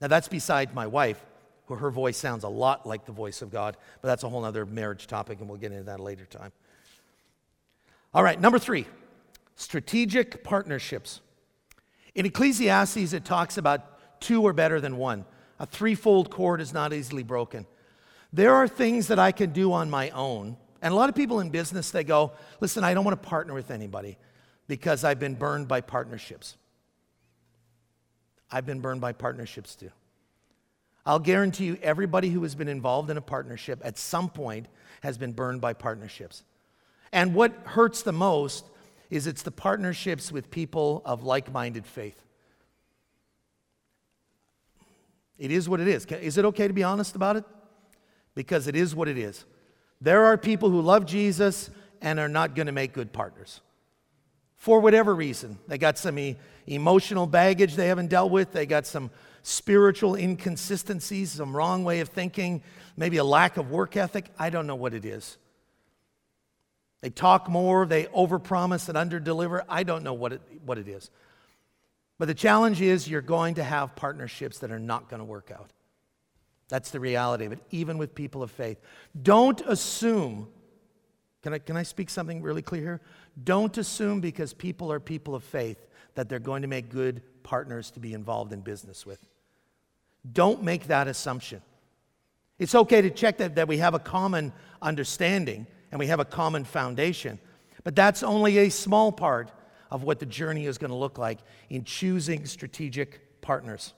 Now, 0.00 0.08
that's 0.08 0.28
beside 0.28 0.74
my 0.74 0.86
wife, 0.86 1.24
who 1.66 1.74
her 1.76 1.90
voice 1.90 2.16
sounds 2.16 2.44
a 2.44 2.48
lot 2.48 2.86
like 2.86 3.04
the 3.04 3.12
voice 3.12 3.42
of 3.42 3.50
God, 3.50 3.76
but 4.00 4.08
that's 4.08 4.24
a 4.24 4.28
whole 4.28 4.44
other 4.44 4.64
marriage 4.64 5.06
topic, 5.06 5.38
and 5.40 5.48
we'll 5.48 5.58
get 5.58 5.72
into 5.72 5.84
that 5.84 6.00
later 6.00 6.24
time. 6.24 6.52
All 8.14 8.22
right, 8.22 8.40
number 8.40 8.58
three 8.58 8.86
strategic 9.54 10.44
partnerships. 10.44 11.20
In 12.14 12.24
Ecclesiastes, 12.26 13.12
it 13.12 13.24
talks 13.24 13.58
about 13.58 14.20
two 14.20 14.42
or 14.42 14.52
better 14.52 14.80
than 14.80 14.96
one. 14.96 15.24
A 15.58 15.66
threefold 15.66 16.30
cord 16.30 16.60
is 16.60 16.72
not 16.72 16.92
easily 16.92 17.22
broken. 17.22 17.66
There 18.32 18.54
are 18.54 18.68
things 18.68 19.08
that 19.08 19.18
I 19.18 19.32
can 19.32 19.50
do 19.50 19.72
on 19.72 19.90
my 19.90 20.10
own. 20.10 20.56
And 20.80 20.92
a 20.92 20.96
lot 20.96 21.08
of 21.08 21.16
people 21.16 21.40
in 21.40 21.50
business, 21.50 21.90
they 21.90 22.04
go, 22.04 22.32
listen, 22.60 22.84
I 22.84 22.94
don't 22.94 23.04
want 23.04 23.20
to 23.20 23.28
partner 23.28 23.52
with 23.52 23.70
anybody 23.70 24.16
because 24.68 25.02
I've 25.02 25.18
been 25.18 25.34
burned 25.34 25.66
by 25.66 25.80
partnerships. 25.80 26.56
I've 28.50 28.66
been 28.66 28.80
burned 28.80 29.00
by 29.00 29.12
partnerships 29.12 29.74
too. 29.74 29.90
I'll 31.04 31.18
guarantee 31.18 31.64
you, 31.64 31.78
everybody 31.82 32.28
who 32.28 32.42
has 32.42 32.54
been 32.54 32.68
involved 32.68 33.10
in 33.10 33.16
a 33.16 33.22
partnership 33.22 33.80
at 33.82 33.96
some 33.98 34.28
point 34.28 34.66
has 35.02 35.16
been 35.16 35.32
burned 35.32 35.62
by 35.62 35.72
partnerships. 35.72 36.44
And 37.12 37.34
what 37.34 37.52
hurts 37.64 38.02
the 38.02 38.12
most 38.12 38.66
is 39.08 39.26
it's 39.26 39.42
the 39.42 39.50
partnerships 39.50 40.30
with 40.30 40.50
people 40.50 41.00
of 41.06 41.22
like 41.22 41.50
minded 41.50 41.86
faith. 41.86 42.22
It 45.38 45.50
is 45.50 45.66
what 45.68 45.80
it 45.80 45.88
is. 45.88 46.04
Is 46.04 46.36
it 46.36 46.44
okay 46.44 46.68
to 46.68 46.74
be 46.74 46.82
honest 46.82 47.16
about 47.16 47.36
it? 47.36 47.44
Because 48.34 48.66
it 48.66 48.76
is 48.76 48.94
what 48.94 49.08
it 49.08 49.16
is. 49.16 49.46
There 50.00 50.26
are 50.26 50.36
people 50.36 50.68
who 50.68 50.82
love 50.82 51.06
Jesus 51.06 51.70
and 52.02 52.18
are 52.18 52.28
not 52.28 52.54
going 52.54 52.66
to 52.66 52.72
make 52.72 52.92
good 52.92 53.12
partners 53.12 53.62
for 54.58 54.80
whatever 54.80 55.14
reason. 55.14 55.58
They 55.66 55.78
got 55.78 55.96
some 55.96 56.18
e- 56.18 56.36
emotional 56.66 57.26
baggage 57.26 57.74
they 57.74 57.88
haven't 57.88 58.08
dealt 58.08 58.30
with, 58.30 58.52
they 58.52 58.66
got 58.66 58.86
some 58.86 59.10
spiritual 59.42 60.14
inconsistencies, 60.14 61.32
some 61.32 61.56
wrong 61.56 61.84
way 61.84 62.00
of 62.00 62.10
thinking, 62.10 62.62
maybe 62.96 63.16
a 63.16 63.24
lack 63.24 63.56
of 63.56 63.70
work 63.70 63.96
ethic. 63.96 64.26
I 64.38 64.50
don't 64.50 64.66
know 64.66 64.74
what 64.74 64.92
it 64.92 65.04
is. 65.04 65.38
They 67.00 67.10
talk 67.10 67.48
more, 67.48 67.86
they 67.86 68.04
overpromise 68.04 68.88
and 68.88 68.98
underdeliver. 68.98 69.64
I 69.68 69.84
don't 69.84 70.02
know 70.02 70.12
what 70.12 70.32
it, 70.32 70.42
what 70.64 70.78
it 70.78 70.88
is. 70.88 71.10
But 72.18 72.26
the 72.26 72.34
challenge 72.34 72.80
is 72.80 73.08
you're 73.08 73.20
going 73.20 73.54
to 73.54 73.64
have 73.64 73.94
partnerships 73.94 74.58
that 74.58 74.72
are 74.72 74.80
not 74.80 75.08
going 75.08 75.20
to 75.20 75.24
work 75.24 75.52
out. 75.56 75.70
That's 76.68 76.90
the 76.90 77.00
reality 77.00 77.46
of 77.46 77.52
it, 77.52 77.60
even 77.70 77.96
with 77.96 78.14
people 78.14 78.42
of 78.42 78.50
faith. 78.50 78.78
Don't 79.22 79.60
assume, 79.62 80.48
can 81.42 81.54
I, 81.54 81.58
can 81.58 81.76
I 81.76 81.82
speak 81.82 82.10
something 82.10 82.42
really 82.42 82.62
clear 82.62 82.82
here? 82.82 83.00
Don't 83.44 83.76
assume 83.78 84.20
because 84.20 84.52
people 84.52 84.90
are 84.90 85.00
people 85.00 85.34
of 85.34 85.44
faith 85.44 85.86
that 86.14 86.28
they're 86.28 86.38
going 86.38 86.62
to 86.62 86.68
make 86.68 86.88
good 86.88 87.22
partners 87.42 87.90
to 87.92 88.00
be 88.00 88.12
involved 88.12 88.52
in 88.52 88.60
business 88.60 89.06
with. 89.06 89.24
Don't 90.32 90.62
make 90.62 90.88
that 90.88 91.06
assumption. 91.06 91.62
It's 92.58 92.74
okay 92.74 93.02
to 93.02 93.10
check 93.10 93.38
that, 93.38 93.54
that 93.54 93.68
we 93.68 93.78
have 93.78 93.94
a 93.94 94.00
common 94.00 94.52
understanding 94.82 95.66
and 95.92 95.98
we 95.98 96.08
have 96.08 96.20
a 96.20 96.24
common 96.24 96.64
foundation, 96.64 97.38
but 97.84 97.94
that's 97.94 98.22
only 98.22 98.58
a 98.58 98.68
small 98.68 99.12
part 99.12 99.52
of 99.90 100.02
what 100.02 100.18
the 100.18 100.26
journey 100.26 100.66
is 100.66 100.76
going 100.76 100.90
to 100.90 100.96
look 100.96 101.18
like 101.18 101.38
in 101.70 101.84
choosing 101.84 102.44
strategic 102.46 103.40
partners. 103.40 103.94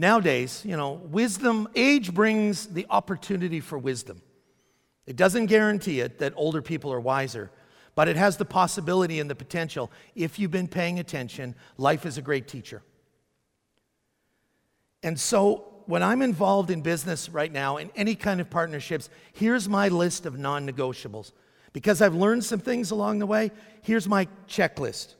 Nowadays, 0.00 0.62
you 0.64 0.76
know, 0.76 0.92
wisdom, 0.92 1.66
age 1.74 2.14
brings 2.14 2.66
the 2.66 2.86
opportunity 2.88 3.58
for 3.58 3.76
wisdom. 3.76 4.22
It 5.06 5.16
doesn't 5.16 5.46
guarantee 5.46 5.98
it 5.98 6.20
that 6.20 6.34
older 6.36 6.62
people 6.62 6.92
are 6.92 7.00
wiser, 7.00 7.50
but 7.96 8.06
it 8.06 8.14
has 8.14 8.36
the 8.36 8.44
possibility 8.44 9.18
and 9.18 9.28
the 9.28 9.34
potential. 9.34 9.90
If 10.14 10.38
you've 10.38 10.52
been 10.52 10.68
paying 10.68 11.00
attention, 11.00 11.56
life 11.78 12.06
is 12.06 12.16
a 12.16 12.22
great 12.22 12.46
teacher. 12.46 12.80
And 15.02 15.18
so 15.18 15.82
when 15.86 16.04
I'm 16.04 16.22
involved 16.22 16.70
in 16.70 16.80
business 16.80 17.28
right 17.28 17.50
now, 17.50 17.78
in 17.78 17.90
any 17.96 18.14
kind 18.14 18.40
of 18.40 18.48
partnerships, 18.48 19.10
here's 19.32 19.68
my 19.68 19.88
list 19.88 20.26
of 20.26 20.38
non 20.38 20.64
negotiables. 20.64 21.32
Because 21.72 22.00
I've 22.00 22.14
learned 22.14 22.44
some 22.44 22.60
things 22.60 22.92
along 22.92 23.18
the 23.18 23.26
way, 23.26 23.50
here's 23.82 24.06
my 24.06 24.28
checklist. 24.48 25.14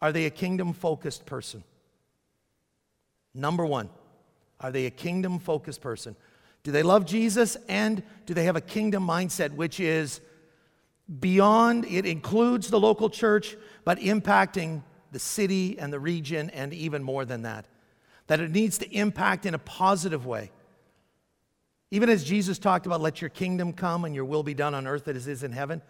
Are 0.00 0.12
they 0.12 0.24
a 0.24 0.30
kingdom 0.30 0.72
focused 0.72 1.26
person? 1.26 1.62
Number 3.36 3.64
one, 3.64 3.90
are 4.60 4.72
they 4.72 4.86
a 4.86 4.90
kingdom 4.90 5.38
focused 5.38 5.80
person? 5.80 6.16
Do 6.62 6.72
they 6.72 6.82
love 6.82 7.06
Jesus 7.06 7.56
and 7.68 8.02
do 8.24 8.34
they 8.34 8.44
have 8.44 8.56
a 8.56 8.60
kingdom 8.60 9.06
mindset, 9.06 9.52
which 9.52 9.78
is 9.78 10.20
beyond, 11.20 11.84
it 11.84 12.06
includes 12.06 12.68
the 12.68 12.80
local 12.80 13.08
church, 13.08 13.56
but 13.84 13.98
impacting 13.98 14.82
the 15.12 15.18
city 15.20 15.78
and 15.78 15.92
the 15.92 16.00
region 16.00 16.50
and 16.50 16.74
even 16.74 17.02
more 17.02 17.24
than 17.24 17.42
that? 17.42 17.66
that 18.26 18.40
it 18.40 18.50
needs 18.50 18.78
to 18.78 18.90
impact 18.92 19.46
in 19.46 19.54
a 19.54 19.58
positive 19.58 20.26
way. 20.26 20.50
Even 21.90 22.08
as 22.08 22.24
Jesus 22.24 22.58
talked 22.58 22.86
about, 22.86 23.00
let 23.00 23.20
your 23.20 23.30
kingdom 23.30 23.72
come 23.72 24.04
and 24.04 24.14
your 24.14 24.24
will 24.24 24.42
be 24.42 24.54
done 24.54 24.74
on 24.74 24.86
earth 24.86 25.06
as 25.08 25.26
it 25.26 25.30
is 25.30 25.42
in 25.42 25.52
heaven, 25.52 25.80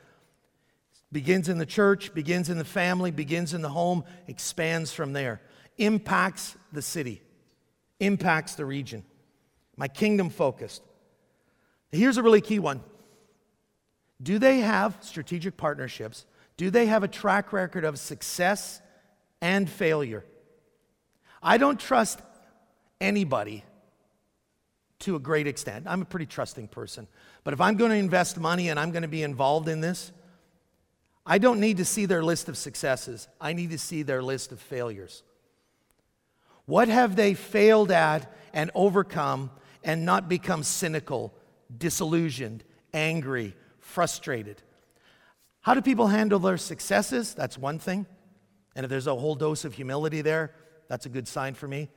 begins 1.11 1.48
in 1.48 1.59
the 1.59 1.66
church, 1.66 2.12
begins 2.12 2.50
in 2.50 2.59
the 2.59 2.64
family, 2.64 3.11
begins 3.11 3.54
in 3.54 3.62
the 3.62 3.70
home, 3.70 4.04
expands 4.26 4.92
from 4.92 5.14
there, 5.14 5.40
impacts 5.78 6.56
the 6.72 6.82
city, 6.82 7.22
impacts 8.00 8.54
the 8.54 8.64
region. 8.64 9.04
My 9.76 9.88
kingdom 9.88 10.30
focused. 10.30 10.82
Here's 11.90 12.16
a 12.16 12.22
really 12.22 12.40
key 12.40 12.59
one 12.59 12.82
Do 14.22 14.38
they 14.38 14.61
have 14.61 14.96
strategic 15.00 15.56
partnerships? 15.56 16.26
Do 16.56 16.70
they 16.70 16.87
have 16.87 17.02
a 17.02 17.09
track 17.09 17.52
record 17.52 17.85
of 17.85 17.98
success 17.98 18.80
and 19.40 19.68
failure? 19.68 20.24
I 21.42 21.59
don't 21.59 21.78
trust 21.78 22.20
anybody 23.00 23.62
to 25.00 25.16
a 25.16 25.18
great 25.18 25.46
extent. 25.46 25.87
I'm 25.87 26.02
a 26.02 26.06
pretty 26.06 26.26
trusting 26.26 26.68
person. 26.68 27.06
But 27.44 27.52
if 27.52 27.61
I'm 27.61 27.76
going 27.76 27.90
to 27.90 27.96
invest 27.96 28.38
money 28.38 28.70
and 28.70 28.80
I'm 28.80 28.90
going 28.90 29.02
to 29.02 29.09
be 29.09 29.22
involved 29.22 29.68
in 29.68 29.82
this, 29.82 30.12
I 31.26 31.38
don't 31.38 31.61
need 31.61 31.76
to 31.76 31.85
see 31.85 32.06
their 32.06 32.22
list 32.22 32.48
of 32.48 32.56
successes. 32.56 33.28
I 33.40 33.52
need 33.52 33.70
to 33.70 33.78
see 33.78 34.02
their 34.02 34.22
list 34.22 34.52
of 34.52 34.61
failures. 34.61 35.22
What 36.66 36.88
have 36.88 37.16
they 37.16 37.35
failed 37.35 37.90
at 37.90 38.33
and 38.52 38.70
overcome 38.74 39.50
and 39.83 40.05
not 40.05 40.29
become 40.29 40.62
cynical, 40.62 41.33
disillusioned, 41.76 42.64
angry, 42.92 43.55
frustrated? 43.79 44.62
How 45.61 45.74
do 45.74 45.81
people 45.81 46.09
handle 46.09 46.38
their 46.38 46.59
successes? 46.59 47.35
That's 47.35 47.57
one 47.57 47.79
thing. 47.79 48.07
And 48.74 48.85
if 48.85 48.90
there's 48.90 49.07
a 49.07 49.14
whole 49.14 49.35
dose 49.35 49.64
of 49.64 49.74
humility 49.74 50.22
there, 50.22 50.52
that's 50.88 51.07
a 51.07 51.09
good 51.09 51.26
sign 51.26 51.55
for 51.55 51.66
me. 51.66 51.88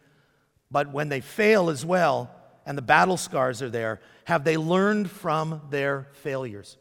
But 0.71 0.91
when 0.91 1.09
they 1.09 1.21
fail 1.21 1.69
as 1.69 1.85
well, 1.85 2.31
and 2.65 2.77
the 2.77 2.83
battle 2.83 3.17
scars 3.17 3.61
are 3.61 3.69
there, 3.69 3.99
have 4.25 4.43
they 4.43 4.55
learned 4.55 5.09
from 5.09 5.61
their 5.71 6.07
failures? 6.13 6.77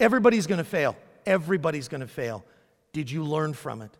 Everybody's 0.00 0.46
going 0.46 0.58
to 0.58 0.64
fail. 0.64 0.96
Everybody's 1.26 1.88
going 1.88 2.00
to 2.00 2.06
fail. 2.06 2.44
Did 2.92 3.10
you 3.10 3.24
learn 3.24 3.52
from 3.52 3.82
it? 3.82 3.90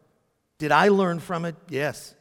Did 0.59 0.73
I 0.73 0.89
learn 0.89 1.21
from 1.21 1.45
it? 1.45 1.55
Yes. 1.69 2.15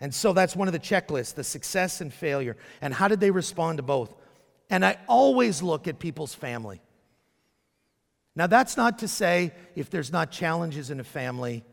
And 0.00 0.14
so 0.14 0.32
that's 0.32 0.54
one 0.54 0.68
of 0.68 0.72
the 0.72 0.78
checklists 0.78 1.34
the 1.34 1.44
success 1.44 2.00
and 2.00 2.12
failure. 2.12 2.56
And 2.80 2.94
how 2.94 3.08
did 3.08 3.20
they 3.20 3.30
respond 3.30 3.78
to 3.78 3.82
both? 3.82 4.14
And 4.70 4.84
I 4.84 4.98
always 5.08 5.62
look 5.62 5.88
at 5.88 5.98
people's 5.98 6.34
family. 6.34 6.80
Now, 8.36 8.46
that's 8.46 8.76
not 8.76 9.00
to 9.00 9.08
say 9.08 9.52
if 9.74 9.90
there's 9.90 10.12
not 10.12 10.30
challenges 10.30 10.90
in 10.90 11.00
a 11.00 11.04
family 11.04 11.64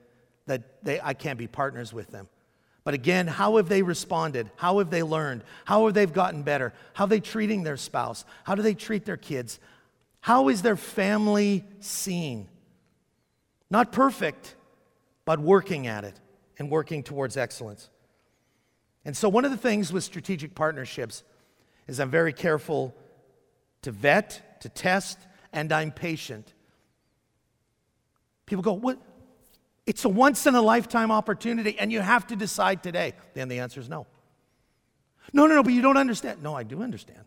that 0.48 0.84
they, 0.84 1.00
I 1.00 1.14
can't 1.14 1.38
be 1.38 1.48
partners 1.48 1.94
with 1.94 2.08
them. 2.08 2.28
But 2.84 2.94
again, 2.94 3.28
how 3.28 3.58
have 3.58 3.68
they 3.68 3.82
responded? 3.82 4.50
How 4.56 4.78
have 4.78 4.90
they 4.90 5.04
learned? 5.04 5.44
How 5.66 5.86
have 5.86 5.94
they 5.94 6.06
gotten 6.06 6.44
better? 6.44 6.74
How 6.94 7.06
are 7.06 7.08
they 7.08 7.20
treating 7.20 7.64
their 7.64 7.78
spouse? 7.78 8.26
How 8.44 8.56
do 8.56 8.62
they 8.62 8.74
treat 8.76 9.06
their 9.06 9.18
kids? 9.18 9.60
How 10.22 10.50
is 10.50 10.62
their 10.62 10.76
family 10.76 11.66
seen? 11.80 12.48
Not 13.70 13.92
perfect, 13.92 14.56
but 15.26 15.40
working 15.40 15.88
at 15.88 16.04
it 16.04 16.20
and 16.58 16.70
working 16.70 17.04
towards 17.04 17.38
excellence. 17.38 17.90
And 19.06 19.15
so, 19.15 19.30
one 19.30 19.46
of 19.46 19.52
the 19.52 19.58
things 19.58 19.94
with 19.94 20.04
strategic 20.04 20.56
partnerships 20.56 21.24
is 21.88 22.00
I'm 22.00 22.10
very 22.10 22.34
careful 22.34 22.96
to 23.84 23.91
vet, 23.91 24.62
to 24.62 24.70
test, 24.70 25.20
and 25.54 25.72
I'm 25.72 25.91
patient. 25.91 26.54
People 28.46 28.63
go, 28.63 28.74
What? 28.74 29.00
It's 29.86 30.04
a 30.04 30.10
once 30.10 30.48
in 30.48 30.56
a 30.56 30.62
lifetime 30.62 31.12
opportunity, 31.12 31.78
and 31.78 31.91
you 31.91 32.02
have 32.02 32.26
to 32.28 32.36
decide 32.36 32.82
today. 32.82 33.13
Then 33.36 33.50
the 33.50 33.60
answer 33.60 33.80
is 33.80 33.88
no. 33.88 34.08
No, 35.32 35.46
no, 35.48 35.56
no, 35.56 35.63
but 35.63 35.74
you 35.74 35.82
don't 35.82 35.98
understand. 35.98 36.41
No, 36.41 36.56
I 36.56 36.63
do 36.63 36.82
understand. 36.82 37.22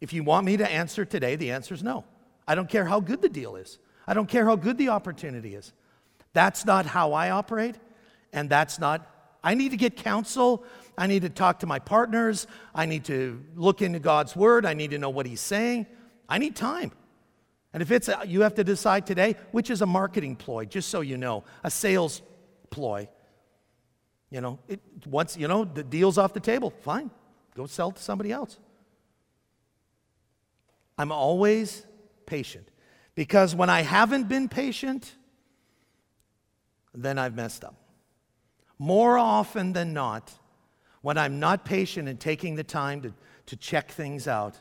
If 0.00 0.12
you 0.12 0.22
want 0.22 0.46
me 0.46 0.56
to 0.56 0.70
answer 0.70 1.04
today, 1.04 1.36
the 1.36 1.50
answer 1.50 1.74
is 1.74 1.82
no. 1.82 2.04
I 2.46 2.54
don't 2.54 2.68
care 2.68 2.84
how 2.84 3.00
good 3.00 3.22
the 3.22 3.28
deal 3.28 3.56
is, 3.56 3.78
I 4.06 4.14
don't 4.14 4.28
care 4.28 4.44
how 4.44 4.56
good 4.56 4.78
the 4.78 4.90
opportunity 4.90 5.54
is. 5.54 5.72
That's 6.32 6.64
not 6.64 6.86
how 6.86 7.12
I 7.12 7.30
operate, 7.30 7.76
and 8.32 8.48
that's 8.48 8.78
not, 8.78 9.06
I 9.44 9.54
need 9.54 9.70
to 9.70 9.76
get 9.76 9.96
counsel. 9.96 10.64
I 10.96 11.06
need 11.06 11.22
to 11.22 11.30
talk 11.30 11.60
to 11.60 11.66
my 11.66 11.78
partners. 11.78 12.46
I 12.74 12.86
need 12.86 13.04
to 13.04 13.42
look 13.54 13.82
into 13.82 13.98
God's 13.98 14.36
word. 14.36 14.66
I 14.66 14.74
need 14.74 14.90
to 14.90 14.98
know 14.98 15.10
what 15.10 15.26
He's 15.26 15.40
saying. 15.40 15.86
I 16.28 16.38
need 16.38 16.56
time. 16.56 16.92
And 17.72 17.82
if 17.82 17.90
it's, 17.90 18.08
a, 18.08 18.22
you 18.26 18.42
have 18.42 18.54
to 18.56 18.64
decide 18.64 19.06
today, 19.06 19.36
which 19.50 19.70
is 19.70 19.80
a 19.80 19.86
marketing 19.86 20.36
ploy, 20.36 20.66
just 20.66 20.90
so 20.90 21.00
you 21.00 21.16
know, 21.16 21.44
a 21.64 21.70
sales 21.70 22.20
ploy. 22.70 23.08
You 24.30 24.40
know, 24.40 24.58
it, 24.68 24.80
once, 25.06 25.36
you 25.36 25.48
know, 25.48 25.64
the 25.64 25.82
deal's 25.82 26.18
off 26.18 26.34
the 26.34 26.40
table, 26.40 26.70
fine, 26.82 27.10
go 27.54 27.66
sell 27.66 27.92
to 27.92 28.02
somebody 28.02 28.32
else. 28.32 28.58
I'm 30.98 31.12
always 31.12 31.86
patient 32.26 32.68
because 33.14 33.54
when 33.54 33.70
I 33.70 33.82
haven't 33.82 34.28
been 34.28 34.48
patient, 34.48 35.14
then 36.94 37.18
I've 37.18 37.34
messed 37.34 37.64
up. 37.64 37.74
More 38.78 39.16
often 39.16 39.72
than 39.72 39.92
not, 39.92 40.32
when 41.02 41.18
I'm 41.18 41.38
not 41.38 41.64
patient 41.64 42.08
and 42.08 42.18
taking 42.18 42.54
the 42.54 42.64
time 42.64 43.02
to, 43.02 43.12
to 43.46 43.56
check 43.56 43.90
things 43.90 44.26
out, 44.26 44.56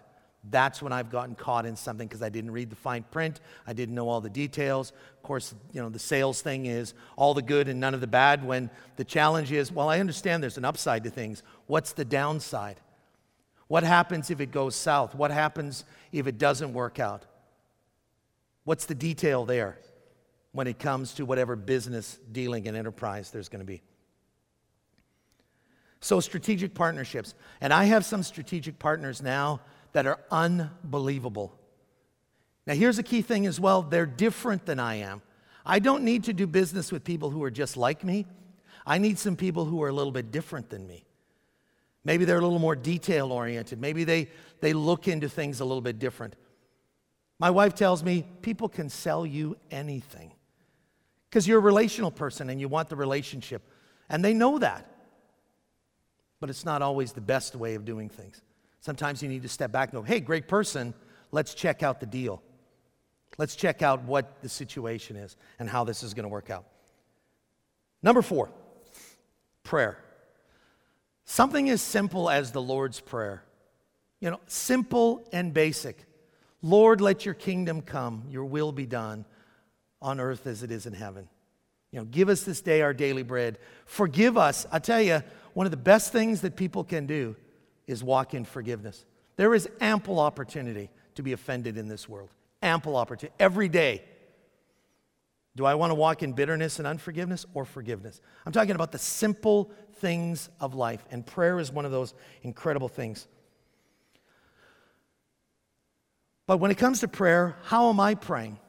that's 0.50 0.82
when 0.82 0.92
I've 0.92 1.12
gotten 1.12 1.36
caught 1.36 1.68
in 1.68 1.76
something 1.76 2.08
because 2.08 2.24
I 2.24 2.30
didn't 2.30 2.52
read 2.52 2.72
the 2.72 2.76
fine 2.76 3.04
print. 3.04 3.40
I 3.68 3.74
didn't 3.74 3.94
know 3.94 4.10
all 4.10 4.22
the 4.22 4.30
details. 4.30 4.92
Of 5.18 5.24
course, 5.24 5.54
you 5.72 5.82
know, 5.82 5.90
the 5.90 6.00
sales 6.00 6.42
thing 6.42 6.66
is 6.66 6.96
all 7.16 7.36
the 7.36 7.44
good 7.44 7.68
and 7.68 7.80
none 7.80 7.94
of 7.94 8.02
the 8.02 8.08
bad 8.08 8.44
when 8.44 8.72
the 8.96 9.04
challenge 9.04 9.52
is, 9.52 9.72
well, 9.72 9.88
I 9.88 10.00
understand 10.00 10.42
there's 10.42 10.58
an 10.58 10.66
upside 10.66 11.04
to 11.04 11.12
things. 11.12 11.44
What's 11.68 11.94
the 11.94 12.06
downside? 12.06 12.80
What 13.68 13.84
happens 13.84 14.32
if 14.32 14.42
it 14.42 14.52
goes 14.52 14.76
south? 14.76 15.14
What 15.14 15.30
happens 15.30 15.86
if 16.12 16.26
it 16.26 16.40
doesn't 16.40 16.74
work 16.74 17.00
out? 17.00 17.24
What's 18.64 18.86
the 18.86 18.96
detail 18.96 19.46
there 19.46 19.78
when 20.54 20.66
it 20.66 20.80
comes 20.80 21.14
to 21.14 21.26
whatever 21.26 21.56
business 21.56 22.20
dealing 22.32 22.68
and 22.68 22.76
enterprise 22.76 23.30
there's 23.30 23.48
going 23.48 23.62
to 23.62 23.66
be? 23.66 23.82
So, 26.02 26.20
strategic 26.20 26.74
partnerships. 26.74 27.36
And 27.62 27.72
I 27.72 27.86
have 27.86 28.04
some 28.04 28.24
strategic 28.24 28.80
partners 28.80 29.22
now 29.22 29.62
that 29.94 30.08
are 30.08 30.20
unbelievable. 30.32 31.58
Now, 32.66 32.74
here's 32.74 33.00
a 33.00 33.04
key 33.04 33.22
thing 33.22 33.46
as 33.46 33.60
well 33.60 33.82
they're 33.82 34.06
different 34.06 34.66
than 34.66 34.80
I 34.80 34.96
am. 34.96 35.22
I 35.66 35.80
don't 35.80 36.04
need 36.04 36.24
to 36.26 36.34
do 36.34 36.48
business 36.48 36.92
with 36.92 37.04
people 37.04 37.30
who 37.30 37.44
are 37.44 37.52
just 37.52 37.78
like 37.78 38.04
me. 38.04 38.26
I 38.86 38.98
need 38.98 39.20
some 39.20 39.36
people 39.36 39.66
who 39.66 39.84
are 39.84 39.90
a 39.90 39.94
little 39.94 40.12
bit 40.12 40.32
different 40.32 40.70
than 40.70 40.88
me. 40.88 41.06
Maybe 42.04 42.26
they're 42.26 42.40
a 42.40 42.42
little 42.42 42.60
more 42.60 42.76
detail 42.76 43.32
oriented. 43.32 43.80
Maybe 43.80 44.04
they, 44.04 44.30
they 44.60 44.74
look 44.74 45.08
into 45.08 45.30
things 45.30 45.60
a 45.60 45.66
little 45.66 45.82
bit 45.82 46.00
different. 46.00 46.36
My 47.38 47.52
wife 47.52 47.76
tells 47.76 48.04
me 48.04 48.26
people 48.42 48.70
can 48.70 48.90
sell 48.90 49.26
you 49.26 49.56
anything 49.70 50.32
because 51.30 51.48
you're 51.48 51.60
a 51.60 51.62
relational 51.62 52.12
person 52.12 52.50
and 52.50 52.60
you 52.60 52.68
want 52.68 52.90
the 52.90 52.96
relationship. 52.96 53.62
And 54.10 54.26
they 54.26 54.34
know 54.34 54.58
that. 54.60 54.91
But 56.42 56.50
it's 56.50 56.66
not 56.66 56.82
always 56.82 57.14
the 57.14 57.22
best 57.22 57.56
way 57.56 57.76
of 57.76 57.86
doing 57.86 58.10
things. 58.10 58.42
Sometimes 58.82 59.24
you 59.24 59.30
need 59.30 59.44
to 59.44 59.50
step 59.50 59.72
back 59.72 59.94
and 59.94 60.02
go, 60.02 60.04
hey, 60.04 60.20
great 60.20 60.50
person, 60.50 60.94
let's 61.32 61.54
check 61.54 61.84
out 61.84 62.02
the 62.02 62.06
deal. 62.06 62.42
Let's 63.38 63.56
check 63.56 63.82
out 63.82 64.04
what 64.04 64.42
the 64.42 64.50
situation 64.50 65.16
is 65.16 65.38
and 65.60 65.70
how 65.70 65.86
this 65.86 66.04
is 66.04 66.14
going 66.14 66.24
to 66.24 66.30
work 66.30 66.50
out. 66.50 66.66
Number 68.04 68.22
four, 68.22 68.50
prayer. 69.64 69.98
Something 71.26 71.70
as 71.70 71.82
simple 71.82 72.30
as 72.30 72.52
the 72.52 72.62
Lord's 72.62 73.00
Prayer. 73.00 73.44
You 74.20 74.32
know, 74.32 74.40
simple 74.48 75.24
and 75.32 75.54
basic. 75.54 76.06
Lord, 76.62 77.02
let 77.02 77.26
your 77.26 77.36
kingdom 77.36 77.82
come, 77.82 78.24
your 78.30 78.46
will 78.46 78.72
be 78.72 78.86
done 78.86 79.26
on 80.02 80.20
earth 80.20 80.46
as 80.48 80.64
it 80.64 80.72
is 80.72 80.86
in 80.86 80.94
heaven. 80.94 81.30
You 81.92 82.00
know, 82.00 82.06
give 82.06 82.30
us 82.30 82.44
this 82.44 82.62
day 82.62 82.82
our 82.82 82.94
daily 82.94 83.24
bread. 83.24 83.58
Forgive 83.86 84.38
us. 84.38 84.66
I 84.72 84.80
tell 84.80 85.02
you, 85.02 85.22
one 85.54 85.68
of 85.68 85.72
the 85.72 85.78
best 85.78 86.12
things 86.12 86.42
that 86.42 86.56
people 86.56 86.84
can 86.84 87.06
do 87.06 87.36
is 87.86 88.04
walk 88.04 88.34
in 88.34 88.46
forgiveness. 88.46 89.06
There 89.36 89.54
is 89.54 89.70
ample 89.82 90.20
opportunity 90.20 90.90
to 91.16 91.24
be 91.24 91.34
offended 91.34 91.78
in 91.78 91.88
this 91.88 92.08
world. 92.08 92.30
Ample 92.62 92.96
opportunity. 92.96 93.36
Every 93.40 93.68
day. 93.68 94.04
Do 95.58 95.66
I 95.66 95.76
want 95.76 95.92
to 95.92 95.96
walk 95.96 96.24
in 96.24 96.32
bitterness 96.32 96.80
and 96.80 96.88
unforgiveness 96.88 97.46
or 97.54 97.66
forgiveness? 97.66 98.22
I'm 98.46 98.54
talking 98.54 98.74
about 98.74 98.94
the 98.94 98.98
simple 98.98 99.70
things 99.96 100.50
of 100.62 100.76
life, 100.76 101.04
and 101.12 101.26
prayer 101.26 101.60
is 101.60 101.74
one 101.74 101.84
of 101.84 101.92
those 101.92 102.14
incredible 102.44 102.88
things. 102.88 103.28
But 106.48 106.58
when 106.58 106.72
it 106.72 106.78
comes 106.78 107.02
to 107.02 107.10
prayer, 107.10 107.58
how 107.64 107.90
am 107.90 108.00
I 108.00 108.16
praying? 108.16 108.60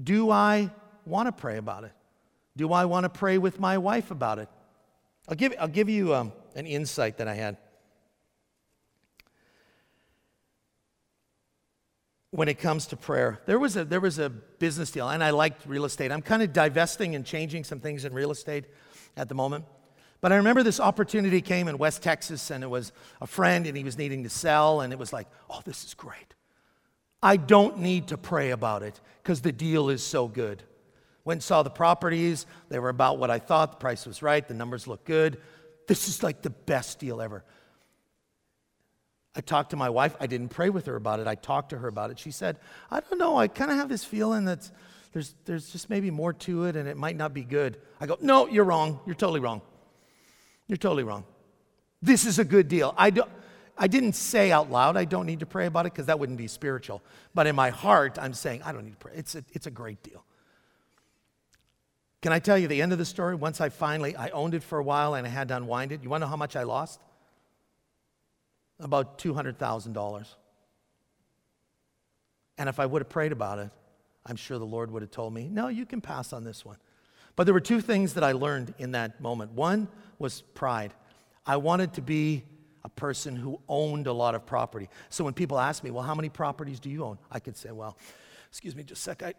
Do 0.00 0.30
I 0.30 0.70
want 1.06 1.26
to 1.26 1.32
pray 1.32 1.56
about 1.56 1.84
it? 1.84 1.92
Do 2.56 2.72
I 2.72 2.84
want 2.84 3.04
to 3.04 3.08
pray 3.08 3.38
with 3.38 3.58
my 3.58 3.78
wife 3.78 4.10
about 4.10 4.38
it? 4.38 4.48
I'll 5.28 5.36
give, 5.36 5.54
I'll 5.58 5.68
give 5.68 5.88
you 5.88 6.14
um, 6.14 6.32
an 6.54 6.66
insight 6.66 7.18
that 7.18 7.28
I 7.28 7.34
had. 7.34 7.56
when 12.34 12.48
it 12.48 12.58
comes 12.58 12.86
to 12.86 12.96
prayer. 12.96 13.40
There 13.46 13.60
was 13.60 13.76
a, 13.76 13.84
there 13.84 14.00
was 14.00 14.18
a 14.18 14.28
business 14.28 14.90
deal, 14.90 15.08
and 15.08 15.22
I 15.22 15.30
liked 15.30 15.66
real 15.66 15.84
estate. 15.84 16.10
I'm 16.10 16.20
kind 16.20 16.42
of 16.42 16.52
divesting 16.52 17.14
and 17.14 17.24
changing 17.24 17.62
some 17.62 17.78
things 17.78 18.04
in 18.04 18.12
real 18.12 18.32
estate 18.32 18.64
at 19.16 19.28
the 19.28 19.36
moment. 19.36 19.66
But 20.20 20.32
I 20.32 20.36
remember 20.36 20.64
this 20.64 20.80
opportunity 20.80 21.40
came 21.40 21.68
in 21.68 21.78
West 21.78 22.02
Texas, 22.02 22.50
and 22.50 22.64
it 22.64 22.66
was 22.66 22.90
a 23.20 23.26
friend, 23.28 23.68
and 23.68 23.76
he 23.76 23.84
was 23.84 23.96
needing 23.96 24.24
to 24.24 24.28
sell, 24.28 24.80
and 24.80 24.92
it 24.92 24.98
was 24.98 25.12
like, 25.12 25.28
oh, 25.48 25.60
this 25.64 25.84
is 25.84 25.94
great. 25.94 26.34
I 27.22 27.36
don't 27.36 27.78
need 27.78 28.08
to 28.08 28.18
pray 28.18 28.50
about 28.50 28.82
it 28.82 29.00
because 29.22 29.40
the 29.40 29.52
deal 29.52 29.88
is 29.88 30.02
so 30.02 30.26
good. 30.26 30.64
Went 31.24 31.38
and 31.38 31.42
saw 31.42 31.62
the 31.62 31.70
properties. 31.70 32.46
They 32.68 32.78
were 32.78 32.90
about 32.90 33.18
what 33.18 33.30
I 33.30 33.38
thought. 33.38 33.72
The 33.72 33.76
price 33.78 34.06
was 34.06 34.22
right. 34.22 34.46
The 34.46 34.54
numbers 34.54 34.86
looked 34.86 35.06
good. 35.06 35.38
This 35.86 36.08
is 36.08 36.22
like 36.22 36.42
the 36.42 36.50
best 36.50 36.98
deal 36.98 37.20
ever. 37.20 37.44
I 39.36 39.40
talked 39.40 39.70
to 39.70 39.76
my 39.76 39.90
wife. 39.90 40.14
I 40.20 40.26
didn't 40.26 40.50
pray 40.50 40.70
with 40.70 40.86
her 40.86 40.96
about 40.96 41.20
it. 41.20 41.26
I 41.26 41.34
talked 41.34 41.70
to 41.70 41.78
her 41.78 41.88
about 41.88 42.10
it. 42.10 42.18
She 42.18 42.30
said, 42.30 42.58
I 42.90 43.00
don't 43.00 43.18
know. 43.18 43.36
I 43.36 43.48
kind 43.48 43.70
of 43.70 43.78
have 43.78 43.88
this 43.88 44.04
feeling 44.04 44.44
that 44.44 44.70
there's, 45.12 45.34
there's 45.44 45.70
just 45.70 45.90
maybe 45.90 46.10
more 46.10 46.32
to 46.32 46.64
it 46.64 46.76
and 46.76 46.88
it 46.88 46.96
might 46.96 47.16
not 47.16 47.34
be 47.34 47.42
good. 47.42 47.78
I 48.00 48.06
go, 48.06 48.16
No, 48.20 48.46
you're 48.46 48.64
wrong. 48.64 49.00
You're 49.06 49.14
totally 49.14 49.40
wrong. 49.40 49.62
You're 50.68 50.76
totally 50.76 51.04
wrong. 51.04 51.24
This 52.00 52.26
is 52.26 52.38
a 52.38 52.44
good 52.44 52.68
deal. 52.68 52.94
I, 52.96 53.10
don't, 53.10 53.30
I 53.76 53.86
didn't 53.86 54.12
say 54.12 54.52
out 54.52 54.70
loud, 54.70 54.96
I 54.96 55.04
don't 55.04 55.26
need 55.26 55.40
to 55.40 55.46
pray 55.46 55.66
about 55.66 55.86
it 55.86 55.92
because 55.92 56.06
that 56.06 56.18
wouldn't 56.18 56.38
be 56.38 56.48
spiritual. 56.48 57.02
But 57.34 57.46
in 57.46 57.56
my 57.56 57.70
heart, 57.70 58.18
I'm 58.20 58.34
saying, 58.34 58.62
I 58.62 58.72
don't 58.72 58.84
need 58.84 58.92
to 58.92 58.98
pray. 58.98 59.12
It's 59.16 59.34
a, 59.34 59.44
it's 59.52 59.66
a 59.66 59.70
great 59.70 60.02
deal. 60.02 60.24
Can 62.24 62.32
I 62.32 62.38
tell 62.38 62.56
you 62.56 62.68
the 62.68 62.80
end 62.80 62.90
of 62.92 62.98
the 62.98 63.04
story? 63.04 63.34
Once 63.34 63.60
I 63.60 63.68
finally, 63.68 64.16
I 64.16 64.30
owned 64.30 64.54
it 64.54 64.62
for 64.62 64.78
a 64.78 64.82
while 64.82 65.14
and 65.14 65.26
I 65.26 65.30
had 65.30 65.48
to 65.48 65.56
unwind 65.58 65.92
it. 65.92 66.02
You 66.02 66.08
want 66.08 66.22
to 66.22 66.26
know 66.26 66.30
how 66.30 66.36
much 66.36 66.56
I 66.56 66.62
lost? 66.62 66.98
about 68.80 69.18
$200,000. 69.18 70.26
And 72.56 72.68
if 72.68 72.80
I 72.80 72.86
would 72.86 73.02
have 73.02 73.08
prayed 73.08 73.32
about 73.32 73.58
it, 73.58 73.70
I'm 74.26 74.36
sure 74.36 74.58
the 74.58 74.64
Lord 74.64 74.90
would 74.90 75.02
have 75.02 75.10
told 75.10 75.34
me, 75.34 75.48
no, 75.48 75.68
you 75.68 75.84
can 75.84 76.00
pass 76.00 76.32
on 76.32 76.44
this 76.44 76.64
one. 76.64 76.78
But 77.36 77.44
there 77.44 77.54
were 77.54 77.60
two 77.60 77.80
things 77.80 78.14
that 78.14 78.24
I 78.24 78.32
learned 78.32 78.74
in 78.78 78.92
that 78.92 79.20
moment. 79.20 79.52
One 79.52 79.88
was 80.18 80.42
pride. 80.54 80.94
I 81.44 81.58
wanted 81.58 81.92
to 81.94 82.02
be 82.02 82.44
a 82.84 82.88
person 82.88 83.36
who 83.36 83.60
owned 83.68 84.06
a 84.06 84.12
lot 84.12 84.34
of 84.34 84.46
property. 84.46 84.88
So 85.10 85.24
when 85.24 85.34
people 85.34 85.58
ask 85.58 85.84
me, 85.84 85.90
well, 85.90 86.04
how 86.04 86.14
many 86.14 86.30
properties 86.30 86.80
do 86.80 86.90
you 86.90 87.04
own? 87.04 87.18
I 87.30 87.40
could 87.40 87.56
say, 87.56 87.70
well, 87.70 87.98
excuse 88.50 88.74
me 88.74 88.82
just 88.82 89.00
a 89.00 89.04
sec, 89.04 89.22
I, 89.22 89.34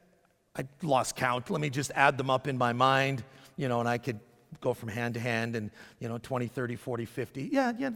I 0.57 0.65
lost 0.81 1.15
count. 1.15 1.49
Let 1.49 1.61
me 1.61 1.69
just 1.69 1.91
add 1.95 2.17
them 2.17 2.29
up 2.29 2.47
in 2.47 2.57
my 2.57 2.73
mind, 2.73 3.23
you 3.57 3.67
know, 3.67 3.79
and 3.79 3.89
I 3.89 3.97
could 3.97 4.19
go 4.61 4.73
from 4.73 4.89
hand 4.89 5.15
to 5.15 5.19
hand 5.19 5.55
and, 5.55 5.69
you 5.99 6.07
know, 6.07 6.17
20, 6.17 6.47
30, 6.47 6.75
40, 6.75 7.05
50. 7.05 7.49
Yeah, 7.51 7.73
yeah, 7.77 7.91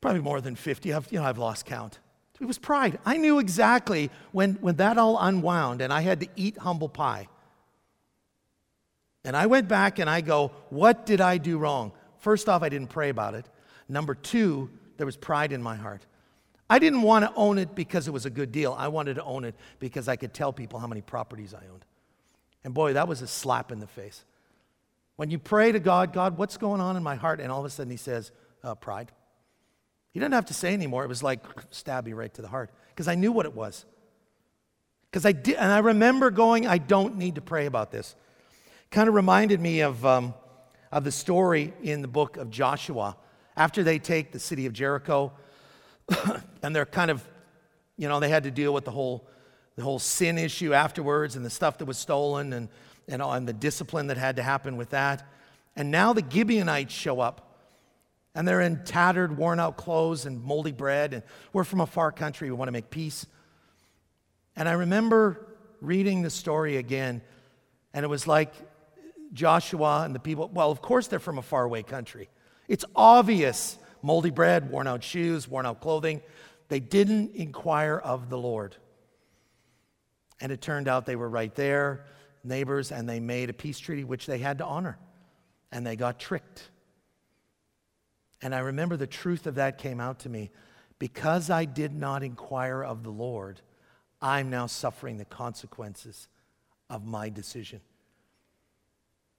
probably 0.00 0.22
more 0.22 0.40
than 0.40 0.54
50. 0.54 0.92
I've, 0.92 1.10
you 1.12 1.18
know, 1.18 1.24
I've 1.24 1.38
lost 1.38 1.66
count. 1.66 1.98
It 2.40 2.46
was 2.46 2.58
pride. 2.58 2.98
I 3.04 3.16
knew 3.16 3.40
exactly 3.40 4.10
when, 4.30 4.54
when 4.54 4.76
that 4.76 4.96
all 4.96 5.18
unwound 5.18 5.80
and 5.80 5.92
I 5.92 6.02
had 6.02 6.20
to 6.20 6.28
eat 6.36 6.56
humble 6.56 6.88
pie. 6.88 7.26
And 9.24 9.36
I 9.36 9.46
went 9.46 9.68
back 9.68 9.98
and 9.98 10.08
I 10.08 10.20
go, 10.20 10.52
what 10.70 11.04
did 11.04 11.20
I 11.20 11.38
do 11.38 11.58
wrong? 11.58 11.92
First 12.18 12.48
off, 12.48 12.62
I 12.62 12.68
didn't 12.68 12.90
pray 12.90 13.08
about 13.08 13.34
it. 13.34 13.46
Number 13.88 14.14
two, 14.14 14.70
there 14.96 15.06
was 15.06 15.16
pride 15.16 15.52
in 15.52 15.62
my 15.62 15.74
heart. 15.74 16.06
I 16.70 16.78
didn't 16.78 17.02
want 17.02 17.24
to 17.24 17.32
own 17.34 17.58
it 17.58 17.74
because 17.74 18.08
it 18.08 18.10
was 18.10 18.26
a 18.26 18.30
good 18.30 18.52
deal. 18.52 18.74
I 18.76 18.88
wanted 18.88 19.14
to 19.14 19.24
own 19.24 19.44
it 19.44 19.54
because 19.78 20.06
I 20.08 20.16
could 20.16 20.34
tell 20.34 20.52
people 20.52 20.78
how 20.78 20.86
many 20.86 21.00
properties 21.00 21.54
I 21.54 21.62
owned. 21.72 21.84
And 22.64 22.74
boy, 22.74 22.92
that 22.92 23.08
was 23.08 23.22
a 23.22 23.26
slap 23.26 23.72
in 23.72 23.80
the 23.80 23.86
face. 23.86 24.24
When 25.16 25.30
you 25.30 25.38
pray 25.38 25.72
to 25.72 25.80
God, 25.80 26.12
God, 26.12 26.36
what's 26.36 26.56
going 26.56 26.80
on 26.80 26.96
in 26.96 27.02
my 27.02 27.14
heart? 27.14 27.40
And 27.40 27.50
all 27.50 27.60
of 27.60 27.64
a 27.64 27.70
sudden 27.70 27.90
he 27.90 27.96
says, 27.96 28.30
uh, 28.62 28.74
pride. 28.74 29.10
He 30.12 30.20
didn't 30.20 30.34
have 30.34 30.46
to 30.46 30.54
say 30.54 30.74
anymore. 30.74 31.04
It 31.04 31.08
was 31.08 31.22
like 31.22 31.44
stab 31.70 32.04
me 32.04 32.12
right 32.12 32.32
to 32.34 32.42
the 32.42 32.48
heart 32.48 32.70
because 32.90 33.08
I 33.08 33.14
knew 33.14 33.32
what 33.32 33.46
it 33.46 33.54
was. 33.54 33.84
Because 35.10 35.24
I 35.24 35.32
did, 35.32 35.56
and 35.56 35.72
I 35.72 35.78
remember 35.78 36.30
going, 36.30 36.66
I 36.66 36.78
don't 36.78 37.16
need 37.16 37.36
to 37.36 37.40
pray 37.40 37.66
about 37.66 37.90
this. 37.90 38.14
Kind 38.90 39.08
of 39.08 39.14
reminded 39.14 39.60
me 39.60 39.80
of, 39.80 40.04
um, 40.04 40.34
of 40.92 41.04
the 41.04 41.12
story 41.12 41.72
in 41.82 42.02
the 42.02 42.08
book 42.08 42.36
of 42.36 42.50
Joshua. 42.50 43.16
After 43.56 43.82
they 43.82 43.98
take 43.98 44.32
the 44.32 44.38
city 44.38 44.66
of 44.66 44.72
Jericho, 44.72 45.32
and 46.62 46.74
they're 46.74 46.86
kind 46.86 47.10
of, 47.10 47.26
you 47.96 48.08
know, 48.08 48.20
they 48.20 48.28
had 48.28 48.44
to 48.44 48.50
deal 48.50 48.72
with 48.72 48.84
the 48.84 48.90
whole, 48.90 49.26
the 49.76 49.82
whole 49.82 49.98
sin 49.98 50.38
issue 50.38 50.74
afterwards 50.74 51.36
and 51.36 51.44
the 51.44 51.50
stuff 51.50 51.78
that 51.78 51.84
was 51.84 51.98
stolen 51.98 52.52
and, 52.52 52.68
and, 53.06 53.22
and 53.22 53.48
the 53.48 53.52
discipline 53.52 54.08
that 54.08 54.16
had 54.16 54.36
to 54.36 54.42
happen 54.42 54.76
with 54.76 54.90
that. 54.90 55.26
And 55.76 55.90
now 55.90 56.12
the 56.12 56.24
Gibeonites 56.28 56.92
show 56.92 57.20
up. 57.20 57.44
And 58.34 58.46
they're 58.46 58.60
in 58.60 58.84
tattered, 58.84 59.36
worn 59.36 59.58
out 59.58 59.76
clothes 59.76 60.24
and 60.24 60.42
moldy 60.42 60.70
bread. 60.70 61.12
And 61.12 61.22
we're 61.52 61.64
from 61.64 61.80
a 61.80 61.86
far 61.86 62.12
country. 62.12 62.50
We 62.50 62.56
want 62.56 62.68
to 62.68 62.72
make 62.72 62.90
peace. 62.90 63.26
And 64.54 64.68
I 64.68 64.72
remember 64.72 65.56
reading 65.80 66.22
the 66.22 66.30
story 66.30 66.76
again. 66.76 67.20
And 67.94 68.04
it 68.04 68.08
was 68.08 68.26
like 68.26 68.52
Joshua 69.32 70.02
and 70.04 70.14
the 70.14 70.20
people, 70.20 70.50
well, 70.52 70.70
of 70.70 70.82
course 70.82 71.08
they're 71.08 71.18
from 71.18 71.38
a 71.38 71.42
faraway 71.42 71.82
country. 71.82 72.28
It's 72.68 72.84
obvious 72.94 73.78
moldy 74.02 74.30
bread, 74.30 74.70
worn 74.70 74.86
out 74.86 75.02
shoes, 75.02 75.48
worn 75.48 75.66
out 75.66 75.80
clothing. 75.80 76.20
They 76.68 76.80
didn't 76.80 77.34
inquire 77.34 77.96
of 77.96 78.28
the 78.28 78.38
Lord. 78.38 78.76
And 80.40 80.52
it 80.52 80.60
turned 80.60 80.88
out 80.88 81.06
they 81.06 81.16
were 81.16 81.28
right 81.28 81.54
there, 81.54 82.04
neighbors, 82.44 82.92
and 82.92 83.08
they 83.08 83.20
made 83.20 83.50
a 83.50 83.52
peace 83.52 83.78
treaty 83.78 84.04
which 84.04 84.26
they 84.26 84.38
had 84.38 84.58
to 84.58 84.64
honor. 84.64 84.98
And 85.72 85.86
they 85.86 85.96
got 85.96 86.18
tricked. 86.18 86.70
And 88.40 88.54
I 88.54 88.60
remember 88.60 88.96
the 88.96 89.06
truth 89.06 89.46
of 89.46 89.56
that 89.56 89.78
came 89.78 90.00
out 90.00 90.20
to 90.20 90.28
me. 90.28 90.50
Because 90.98 91.50
I 91.50 91.64
did 91.64 91.92
not 91.92 92.22
inquire 92.22 92.82
of 92.82 93.04
the 93.04 93.10
Lord, 93.10 93.60
I'm 94.20 94.50
now 94.50 94.66
suffering 94.66 95.16
the 95.16 95.24
consequences 95.24 96.28
of 96.90 97.06
my 97.06 97.28
decision. 97.28 97.80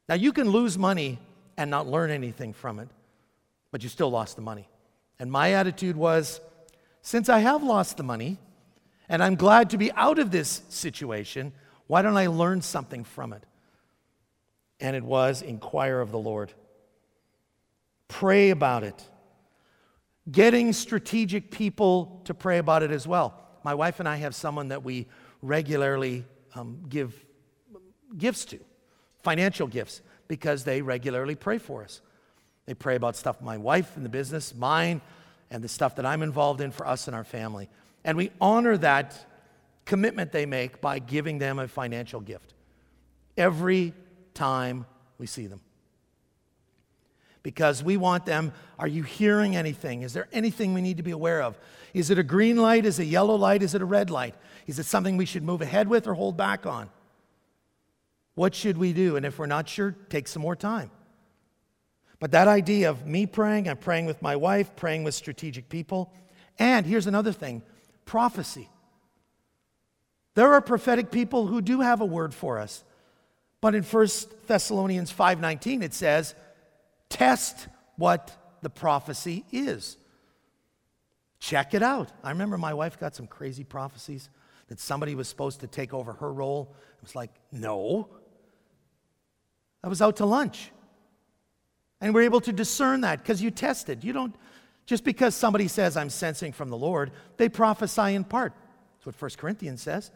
Now, 0.07 0.15
you 0.15 0.31
can 0.31 0.49
lose 0.49 0.77
money 0.77 1.19
and 1.57 1.69
not 1.69 1.87
learn 1.87 2.11
anything 2.11 2.53
from 2.53 2.79
it, 2.79 2.89
but 3.71 3.83
you 3.83 3.89
still 3.89 4.09
lost 4.09 4.35
the 4.35 4.41
money. 4.41 4.67
And 5.19 5.31
my 5.31 5.53
attitude 5.53 5.95
was 5.95 6.41
since 7.01 7.29
I 7.29 7.39
have 7.39 7.63
lost 7.63 7.97
the 7.97 8.03
money 8.03 8.37
and 9.07 9.23
I'm 9.23 9.35
glad 9.35 9.71
to 9.71 9.77
be 9.77 9.91
out 9.93 10.19
of 10.19 10.31
this 10.31 10.61
situation, 10.69 11.51
why 11.87 12.01
don't 12.01 12.17
I 12.17 12.27
learn 12.27 12.61
something 12.61 13.03
from 13.03 13.33
it? 13.33 13.43
And 14.79 14.95
it 14.95 15.03
was 15.03 15.41
inquire 15.41 15.99
of 15.99 16.11
the 16.11 16.19
Lord, 16.19 16.53
pray 18.07 18.51
about 18.51 18.83
it. 18.83 19.03
Getting 20.31 20.73
strategic 20.73 21.49
people 21.49 22.21
to 22.25 22.33
pray 22.33 22.59
about 22.59 22.83
it 22.83 22.91
as 22.91 23.07
well. 23.07 23.41
My 23.63 23.73
wife 23.73 23.99
and 23.99 24.07
I 24.07 24.17
have 24.17 24.35
someone 24.35 24.67
that 24.67 24.83
we 24.83 25.07
regularly 25.41 26.25
um, 26.53 26.85
give 26.87 27.13
gifts 28.17 28.45
to 28.45 28.59
financial 29.23 29.67
gifts 29.67 30.01
because 30.27 30.63
they 30.63 30.81
regularly 30.81 31.35
pray 31.35 31.57
for 31.57 31.83
us. 31.83 32.01
They 32.69 32.75
pray 32.75 32.95
about 32.95 33.15
stuff 33.15 33.41
my 33.41 33.57
wife 33.57 33.95
and 33.95 34.05
the 34.05 34.09
business, 34.09 34.53
mine, 34.53 35.01
and 35.49 35.63
the 35.63 35.67
stuff 35.67 35.95
that 35.95 36.05
I'm 36.05 36.21
involved 36.21 36.61
in 36.61 36.69
for 36.69 36.87
us 36.87 37.07
and 37.07 37.15
our 37.15 37.23
family. 37.23 37.67
And 38.03 38.15
we 38.15 38.29
honor 38.39 38.77
that 38.77 39.25
commitment 39.85 40.31
they 40.31 40.45
make 40.45 40.79
by 40.79 40.99
giving 40.99 41.39
them 41.39 41.57
a 41.57 41.67
financial 41.67 42.21
gift 42.21 42.53
every 43.35 43.95
time 44.35 44.85
we 45.17 45.25
see 45.25 45.47
them. 45.47 45.61
Because 47.41 47.83
we 47.83 47.97
want 47.97 48.27
them, 48.27 48.53
are 48.77 48.87
you 48.87 49.01
hearing 49.01 49.55
anything? 49.55 50.03
Is 50.03 50.13
there 50.13 50.27
anything 50.31 50.75
we 50.75 50.81
need 50.81 50.97
to 50.97 51.03
be 51.03 51.09
aware 51.09 51.41
of? 51.41 51.57
Is 51.95 52.11
it 52.11 52.19
a 52.19 52.23
green 52.23 52.57
light? 52.57 52.85
Is 52.85 52.99
it 52.99 53.01
a 53.01 53.05
yellow 53.07 53.33
light? 53.33 53.63
Is 53.63 53.73
it 53.73 53.81
a 53.81 53.85
red 53.85 54.11
light? 54.11 54.35
Is 54.67 54.77
it 54.77 54.85
something 54.85 55.17
we 55.17 55.25
should 55.25 55.41
move 55.41 55.63
ahead 55.63 55.87
with 55.87 56.05
or 56.05 56.13
hold 56.13 56.37
back 56.37 56.67
on? 56.67 56.91
What 58.35 58.53
should 58.53 58.77
we 58.77 58.93
do? 58.93 59.15
And 59.15 59.25
if 59.25 59.39
we're 59.39 59.47
not 59.47 59.67
sure, 59.67 59.95
take 60.09 60.27
some 60.27 60.43
more 60.43 60.55
time. 60.55 60.91
But 62.19 62.31
that 62.31 62.47
idea 62.47 62.89
of 62.89 63.05
me 63.05 63.25
praying, 63.25 63.69
I'm 63.69 63.77
praying 63.77 64.05
with 64.05 64.21
my 64.21 64.35
wife, 64.35 64.75
praying 64.75 65.03
with 65.03 65.15
strategic 65.15 65.69
people. 65.69 66.11
And 66.57 66.85
here's 66.85 67.07
another 67.07 67.31
thing 67.31 67.63
prophecy. 68.05 68.69
There 70.35 70.53
are 70.53 70.61
prophetic 70.61 71.11
people 71.11 71.47
who 71.47 71.61
do 71.61 71.81
have 71.81 72.01
a 72.01 72.05
word 72.05 72.33
for 72.33 72.59
us. 72.59 72.83
But 73.61 73.75
in 73.75 73.83
1 73.83 74.47
Thessalonians 74.47 75.11
5:19 75.11 75.81
it 75.81 75.93
says, 75.93 76.35
"Test 77.09 77.67
what 77.95 78.35
the 78.61 78.69
prophecy 78.69 79.45
is." 79.51 79.97
Check 81.39 81.73
it 81.73 81.83
out. 81.83 82.11
I 82.23 82.31
remember 82.31 82.57
my 82.57 82.73
wife 82.73 82.99
got 82.99 83.15
some 83.15 83.27
crazy 83.27 83.63
prophecies 83.63 84.29
that 84.67 84.79
somebody 84.79 85.15
was 85.15 85.27
supposed 85.27 85.61
to 85.61 85.67
take 85.67 85.93
over 85.93 86.13
her 86.13 86.31
role. 86.31 86.73
It 86.97 87.01
was 87.01 87.15
like, 87.15 87.31
"No. 87.51 88.09
I 89.83 89.87
was 89.87 90.01
out 90.01 90.17
to 90.17 90.25
lunch. 90.25 90.71
And 92.01 92.13
we're 92.13 92.23
able 92.23 92.41
to 92.41 92.53
discern 92.53 93.01
that 93.01 93.19
because 93.19 93.41
you 93.41 93.51
tested. 93.51 94.03
You 94.03 94.13
don't, 94.13 94.35
just 94.85 95.03
because 95.03 95.35
somebody 95.35 95.67
says, 95.67 95.97
I'm 95.97 96.09
sensing 96.09 96.51
from 96.51 96.69
the 96.69 96.77
Lord, 96.77 97.11
they 97.37 97.49
prophesy 97.49 98.15
in 98.15 98.23
part. 98.23 98.53
That's 98.97 99.05
what 99.05 99.21
1 99.21 99.31
Corinthians 99.37 99.81
says. 99.81 100.11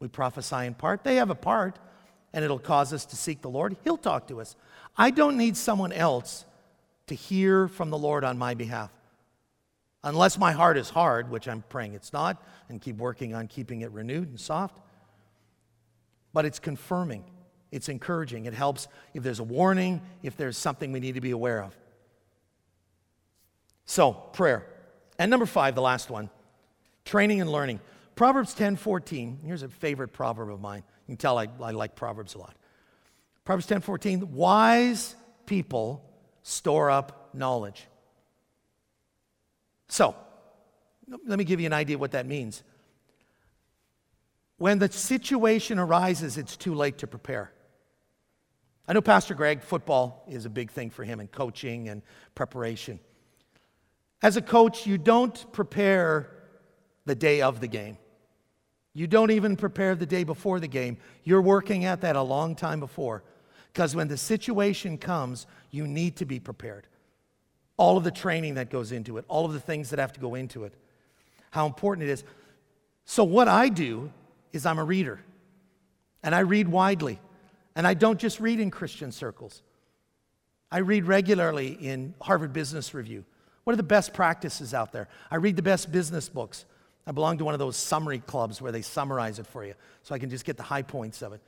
We 0.00 0.08
prophesy 0.08 0.66
in 0.66 0.74
part. 0.74 1.04
They 1.04 1.16
have 1.16 1.30
a 1.30 1.34
part, 1.34 1.78
and 2.32 2.44
it'll 2.44 2.58
cause 2.58 2.92
us 2.92 3.04
to 3.06 3.16
seek 3.16 3.42
the 3.42 3.50
Lord. 3.50 3.76
He'll 3.84 3.96
talk 3.96 4.28
to 4.28 4.40
us. 4.40 4.56
I 4.96 5.10
don't 5.10 5.36
need 5.36 5.56
someone 5.56 5.92
else 5.92 6.44
to 7.06 7.14
hear 7.14 7.68
from 7.68 7.90
the 7.90 7.98
Lord 7.98 8.24
on 8.24 8.38
my 8.38 8.54
behalf. 8.54 8.90
Unless 10.04 10.38
my 10.38 10.52
heart 10.52 10.76
is 10.76 10.90
hard, 10.90 11.30
which 11.30 11.48
I'm 11.48 11.62
praying 11.68 11.94
it's 11.94 12.12
not, 12.12 12.42
and 12.68 12.80
keep 12.80 12.96
working 12.96 13.34
on 13.34 13.48
keeping 13.48 13.80
it 13.80 13.90
renewed 13.90 14.28
and 14.28 14.38
soft. 14.38 14.78
But 16.32 16.44
it's 16.44 16.58
confirming. 16.58 17.24
It's 17.70 17.88
encouraging. 17.88 18.46
It 18.46 18.54
helps 18.54 18.88
if 19.14 19.22
there's 19.22 19.40
a 19.40 19.44
warning, 19.44 20.00
if 20.22 20.36
there's 20.36 20.56
something 20.56 20.92
we 20.92 21.00
need 21.00 21.14
to 21.14 21.20
be 21.20 21.30
aware 21.30 21.62
of. 21.62 21.76
So, 23.84 24.12
prayer. 24.12 24.66
And 25.18 25.30
number 25.30 25.46
five, 25.46 25.74
the 25.74 25.82
last 25.82 26.10
one 26.10 26.30
training 27.04 27.40
and 27.40 27.50
learning. 27.50 27.80
Proverbs 28.14 28.52
10 28.54 28.76
14. 28.76 29.40
Here's 29.44 29.62
a 29.62 29.68
favorite 29.68 30.12
proverb 30.12 30.50
of 30.50 30.60
mine. 30.60 30.82
You 31.06 31.12
can 31.12 31.16
tell 31.16 31.38
I, 31.38 31.48
I 31.62 31.70
like 31.70 31.94
Proverbs 31.94 32.34
a 32.34 32.38
lot. 32.38 32.54
Proverbs 33.44 33.66
10 33.66 33.80
14. 33.80 34.32
Wise 34.32 35.14
people 35.46 36.04
store 36.42 36.90
up 36.90 37.30
knowledge. 37.32 37.86
So, 39.88 40.14
let 41.26 41.38
me 41.38 41.44
give 41.44 41.60
you 41.60 41.66
an 41.66 41.72
idea 41.72 41.96
of 41.96 42.00
what 42.00 42.10
that 42.10 42.26
means. 42.26 42.62
When 44.58 44.78
the 44.78 44.90
situation 44.90 45.78
arises, 45.78 46.36
it's 46.36 46.56
too 46.56 46.74
late 46.74 46.98
to 46.98 47.06
prepare. 47.06 47.52
I 48.88 48.94
know 48.94 49.02
Pastor 49.02 49.34
Greg, 49.34 49.62
football 49.62 50.24
is 50.26 50.46
a 50.46 50.50
big 50.50 50.70
thing 50.70 50.88
for 50.88 51.04
him 51.04 51.20
and 51.20 51.30
coaching 51.30 51.90
and 51.90 52.00
preparation. 52.34 52.98
As 54.22 54.38
a 54.38 54.42
coach, 54.42 54.86
you 54.86 54.96
don't 54.96 55.52
prepare 55.52 56.30
the 57.04 57.14
day 57.14 57.42
of 57.42 57.60
the 57.60 57.68
game. 57.68 57.98
You 58.94 59.06
don't 59.06 59.30
even 59.30 59.56
prepare 59.56 59.94
the 59.94 60.06
day 60.06 60.24
before 60.24 60.58
the 60.58 60.68
game. 60.68 60.96
You're 61.22 61.42
working 61.42 61.84
at 61.84 62.00
that 62.00 62.16
a 62.16 62.22
long 62.22 62.56
time 62.56 62.80
before. 62.80 63.22
Because 63.72 63.94
when 63.94 64.08
the 64.08 64.16
situation 64.16 64.96
comes, 64.96 65.46
you 65.70 65.86
need 65.86 66.16
to 66.16 66.24
be 66.24 66.40
prepared. 66.40 66.86
All 67.76 67.98
of 67.98 68.04
the 68.04 68.10
training 68.10 68.54
that 68.54 68.70
goes 68.70 68.90
into 68.90 69.18
it, 69.18 69.24
all 69.28 69.44
of 69.44 69.52
the 69.52 69.60
things 69.60 69.90
that 69.90 69.98
have 69.98 70.14
to 70.14 70.20
go 70.20 70.34
into 70.34 70.64
it, 70.64 70.72
how 71.50 71.66
important 71.66 72.08
it 72.08 72.10
is. 72.10 72.24
So, 73.04 73.22
what 73.22 73.46
I 73.46 73.68
do 73.68 74.10
is 74.52 74.66
I'm 74.66 74.78
a 74.78 74.84
reader, 74.84 75.20
and 76.22 76.34
I 76.34 76.40
read 76.40 76.68
widely. 76.68 77.20
And 77.78 77.86
I 77.86 77.94
don't 77.94 78.18
just 78.18 78.40
read 78.40 78.58
in 78.58 78.72
Christian 78.72 79.12
circles, 79.12 79.62
I 80.70 80.78
read 80.78 81.04
regularly 81.04 81.68
in 81.68 82.12
Harvard 82.20 82.52
Business 82.52 82.92
Review. 82.92 83.24
What 83.62 83.72
are 83.72 83.76
the 83.76 83.84
best 83.84 84.12
practices 84.12 84.74
out 84.74 84.92
there? 84.92 85.08
I 85.30 85.36
read 85.36 85.54
the 85.54 85.62
best 85.62 85.92
business 85.92 86.28
books. 86.28 86.64
I 87.06 87.12
belong 87.12 87.38
to 87.38 87.44
one 87.44 87.54
of 87.54 87.60
those 87.60 87.76
summary 87.76 88.18
clubs 88.18 88.60
where 88.60 88.72
they 88.72 88.82
summarize 88.82 89.38
it 89.38 89.46
for 89.46 89.64
you 89.64 89.74
so 90.02 90.14
I 90.14 90.18
can 90.18 90.28
just 90.28 90.44
get 90.44 90.56
the 90.56 90.62
high 90.64 90.82
points 90.82 91.22
of 91.22 91.32
it. 91.32 91.40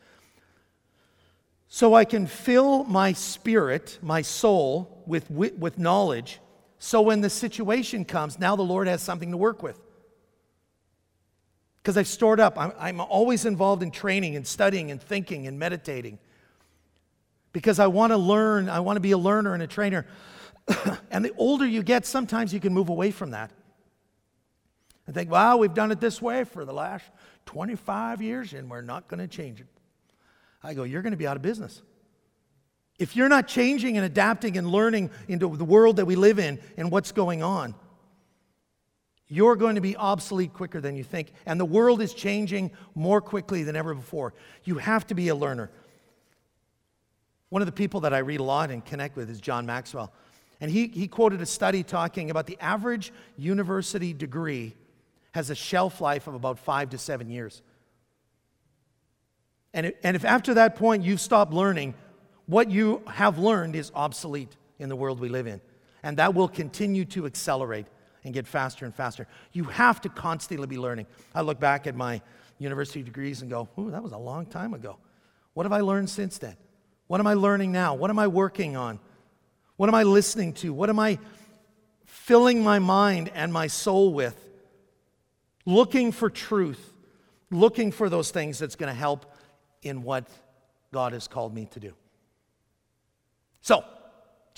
So 1.66 1.94
I 1.94 2.04
can 2.04 2.26
fill 2.26 2.84
my 2.84 3.12
spirit, 3.12 3.98
my 4.00 4.22
soul, 4.22 5.02
with, 5.06 5.30
with, 5.30 5.78
knowledge. 5.78 6.40
So 6.78 7.02
when 7.02 7.22
the 7.22 7.30
situation 7.30 8.04
comes, 8.04 8.38
now 8.38 8.54
the 8.54 8.62
Lord 8.62 8.86
has 8.86 9.02
something 9.02 9.32
to 9.32 9.36
work 9.36 9.62
with 9.62 9.80
because 11.82 11.96
I've 11.96 12.08
stored 12.08 12.40
up. 12.40 12.58
I'm, 12.58 12.72
I'm, 12.78 13.00
always 13.00 13.44
involved 13.44 13.82
in 13.82 13.90
training 13.90 14.36
and 14.36 14.46
studying 14.46 14.90
and 14.90 15.00
thinking 15.00 15.46
and 15.46 15.58
meditating. 15.58 16.18
because 17.52 17.78
I 17.78 17.86
want 17.86 18.12
to 18.12 18.16
learn, 18.16 18.68
I 18.68 18.80
want 18.80 18.96
to 18.96 19.00
be 19.00 19.12
a 19.12 19.18
learner 19.18 19.54
and 19.54 19.62
a 19.62 19.66
trainer. 19.66 20.06
and 21.10 21.24
the 21.24 21.32
older 21.36 21.66
you 21.66 21.82
get, 21.82 22.06
sometimes 22.06 22.52
you 22.52 22.60
can 22.60 22.72
move 22.72 22.88
away 22.88 23.10
from 23.10 23.30
that. 23.30 23.50
And 25.06 25.14
think, 25.14 25.30
well, 25.30 25.58
we've 25.58 25.74
done 25.74 25.90
it 25.90 26.00
this 26.00 26.22
way 26.22 26.44
for 26.44 26.64
the 26.64 26.72
last 26.72 27.04
25 27.46 28.22
years 28.22 28.52
and 28.52 28.70
we're 28.70 28.82
not 28.82 29.08
going 29.08 29.18
to 29.18 29.26
change 29.26 29.60
it. 29.60 29.66
I 30.62 30.74
go, 30.74 30.84
you're 30.84 31.02
going 31.02 31.12
to 31.12 31.16
be 31.16 31.26
out 31.26 31.36
of 31.36 31.42
business. 31.42 31.82
If 32.98 33.16
you're 33.16 33.30
not 33.30 33.48
changing 33.48 33.96
and 33.96 34.04
adapting 34.04 34.58
and 34.58 34.68
learning 34.68 35.10
into 35.26 35.56
the 35.56 35.64
world 35.64 35.96
that 35.96 36.04
we 36.04 36.16
live 36.16 36.38
in 36.38 36.60
and 36.76 36.90
what's 36.90 37.12
going 37.12 37.42
on, 37.42 37.74
you're 39.30 39.54
going 39.54 39.76
to 39.76 39.80
be 39.80 39.96
obsolete 39.96 40.52
quicker 40.52 40.80
than 40.80 40.96
you 40.96 41.04
think. 41.04 41.32
And 41.46 41.58
the 41.58 41.64
world 41.64 42.02
is 42.02 42.12
changing 42.12 42.72
more 42.96 43.20
quickly 43.20 43.62
than 43.62 43.76
ever 43.76 43.94
before. 43.94 44.34
You 44.64 44.78
have 44.78 45.06
to 45.06 45.14
be 45.14 45.28
a 45.28 45.34
learner. 45.34 45.70
One 47.48 47.62
of 47.62 47.66
the 47.66 47.72
people 47.72 48.00
that 48.00 48.12
I 48.12 48.18
read 48.18 48.40
a 48.40 48.44
lot 48.44 48.70
and 48.70 48.84
connect 48.84 49.16
with 49.16 49.30
is 49.30 49.40
John 49.40 49.66
Maxwell. 49.66 50.12
And 50.60 50.70
he, 50.70 50.88
he 50.88 51.06
quoted 51.06 51.40
a 51.40 51.46
study 51.46 51.84
talking 51.84 52.30
about 52.30 52.46
the 52.46 52.58
average 52.60 53.12
university 53.38 54.12
degree 54.12 54.74
has 55.32 55.48
a 55.48 55.54
shelf 55.54 56.00
life 56.00 56.26
of 56.26 56.34
about 56.34 56.58
five 56.58 56.90
to 56.90 56.98
seven 56.98 57.30
years. 57.30 57.62
And, 59.72 59.86
it, 59.86 59.98
and 60.02 60.16
if 60.16 60.24
after 60.24 60.54
that 60.54 60.74
point 60.74 61.04
you've 61.04 61.20
stopped 61.20 61.52
learning, 61.52 61.94
what 62.46 62.68
you 62.68 63.02
have 63.06 63.38
learned 63.38 63.76
is 63.76 63.92
obsolete 63.94 64.56
in 64.80 64.88
the 64.88 64.96
world 64.96 65.20
we 65.20 65.28
live 65.28 65.46
in. 65.46 65.60
And 66.02 66.16
that 66.16 66.34
will 66.34 66.48
continue 66.48 67.04
to 67.06 67.26
accelerate 67.26 67.86
and 68.24 68.34
get 68.34 68.46
faster 68.46 68.84
and 68.84 68.94
faster. 68.94 69.26
You 69.52 69.64
have 69.64 70.00
to 70.02 70.08
constantly 70.08 70.66
be 70.66 70.78
learning. 70.78 71.06
I 71.34 71.40
look 71.40 71.58
back 71.58 71.86
at 71.86 71.94
my 71.94 72.20
university 72.58 73.02
degrees 73.02 73.42
and 73.42 73.50
go, 73.50 73.68
ooh, 73.78 73.90
that 73.90 74.02
was 74.02 74.12
a 74.12 74.18
long 74.18 74.46
time 74.46 74.74
ago. 74.74 74.98
What 75.54 75.64
have 75.64 75.72
I 75.72 75.80
learned 75.80 76.10
since 76.10 76.38
then? 76.38 76.56
What 77.06 77.20
am 77.20 77.26
I 77.26 77.34
learning 77.34 77.72
now? 77.72 77.94
What 77.94 78.10
am 78.10 78.18
I 78.18 78.28
working 78.28 78.76
on? 78.76 79.00
What 79.76 79.88
am 79.88 79.94
I 79.94 80.02
listening 80.02 80.52
to? 80.54 80.72
What 80.72 80.90
am 80.90 80.98
I 80.98 81.18
filling 82.04 82.62
my 82.62 82.78
mind 82.78 83.30
and 83.34 83.52
my 83.52 83.66
soul 83.66 84.12
with? 84.12 84.36
Looking 85.64 86.12
for 86.12 86.30
truth, 86.30 86.92
looking 87.50 87.90
for 87.90 88.08
those 88.08 88.30
things 88.30 88.58
that's 88.58 88.76
going 88.76 88.92
to 88.92 88.98
help 88.98 89.26
in 89.82 90.02
what 90.02 90.28
God 90.92 91.12
has 91.12 91.26
called 91.26 91.54
me 91.54 91.66
to 91.72 91.80
do. 91.80 91.94
So, 93.62 93.84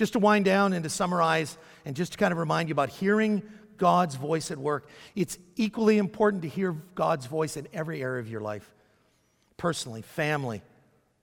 just 0.03 0.14
to 0.14 0.18
wind 0.18 0.44
down 0.44 0.72
and 0.72 0.82
to 0.82 0.90
summarize, 0.90 1.57
and 1.84 1.94
just 1.94 2.11
to 2.11 2.18
kind 2.18 2.32
of 2.32 2.38
remind 2.38 2.68
you 2.68 2.72
about 2.72 2.88
hearing 2.88 3.40
God's 3.76 4.16
voice 4.16 4.50
at 4.50 4.59
work, 4.59 4.88
it's 5.14 5.38
equally 5.55 5.98
important 5.98 6.42
to 6.42 6.48
hear 6.48 6.72
God's 6.96 7.26
voice 7.26 7.57
in 7.57 7.68
every 7.72 8.03
area 8.03 8.18
of 8.18 8.28
your 8.28 8.40
life 8.40 8.74
personally, 9.57 10.03
family, 10.03 10.61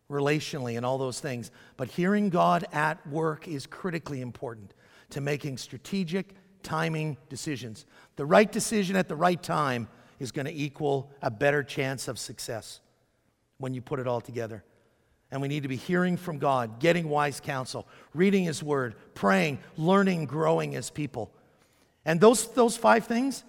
relationally, 0.09 0.77
and 0.77 0.86
all 0.86 0.97
those 0.97 1.19
things. 1.19 1.51
But 1.75 1.89
hearing 1.89 2.30
God 2.30 2.63
at 2.71 3.05
work 3.05 3.49
is 3.49 3.65
critically 3.65 4.21
important 4.21 4.73
to 5.09 5.19
making 5.19 5.57
strategic, 5.57 6.34
timing 6.63 7.17
decisions. 7.27 7.86
The 8.15 8.25
right 8.25 8.49
decision 8.49 8.95
at 8.95 9.09
the 9.09 9.15
right 9.17 9.43
time 9.43 9.89
is 10.19 10.32
going 10.32 10.45
to 10.45 10.55
equal 10.55 11.11
a 11.21 11.30
better 11.30 11.63
chance 11.63 12.07
of 12.07 12.17
success 12.17 12.80
when 13.57 13.73
you 13.73 13.82
put 13.82 13.99
it 13.99 14.07
all 14.07 14.21
together. 14.21 14.63
And 15.32 15.41
we 15.41 15.47
need 15.47 15.63
to 15.63 15.69
be 15.69 15.75
hearing 15.75 16.17
from 16.17 16.39
God, 16.39 16.80
getting 16.80 17.07
wise 17.07 17.39
counsel, 17.39 17.88
reading 18.13 18.45
His 18.45 18.63
Word, 18.63 18.95
praying, 19.13 19.59
learning, 19.77 20.25
growing 20.25 20.75
as 20.75 20.89
people. 20.89 21.32
And 22.03 22.19
those, 22.19 22.47
those 22.53 22.75
five 22.75 23.05
things, 23.05 23.43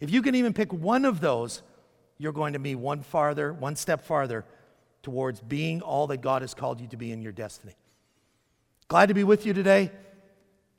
if 0.00 0.10
you 0.10 0.22
can 0.22 0.34
even 0.34 0.52
pick 0.52 0.72
one 0.72 1.04
of 1.04 1.20
those, 1.20 1.62
you're 2.18 2.32
going 2.32 2.54
to 2.54 2.58
be 2.58 2.74
one 2.74 3.02
farther, 3.02 3.52
one 3.52 3.76
step 3.76 4.04
farther 4.04 4.44
towards 5.02 5.40
being 5.40 5.82
all 5.82 6.06
that 6.08 6.20
God 6.20 6.42
has 6.42 6.52
called 6.52 6.80
you 6.80 6.88
to 6.88 6.96
be 6.96 7.12
in 7.12 7.22
your 7.22 7.32
destiny. 7.32 7.76
Glad 8.88 9.06
to 9.06 9.14
be 9.14 9.24
with 9.24 9.46
you 9.46 9.52
today. 9.52 9.92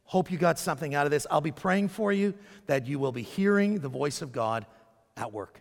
Hope 0.04 0.30
you 0.30 0.38
got 0.38 0.60
something 0.60 0.94
out 0.94 1.06
of 1.06 1.12
this. 1.12 1.26
I'll 1.32 1.40
be 1.40 1.54
praying 1.54 1.88
for 1.88 2.12
you 2.12 2.34
that 2.66 2.86
you 2.86 3.00
will 3.00 3.14
be 3.14 3.22
hearing 3.22 3.80
the 3.80 3.88
voice 3.88 4.22
of 4.22 4.34
God 4.34 4.66
at 5.16 5.32
work. 5.32 5.61